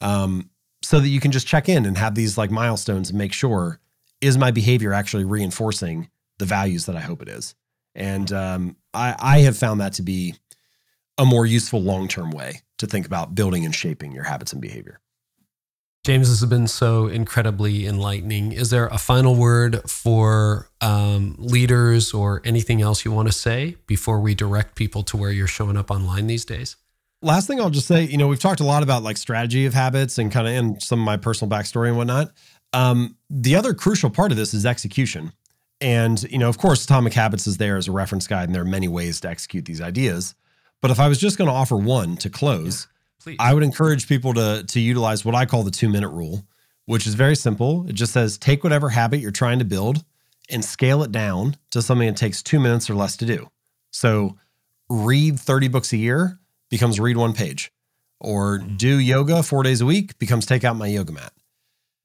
um, 0.00 0.48
so 0.82 0.98
that 0.98 1.08
you 1.08 1.20
can 1.20 1.30
just 1.30 1.46
check 1.46 1.68
in 1.68 1.84
and 1.84 1.98
have 1.98 2.14
these 2.14 2.38
like 2.38 2.50
milestones 2.50 3.10
and 3.10 3.18
make 3.18 3.34
sure 3.34 3.80
is 4.22 4.38
my 4.38 4.50
behavior 4.50 4.94
actually 4.94 5.26
reinforcing 5.26 6.08
the 6.38 6.46
values 6.46 6.86
that 6.86 6.96
I 6.96 7.00
hope 7.00 7.20
it 7.20 7.28
is. 7.28 7.54
And 7.94 8.32
um, 8.32 8.76
I, 8.94 9.14
I 9.18 9.38
have 9.40 9.58
found 9.58 9.82
that 9.82 9.92
to 9.94 10.02
be 10.02 10.36
a 11.18 11.26
more 11.26 11.44
useful 11.44 11.82
long 11.82 12.08
term 12.08 12.30
way 12.30 12.62
to 12.78 12.86
think 12.86 13.06
about 13.06 13.34
building 13.34 13.64
and 13.64 13.74
shaping 13.74 14.12
your 14.12 14.24
habits 14.24 14.52
and 14.52 14.62
behavior. 14.62 15.00
James, 16.04 16.30
this 16.30 16.40
has 16.40 16.48
been 16.48 16.68
so 16.68 17.06
incredibly 17.06 17.86
enlightening. 17.86 18.52
Is 18.52 18.70
there 18.70 18.86
a 18.86 18.98
final 18.98 19.34
word 19.34 19.82
for 19.90 20.70
um, 20.80 21.34
leaders 21.38 22.14
or 22.14 22.40
anything 22.44 22.80
else 22.80 23.04
you 23.04 23.12
want 23.12 23.28
to 23.28 23.32
say 23.32 23.76
before 23.86 24.20
we 24.20 24.34
direct 24.34 24.74
people 24.74 25.02
to 25.02 25.16
where 25.16 25.30
you're 25.30 25.46
showing 25.46 25.76
up 25.76 25.90
online 25.90 26.26
these 26.26 26.44
days? 26.44 26.76
Last 27.20 27.46
thing 27.48 27.60
I'll 27.60 27.68
just 27.68 27.88
say, 27.88 28.04
you 28.04 28.16
know, 28.16 28.28
we've 28.28 28.38
talked 28.38 28.60
a 28.60 28.64
lot 28.64 28.82
about 28.82 29.02
like 29.02 29.16
strategy 29.16 29.66
of 29.66 29.74
habits 29.74 30.18
and 30.18 30.30
kind 30.30 30.46
of 30.46 30.54
and 30.54 30.82
some 30.82 31.00
of 31.00 31.04
my 31.04 31.16
personal 31.16 31.50
backstory 31.50 31.88
and 31.88 31.96
whatnot. 31.96 32.30
Um, 32.72 33.16
the 33.28 33.56
other 33.56 33.74
crucial 33.74 34.08
part 34.08 34.30
of 34.30 34.38
this 34.38 34.54
is 34.54 34.64
execution. 34.64 35.32
And, 35.80 36.22
you 36.30 36.38
know, 36.38 36.48
of 36.48 36.58
course, 36.58 36.84
Atomic 36.84 37.12
Habits 37.12 37.46
is 37.46 37.56
there 37.56 37.76
as 37.76 37.86
a 37.86 37.92
reference 37.92 38.26
guide, 38.26 38.48
and 38.48 38.54
there 38.54 38.62
are 38.62 38.64
many 38.66 38.88
ways 38.88 39.20
to 39.20 39.28
execute 39.28 39.64
these 39.64 39.80
ideas. 39.80 40.34
But 40.80 40.90
if 40.90 41.00
I 41.00 41.08
was 41.08 41.18
just 41.18 41.38
going 41.38 41.48
to 41.48 41.54
offer 41.54 41.76
one 41.76 42.16
to 42.18 42.30
close, 42.30 42.86
yeah, 43.26 43.34
I 43.40 43.52
would 43.54 43.62
encourage 43.62 44.08
people 44.08 44.34
to, 44.34 44.64
to 44.66 44.80
utilize 44.80 45.24
what 45.24 45.34
I 45.34 45.46
call 45.46 45.62
the 45.62 45.70
two 45.70 45.88
minute 45.88 46.08
rule, 46.08 46.44
which 46.86 47.06
is 47.06 47.14
very 47.14 47.36
simple. 47.36 47.86
It 47.88 47.94
just 47.94 48.12
says 48.12 48.38
take 48.38 48.62
whatever 48.62 48.88
habit 48.88 49.20
you're 49.20 49.30
trying 49.30 49.58
to 49.58 49.64
build 49.64 50.04
and 50.50 50.64
scale 50.64 51.02
it 51.02 51.12
down 51.12 51.56
to 51.70 51.82
something 51.82 52.06
that 52.06 52.16
takes 52.16 52.42
two 52.42 52.60
minutes 52.60 52.88
or 52.88 52.94
less 52.94 53.16
to 53.18 53.26
do. 53.26 53.50
So 53.90 54.36
read 54.88 55.38
30 55.38 55.68
books 55.68 55.92
a 55.92 55.96
year 55.96 56.38
becomes 56.70 57.00
read 57.00 57.16
one 57.16 57.32
page, 57.32 57.72
or 58.20 58.58
mm-hmm. 58.58 58.76
do 58.76 58.98
yoga 58.98 59.42
four 59.42 59.62
days 59.62 59.80
a 59.80 59.86
week 59.86 60.18
becomes 60.18 60.46
take 60.46 60.64
out 60.64 60.76
my 60.76 60.86
yoga 60.86 61.12
mat. 61.12 61.32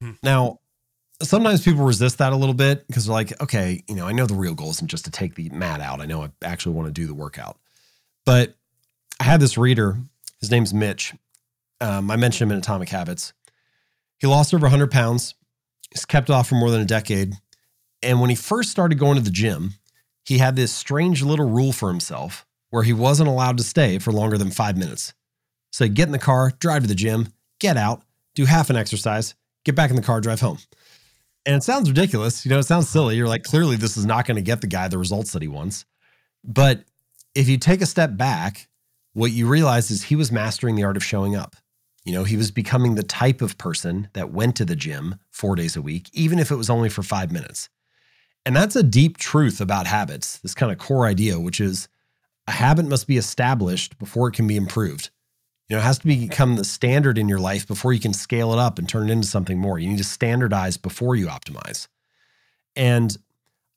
Hmm. 0.00 0.12
Now, 0.22 0.60
sometimes 1.22 1.62
people 1.62 1.84
resist 1.84 2.18
that 2.18 2.32
a 2.32 2.36
little 2.36 2.54
bit 2.54 2.86
because 2.86 3.06
they're 3.06 3.14
like, 3.14 3.40
okay, 3.42 3.82
you 3.88 3.94
know, 3.94 4.06
I 4.06 4.12
know 4.12 4.26
the 4.26 4.34
real 4.34 4.54
goal 4.54 4.70
isn't 4.70 4.88
just 4.88 5.04
to 5.04 5.10
take 5.10 5.34
the 5.34 5.48
mat 5.50 5.80
out. 5.80 6.00
I 6.00 6.06
know 6.06 6.22
I 6.22 6.30
actually 6.42 6.74
want 6.74 6.88
to 6.88 6.92
do 6.92 7.06
the 7.06 7.14
workout. 7.14 7.58
But 8.24 8.54
I 9.20 9.24
had 9.24 9.40
this 9.40 9.56
reader, 9.56 9.98
his 10.40 10.50
name's 10.50 10.74
Mitch. 10.74 11.14
Um, 11.80 12.10
I 12.10 12.16
mentioned 12.16 12.50
him 12.50 12.52
in 12.52 12.58
Atomic 12.58 12.88
Habits. 12.88 13.32
He 14.18 14.26
lost 14.26 14.54
over 14.54 14.64
100 14.64 14.90
pounds. 14.90 15.34
He's 15.90 16.04
kept 16.04 16.30
off 16.30 16.48
for 16.48 16.54
more 16.54 16.70
than 16.70 16.80
a 16.80 16.86
decade. 16.86 17.34
And 18.02 18.20
when 18.20 18.30
he 18.30 18.36
first 18.36 18.70
started 18.70 18.98
going 18.98 19.16
to 19.16 19.22
the 19.22 19.30
gym, 19.30 19.74
he 20.24 20.38
had 20.38 20.56
this 20.56 20.72
strange 20.72 21.22
little 21.22 21.48
rule 21.48 21.72
for 21.72 21.88
himself 21.88 22.46
where 22.70 22.82
he 22.82 22.92
wasn't 22.92 23.28
allowed 23.28 23.58
to 23.58 23.64
stay 23.64 23.98
for 23.98 24.12
longer 24.12 24.36
than 24.36 24.50
five 24.50 24.76
minutes. 24.76 25.14
So 25.70 25.84
he 25.84 25.90
get 25.90 26.06
in 26.06 26.12
the 26.12 26.18
car, 26.18 26.52
drive 26.58 26.82
to 26.82 26.88
the 26.88 26.94
gym, 26.94 27.28
get 27.60 27.76
out, 27.76 28.02
do 28.34 28.44
half 28.44 28.70
an 28.70 28.76
exercise, 28.76 29.34
get 29.64 29.74
back 29.74 29.90
in 29.90 29.96
the 29.96 30.02
car, 30.02 30.20
drive 30.20 30.40
home. 30.40 30.58
And 31.46 31.56
it 31.56 31.62
sounds 31.62 31.88
ridiculous. 31.88 32.44
You 32.44 32.50
know, 32.50 32.58
it 32.58 32.64
sounds 32.64 32.88
silly. 32.88 33.16
You're 33.16 33.28
like, 33.28 33.42
clearly, 33.42 33.76
this 33.76 33.96
is 33.96 34.06
not 34.06 34.26
going 34.26 34.36
to 34.36 34.42
get 34.42 34.60
the 34.60 34.66
guy 34.66 34.88
the 34.88 34.98
results 34.98 35.32
that 35.32 35.42
he 35.42 35.48
wants. 35.48 35.84
But 36.42 36.84
if 37.34 37.48
you 37.48 37.58
take 37.58 37.82
a 37.82 37.86
step 37.86 38.16
back, 38.16 38.68
what 39.14 39.32
you 39.32 39.46
realize 39.46 39.90
is 39.90 40.04
he 40.04 40.16
was 40.16 40.30
mastering 40.30 40.74
the 40.74 40.84
art 40.84 40.96
of 40.96 41.04
showing 41.04 41.34
up. 41.34 41.56
You 42.04 42.12
know, 42.12 42.24
he 42.24 42.36
was 42.36 42.50
becoming 42.50 42.94
the 42.94 43.02
type 43.02 43.40
of 43.40 43.56
person 43.56 44.08
that 44.12 44.30
went 44.30 44.56
to 44.56 44.64
the 44.64 44.76
gym 44.76 45.16
four 45.30 45.56
days 45.56 45.74
a 45.74 45.82
week, 45.82 46.10
even 46.12 46.38
if 46.38 46.50
it 46.50 46.56
was 46.56 46.68
only 46.68 46.90
for 46.90 47.02
five 47.02 47.32
minutes. 47.32 47.70
And 48.44 48.54
that's 48.54 48.76
a 48.76 48.82
deep 48.82 49.16
truth 49.16 49.60
about 49.60 49.86
habits, 49.86 50.38
this 50.38 50.54
kind 50.54 50.70
of 50.70 50.76
core 50.76 51.06
idea, 51.06 51.40
which 51.40 51.60
is 51.60 51.88
a 52.46 52.52
habit 52.52 52.84
must 52.84 53.06
be 53.06 53.16
established 53.16 53.98
before 53.98 54.28
it 54.28 54.34
can 54.34 54.46
be 54.46 54.56
improved. 54.56 55.08
You 55.68 55.76
know, 55.76 55.80
it 55.80 55.84
has 55.84 55.98
to 56.00 56.06
become 56.06 56.56
the 56.56 56.64
standard 56.64 57.16
in 57.16 57.26
your 57.26 57.38
life 57.38 57.66
before 57.66 57.94
you 57.94 58.00
can 58.00 58.12
scale 58.12 58.52
it 58.52 58.58
up 58.58 58.78
and 58.78 58.86
turn 58.86 59.08
it 59.08 59.12
into 59.12 59.26
something 59.26 59.58
more. 59.58 59.78
You 59.78 59.88
need 59.88 59.98
to 59.98 60.04
standardize 60.04 60.76
before 60.76 61.16
you 61.16 61.28
optimize. 61.28 61.88
And 62.76 63.16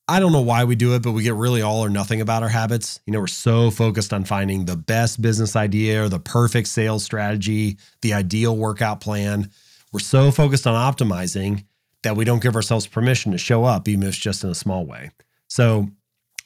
I 0.10 0.20
don't 0.20 0.32
know 0.32 0.42
why 0.42 0.64
we 0.64 0.76
do 0.76 0.96
it, 0.96 1.04
but 1.04 1.12
we 1.12 1.24
get 1.24 1.34
really 1.34 1.62
all 1.62 1.84
or 1.84 1.90
nothing 1.90 2.22
about 2.22 2.42
our 2.42 2.50
habits. 2.50 3.02
You 3.06 3.14
know, 3.14 3.20
we're 3.20 3.28
so 3.28 3.70
focused 3.70 4.14
on 4.14 4.24
finding 4.24 4.66
the 4.66 4.78
best 4.78 5.22
business 5.22 5.56
idea 5.56 6.04
or 6.04 6.10
the 6.10 6.20
perfect 6.20 6.70
sales 6.70 7.04
strategy, 7.04 7.78
the 8.02 8.14
ideal 8.14 8.56
workout 8.56 9.02
plan. 9.02 9.52
We're 9.92 10.00
so 10.00 10.32
focused 10.32 10.66
on 10.66 10.76
optimizing 10.76 11.66
that 12.04 12.16
we 12.16 12.24
don't 12.24 12.42
give 12.42 12.56
ourselves 12.56 12.88
permission 12.88 13.34
to 13.34 13.38
show 13.38 13.66
up, 13.66 13.88
even 13.88 14.04
if 14.04 14.10
it's 14.10 14.18
just 14.18 14.44
in 14.44 14.50
a 14.50 14.56
small 14.56 14.86
way. 14.86 15.12
So 15.50 15.90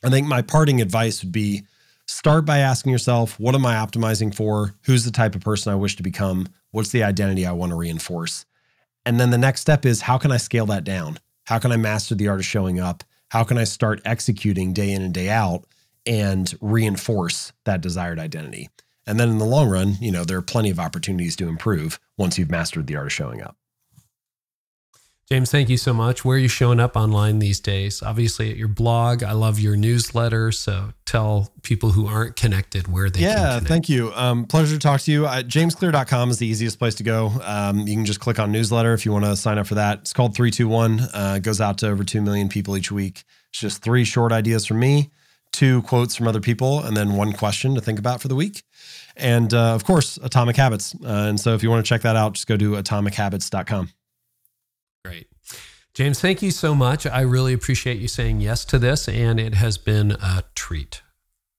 I 0.03 0.09
think 0.09 0.28
my 0.28 0.41
parting 0.41 0.82
advice 0.82 1.24
would 1.24 1.32
be 1.32 1.64
Start 2.12 2.43
by 2.43 2.57
asking 2.57 2.91
yourself, 2.91 3.39
what 3.39 3.55
am 3.55 3.66
I 3.66 3.76
optimizing 3.76 4.36
for? 4.36 4.76
Who's 4.84 5.05
the 5.05 5.12
type 5.12 5.34
of 5.34 5.41
person 5.41 5.72
I 5.72 5.78
wish 5.78 5.95
to 5.95 6.03
become? 6.03 6.47
What's 6.72 6.91
the 6.91 7.03
identity 7.03 7.45
I 7.45 7.53
want 7.53 7.72
to 7.72 7.78
reinforce? 7.78 8.45
And 9.05 9.18
then 9.18 9.30
the 9.30 9.38
next 9.38 9.62
step 9.62 9.86
is 9.86 10.01
how 10.01 10.18
can 10.18 10.30
I 10.30 10.36
scale 10.36 10.66
that 10.66 10.84
down? 10.84 11.20
How 11.45 11.57
can 11.57 11.72
I 11.72 11.78
master 11.78 12.14
the 12.14 12.28
art 12.28 12.39
of 12.39 12.45
showing 12.45 12.82
up? 12.82 13.05
How 13.32 13.46
can 13.46 13.58
I 13.58 13.64
start 13.64 14.02
executing 14.04 14.74
day 14.74 14.92
in 14.92 15.02
and 15.02 15.14
day 15.14 15.30
out 15.30 15.64
and 16.06 16.54
reinforce 16.60 17.54
that 17.64 17.80
desired 17.80 18.20
identity? 18.20 18.68
And 19.08 19.18
then 19.18 19.30
in 19.30 19.38
the 19.38 19.46
long 19.46 19.70
run, 19.70 19.96
you 20.02 20.12
know, 20.12 20.26
there 20.26 20.38
are 20.38 20.42
plenty 20.42 20.70
of 20.70 20.82
opportunities 20.82 21.38
to 21.38 21.48
improve 21.48 21.98
once 22.18 22.38
you've 22.38 22.52
mastered 22.52 22.88
the 22.88 22.98
art 22.98 23.06
of 23.06 23.14
showing 23.14 23.42
up. 23.42 23.56
James, 25.32 25.50
thank 25.50 25.70
you 25.70 25.78
so 25.78 25.94
much. 25.94 26.26
Where 26.26 26.36
are 26.36 26.40
you 26.42 26.50
showing 26.50 26.82
up 26.82 26.98
online 26.98 27.40
these 27.40 27.62
days? 27.62 28.04
Obviously, 28.04 28.52
at 28.52 28.58
your 28.58 28.68
blog. 28.68 29.24
I 29.24 29.32
love 29.32 29.62
your 29.62 29.78
newsletter. 29.78 30.52
So 30.52 30.92
tell 31.06 31.54
people 31.62 31.92
who 31.92 32.06
aren't 32.06 32.36
connected 32.36 32.90
where 32.90 33.10
they 33.10 33.22
yeah, 33.22 33.62
thank 33.62 33.88
you. 33.88 34.12
Um, 34.14 34.44
pleasure 34.44 34.74
to 34.74 34.80
talk 34.80 35.00
to 35.00 35.10
you. 35.10 35.26
Uh, 35.26 35.42
jamesclear.com 35.42 36.32
is 36.32 36.40
the 36.40 36.48
easiest 36.48 36.80
place 36.80 36.96
to 36.96 37.04
go. 37.04 37.32
Um, 37.46 37.88
you 37.88 37.96
can 37.96 38.04
just 38.04 38.20
click 38.20 38.40
on 38.40 38.52
newsletter 38.52 38.94
if 38.94 39.06
you 39.06 39.14
want 39.14 39.24
to 39.24 39.38
sign 39.38 39.58
up 39.58 39.68
for 39.68 39.76
that. 39.76 40.00
It's 40.00 40.12
called 40.12 40.36
321. 40.36 41.00
Uh, 41.00 41.36
it 41.38 41.44
goes 41.44 41.62
out 41.62 41.78
to 41.78 41.88
over 41.88 42.04
2 42.04 42.22
million 42.22 42.50
people 42.50 42.76
each 42.76 42.92
week. 42.92 43.24
It's 43.52 43.60
just 43.62 43.82
three 43.82 44.04
short 44.04 44.34
ideas 44.34 44.66
from 44.66 44.80
me, 44.80 45.12
two 45.54 45.82
quotes 45.84 46.14
from 46.14 46.28
other 46.28 46.42
people, 46.42 46.84
and 46.84 46.98
then 46.98 47.16
one 47.16 47.32
question 47.32 47.74
to 47.76 47.80
think 47.80 48.00
about 48.00 48.22
for 48.22 48.28
the 48.28 48.36
week. 48.36 48.64
And 49.16 49.54
uh, 49.54 49.76
of 49.76 49.86
course, 49.86 50.20
Atomic 50.22 50.58
Habits. 50.58 50.94
Uh, 50.96 51.28
and 51.30 51.40
so 51.40 51.54
if 51.54 51.64
you 51.64 51.70
want 51.70 51.86
to 51.86 51.88
check 51.88 52.02
that 52.02 52.18
out, 52.18 52.34
just 52.34 52.48
go 52.48 52.58
to 52.58 52.72
atomichabits.com. 52.72 53.92
Great. 55.04 55.28
James, 55.93 56.22
thank 56.22 56.41
you 56.41 56.52
so 56.52 56.74
much. 56.74 57.06
I 57.06 57.22
really 57.22 57.54
appreciate 57.54 57.97
you 57.99 58.08
saying 58.08 58.39
yes 58.39 58.64
to 58.66 58.80
this, 58.80 59.08
and 59.08 59.39
it 59.39 59.56
has 59.56 59.78
been 59.78 60.12
a 60.12 60.43
treat. 60.56 61.02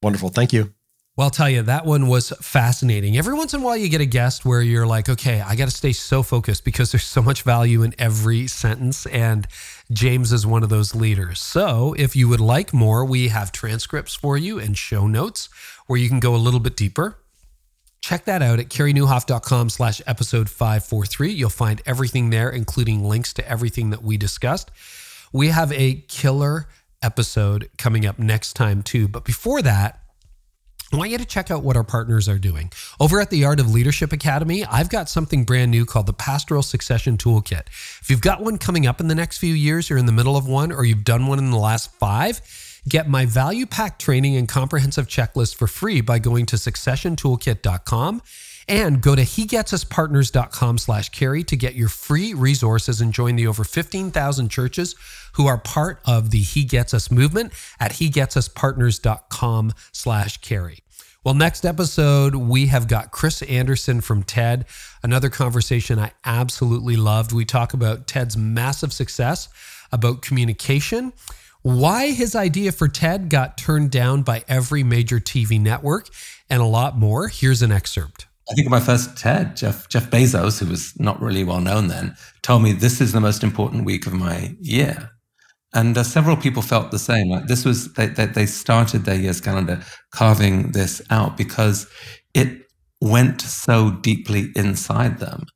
Wonderful. 0.03 0.31
Thank 0.31 0.53
you. 0.53 0.73
Well, 1.15 1.27
I'll 1.27 1.31
tell 1.31 1.51
you, 1.51 1.61
that 1.61 1.85
one 1.85 2.09
was 2.09 2.31
fascinating. 2.41 3.19
Every 3.19 3.35
once 3.35 3.53
in 3.53 3.61
a 3.61 3.63
while, 3.63 3.77
you 3.77 3.91
get 3.91 4.01
a 4.01 4.07
guest 4.07 4.47
where 4.47 4.63
you're 4.63 4.87
like, 4.87 5.11
okay, 5.11 5.43
I 5.43 5.57
got 5.57 5.67
to 5.67 5.71
stay 5.71 5.93
so 5.93 6.23
focused 6.23 6.65
because 6.65 6.91
there's 6.91 7.05
so 7.05 7.21
much 7.21 7.43
value 7.43 7.83
in 7.83 7.95
every 7.99 8.47
sentence. 8.47 9.05
And 9.05 9.47
James 9.93 10.33
is 10.33 10.47
one 10.47 10.63
of 10.63 10.71
those 10.71 10.95
leaders. 10.95 11.39
So 11.39 11.95
if 11.99 12.17
you 12.17 12.29
would 12.29 12.41
like 12.41 12.73
more, 12.73 13.05
we 13.05 13.29
have 13.29 13.53
transcripts 13.53 14.15
for 14.15 14.39
you 14.39 14.59
and 14.59 14.79
show 14.79 15.07
notes 15.07 15.51
where 15.87 15.99
you 15.99 16.09
can 16.09 16.19
go 16.19 16.35
a 16.35 16.37
little 16.37 16.61
bit 16.61 16.77
deeper. 16.77 17.19
Check 18.03 18.25
that 18.25 18.43
out 18.43 18.59
at 18.59 18.69
careynieuwhof.com 18.69 19.71
slash 19.71 20.03
episode 20.09 20.51
543. 20.51 21.33
You'll 21.33 21.49
find 21.49 21.81
everything 21.87 22.31
there, 22.31 22.51
including 22.51 23.05
links 23.05 23.33
to 23.35 23.49
everything 23.49 23.91
that 23.91 24.03
we 24.03 24.17
discussed. 24.17 24.73
We 25.33 25.49
have 25.49 25.73
a 25.73 26.05
killer 26.09 26.69
episode 27.01 27.71
coming 27.79 28.05
up 28.05 28.19
next 28.19 28.55
time, 28.55 28.83
too. 28.83 29.07
But 29.07 29.25
before 29.25 29.63
that, 29.63 30.01
I 30.93 30.97
want 30.97 31.11
you 31.11 31.19
to 31.19 31.25
check 31.25 31.51
out 31.51 31.63
what 31.63 31.77
our 31.77 31.85
partners 31.85 32.29
are 32.29 32.39
doing. 32.39 32.71
Over 33.01 33.21
at 33.21 33.31
the 33.31 33.45
Art 33.45 33.61
of 33.61 33.71
Leadership 33.71 34.13
Academy, 34.13 34.65
I've 34.65 34.91
got 34.91 35.09
something 35.09 35.45
brand 35.45 35.71
new 35.71 35.87
called 35.87 36.07
the 36.07 36.13
Pastoral 36.13 36.63
Succession 36.63 37.17
Toolkit. 37.17 37.69
If 37.69 38.11
you've 38.11 38.21
got 38.21 38.43
one 38.43 38.59
coming 38.59 38.87
up 38.87 39.01
in 39.01 39.09
the 39.09 39.15
next 39.15 39.39
few 39.39 39.55
years, 39.55 39.89
you're 39.89 39.99
in 39.99 40.07
the 40.07 40.13
middle 40.13 40.37
of 40.37 40.47
one, 40.47 40.71
or 40.71 40.85
you've 40.85 41.05
done 41.05 41.29
one 41.29 41.39
in 41.39 41.51
the 41.51 41.57
last 41.57 41.93
five, 41.95 42.43
get 42.89 43.09
my 43.09 43.27
value 43.27 43.67
pack 43.67 43.99
training 43.99 44.37
and 44.37 44.49
comprehensive 44.49 45.07
checklist 45.07 45.55
for 45.55 45.67
free 45.67 46.01
by 46.01 46.19
going 46.19 46.47
to 46.47 46.57
successiontoolkit.com 46.57 48.23
and 48.69 49.01
go 49.01 49.15
to 49.15 49.23
hegetsuspartners.com 49.23 50.79
slash 50.79 51.09
carey 51.11 51.43
to 51.45 51.57
get 51.57 51.75
your 51.75 51.89
free 51.89 52.33
resources 52.35 53.01
and 53.01 53.13
join 53.13 53.37
the 53.37 53.47
over 53.47 53.65
15,000 53.65 54.49
churches 54.49 54.95
who 55.35 55.47
are 55.47 55.59
part 55.59 56.01
of 56.05 56.31
the 56.31 56.41
He 56.41 56.65
Gets 56.65 56.95
Us 56.95 57.11
movement 57.11 57.53
at 57.81 57.93
hegetsuspartners.com 57.93 59.73
slash 59.93 60.39
carey. 60.39 60.79
Well, 61.25 61.35
next 61.35 61.65
episode, 61.65 62.35
we 62.35 62.67
have 62.67 62.89
got 62.89 63.13
Chris 63.13 63.43
Anderson 63.43 64.01
from 64.01 64.25
TED, 64.25 64.67
another 65.05 65.29
conversation 65.29 66.01
I 66.01 66.11
absolutely 66.25 66.97
loved. 66.97 67.33
We 67.33 67.45
talk 67.45 67.75
about 67.75 68.09
TED's 68.09 68.37
massive 68.37 68.93
success, 68.93 69.49
about 69.93 70.23
communication, 70.23 71.13
why 71.63 72.11
his 72.11 72.35
idea 72.35 72.73
for 72.73 72.89
TED 72.89 73.29
got 73.29 73.57
turned 73.57 73.91
down 73.91 74.23
by 74.23 74.45
every 74.49 74.83
major 74.83 75.19
TV 75.19 75.61
network, 75.61 76.09
and 76.51 76.61
a 76.61 76.67
lot 76.67 76.97
more. 76.97 77.29
Here's 77.29 77.63
an 77.63 77.73
excerpt. 77.73 78.27
I 78.51 78.55
think 78.55 78.69
my 78.69 78.81
first 78.81 79.17
TED, 79.17 79.57
Jeff 79.57 79.89
Jeff 79.89 80.11
Bezos, 80.11 80.59
who 80.59 80.67
was 80.67 80.99
not 80.99 81.21
really 81.23 81.45
well 81.45 81.61
known 81.61 81.89
then, 81.89 82.17
told 82.43 82.63
me 82.63 82.73
this 82.73 83.01
is 83.01 83.13
the 83.13 83.21
most 83.21 83.43
important 83.43 83.85
week 83.85 84.07
of 84.07 84.13
my 84.13 84.57
year. 84.61 85.11
And 85.75 85.97
uh, 85.97 86.03
several 86.03 86.37
people 86.37 86.61
felt 86.61 86.91
the 86.91 86.99
same. 86.99 87.31
Like 87.31 87.47
this 87.47 87.65
was 87.65 87.93
they, 87.95 88.07
they, 88.09 88.27
they 88.27 88.47
started 88.47 89.05
their 89.05 89.17
year's 89.17 89.41
calendar 89.41 89.83
carving 90.11 90.73
this 90.73 91.01
out 91.09 91.37
because 91.37 91.87
it 92.35 92.67
went 93.01 93.41
so 93.41 93.91
deeply 93.91 94.49
inside 94.55 95.19
them, 95.19 95.47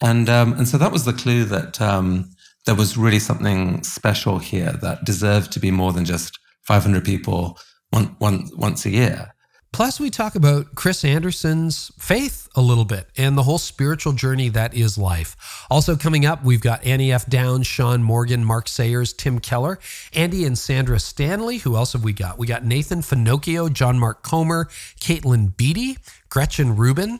and 0.00 0.28
um, 0.30 0.54
and 0.54 0.66
so 0.66 0.78
that 0.78 0.92
was 0.92 1.04
the 1.04 1.12
clue 1.12 1.44
that 1.44 1.80
um, 1.82 2.30
there 2.68 2.74
was 2.74 2.98
really 2.98 3.18
something 3.18 3.82
special 3.82 4.38
here 4.38 4.72
that 4.82 5.02
deserved 5.02 5.50
to 5.50 5.58
be 5.58 5.70
more 5.70 5.90
than 5.90 6.04
just 6.04 6.38
500 6.64 7.02
people 7.02 7.58
one, 7.88 8.14
one, 8.18 8.46
once 8.58 8.84
a 8.84 8.90
year. 8.90 9.32
Plus, 9.72 9.98
we 9.98 10.10
talk 10.10 10.34
about 10.34 10.74
Chris 10.74 11.02
Anderson's 11.02 11.90
faith 11.98 12.46
a 12.54 12.60
little 12.60 12.84
bit 12.84 13.06
and 13.16 13.38
the 13.38 13.42
whole 13.44 13.56
spiritual 13.56 14.12
journey 14.12 14.50
that 14.50 14.74
is 14.74 14.98
life. 14.98 15.34
Also, 15.70 15.96
coming 15.96 16.26
up, 16.26 16.44
we've 16.44 16.60
got 16.60 16.84
Annie 16.84 17.10
F. 17.10 17.24
Downs, 17.24 17.66
Sean 17.66 18.02
Morgan, 18.02 18.44
Mark 18.44 18.68
Sayers, 18.68 19.14
Tim 19.14 19.38
Keller, 19.38 19.78
Andy 20.12 20.44
and 20.44 20.58
Sandra 20.58 21.00
Stanley. 21.00 21.56
Who 21.58 21.74
else 21.74 21.94
have 21.94 22.04
we 22.04 22.12
got? 22.12 22.38
We 22.38 22.46
got 22.46 22.66
Nathan 22.66 23.00
Finochio, 23.00 23.72
John 23.72 23.98
Mark 23.98 24.22
Comer, 24.22 24.66
Katelyn 25.00 25.56
Beaty, 25.56 25.96
Gretchen 26.28 26.76
Rubin, 26.76 27.18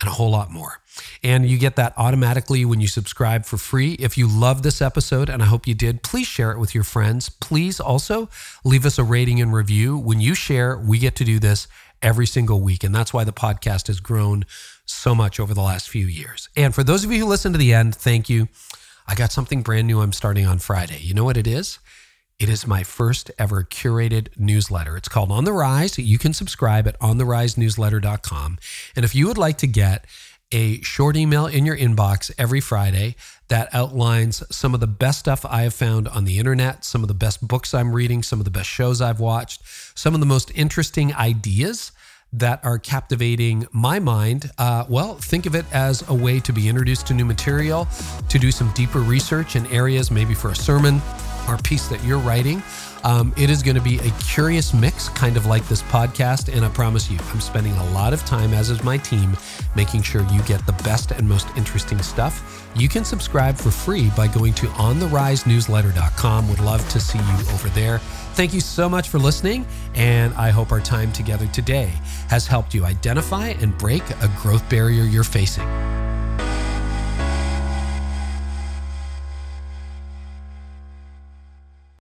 and 0.00 0.08
a 0.08 0.12
whole 0.12 0.30
lot 0.30 0.50
more. 0.50 0.80
And 1.22 1.48
you 1.48 1.58
get 1.58 1.76
that 1.76 1.94
automatically 1.96 2.64
when 2.64 2.80
you 2.80 2.88
subscribe 2.88 3.44
for 3.44 3.56
free. 3.56 3.92
If 3.94 4.16
you 4.16 4.26
love 4.26 4.62
this 4.62 4.80
episode, 4.80 5.28
and 5.28 5.42
I 5.42 5.46
hope 5.46 5.66
you 5.66 5.74
did, 5.74 6.02
please 6.02 6.26
share 6.26 6.52
it 6.52 6.58
with 6.58 6.74
your 6.74 6.84
friends. 6.84 7.28
Please 7.28 7.80
also 7.80 8.28
leave 8.64 8.86
us 8.86 8.98
a 8.98 9.04
rating 9.04 9.40
and 9.40 9.52
review. 9.52 9.98
When 9.98 10.20
you 10.20 10.34
share, 10.34 10.78
we 10.78 10.98
get 10.98 11.16
to 11.16 11.24
do 11.24 11.38
this 11.38 11.68
every 12.02 12.26
single 12.26 12.60
week. 12.60 12.84
And 12.84 12.94
that's 12.94 13.12
why 13.12 13.24
the 13.24 13.32
podcast 13.32 13.88
has 13.88 14.00
grown 14.00 14.44
so 14.86 15.14
much 15.14 15.40
over 15.40 15.54
the 15.54 15.62
last 15.62 15.88
few 15.88 16.06
years. 16.06 16.48
And 16.56 16.74
for 16.74 16.84
those 16.84 17.04
of 17.04 17.12
you 17.12 17.20
who 17.20 17.26
listen 17.26 17.52
to 17.52 17.58
the 17.58 17.74
end, 17.74 17.94
thank 17.94 18.28
you. 18.28 18.48
I 19.06 19.14
got 19.14 19.32
something 19.32 19.62
brand 19.62 19.86
new 19.86 20.00
I'm 20.00 20.12
starting 20.12 20.46
on 20.46 20.58
Friday. 20.58 20.98
You 21.00 21.14
know 21.14 21.24
what 21.24 21.36
it 21.36 21.46
is? 21.46 21.78
It 22.38 22.48
is 22.48 22.68
my 22.68 22.84
first 22.84 23.32
ever 23.36 23.64
curated 23.64 24.28
newsletter. 24.36 24.96
It's 24.96 25.08
called 25.08 25.32
On 25.32 25.44
the 25.44 25.52
Rise. 25.52 25.98
You 25.98 26.18
can 26.18 26.32
subscribe 26.32 26.86
at 26.86 26.98
ontherisenewsletter.com. 27.00 28.58
And 28.94 29.04
if 29.04 29.12
you 29.14 29.26
would 29.26 29.38
like 29.38 29.58
to 29.58 29.66
get 29.66 30.04
a 30.52 30.80
short 30.82 31.16
email 31.16 31.46
in 31.46 31.66
your 31.66 31.76
inbox 31.76 32.30
every 32.38 32.60
Friday 32.60 33.16
that 33.48 33.68
outlines 33.72 34.42
some 34.54 34.74
of 34.74 34.80
the 34.80 34.86
best 34.86 35.20
stuff 35.20 35.44
I 35.44 35.62
have 35.62 35.74
found 35.74 36.08
on 36.08 36.24
the 36.24 36.38
internet, 36.38 36.84
some 36.84 37.02
of 37.02 37.08
the 37.08 37.14
best 37.14 37.46
books 37.46 37.74
I'm 37.74 37.92
reading, 37.94 38.22
some 38.22 38.38
of 38.38 38.44
the 38.44 38.50
best 38.50 38.68
shows 38.68 39.00
I've 39.00 39.20
watched, 39.20 39.62
some 39.94 40.14
of 40.14 40.20
the 40.20 40.26
most 40.26 40.50
interesting 40.54 41.14
ideas 41.14 41.92
that 42.32 42.62
are 42.64 42.78
captivating 42.78 43.66
my 43.72 43.98
mind. 43.98 44.50
Uh, 44.58 44.84
well, 44.88 45.14
think 45.14 45.46
of 45.46 45.54
it 45.54 45.64
as 45.72 46.06
a 46.08 46.14
way 46.14 46.40
to 46.40 46.52
be 46.52 46.68
introduced 46.68 47.06
to 47.06 47.14
new 47.14 47.24
material, 47.24 47.88
to 48.28 48.38
do 48.38 48.50
some 48.50 48.70
deeper 48.72 49.00
research 49.00 49.56
in 49.56 49.66
areas, 49.68 50.10
maybe 50.10 50.34
for 50.34 50.50
a 50.50 50.56
sermon 50.56 51.00
or 51.48 51.56
piece 51.58 51.88
that 51.88 52.02
you're 52.04 52.18
writing. 52.18 52.62
Um, 53.04 53.32
it 53.36 53.50
is 53.50 53.62
going 53.62 53.76
to 53.76 53.82
be 53.82 53.98
a 53.98 54.10
curious 54.20 54.74
mix, 54.74 55.08
kind 55.10 55.36
of 55.36 55.46
like 55.46 55.66
this 55.68 55.82
podcast. 55.82 56.52
And 56.52 56.64
I 56.64 56.68
promise 56.68 57.10
you, 57.10 57.18
I'm 57.32 57.40
spending 57.40 57.72
a 57.74 57.90
lot 57.92 58.12
of 58.12 58.24
time, 58.24 58.52
as 58.52 58.70
is 58.70 58.82
my 58.82 58.98
team, 58.98 59.36
making 59.76 60.02
sure 60.02 60.22
you 60.32 60.42
get 60.42 60.64
the 60.66 60.72
best 60.84 61.10
and 61.12 61.28
most 61.28 61.48
interesting 61.56 62.00
stuff. 62.02 62.70
You 62.74 62.88
can 62.88 63.04
subscribe 63.04 63.56
for 63.56 63.70
free 63.70 64.10
by 64.16 64.28
going 64.28 64.54
to 64.54 64.66
ontherisenewsletter.com. 64.66 66.48
Would 66.48 66.60
love 66.60 66.88
to 66.90 67.00
see 67.00 67.18
you 67.18 67.52
over 67.52 67.68
there. 67.70 67.98
Thank 68.34 68.54
you 68.54 68.60
so 68.60 68.88
much 68.88 69.08
for 69.08 69.18
listening, 69.18 69.66
and 69.94 70.32
I 70.34 70.50
hope 70.50 70.70
our 70.70 70.80
time 70.80 71.12
together 71.12 71.46
today 71.48 71.92
has 72.28 72.46
helped 72.46 72.72
you 72.74 72.84
identify 72.84 73.48
and 73.48 73.76
break 73.78 74.08
a 74.22 74.30
growth 74.40 74.68
barrier 74.70 75.02
you're 75.02 75.24
facing. 75.24 75.66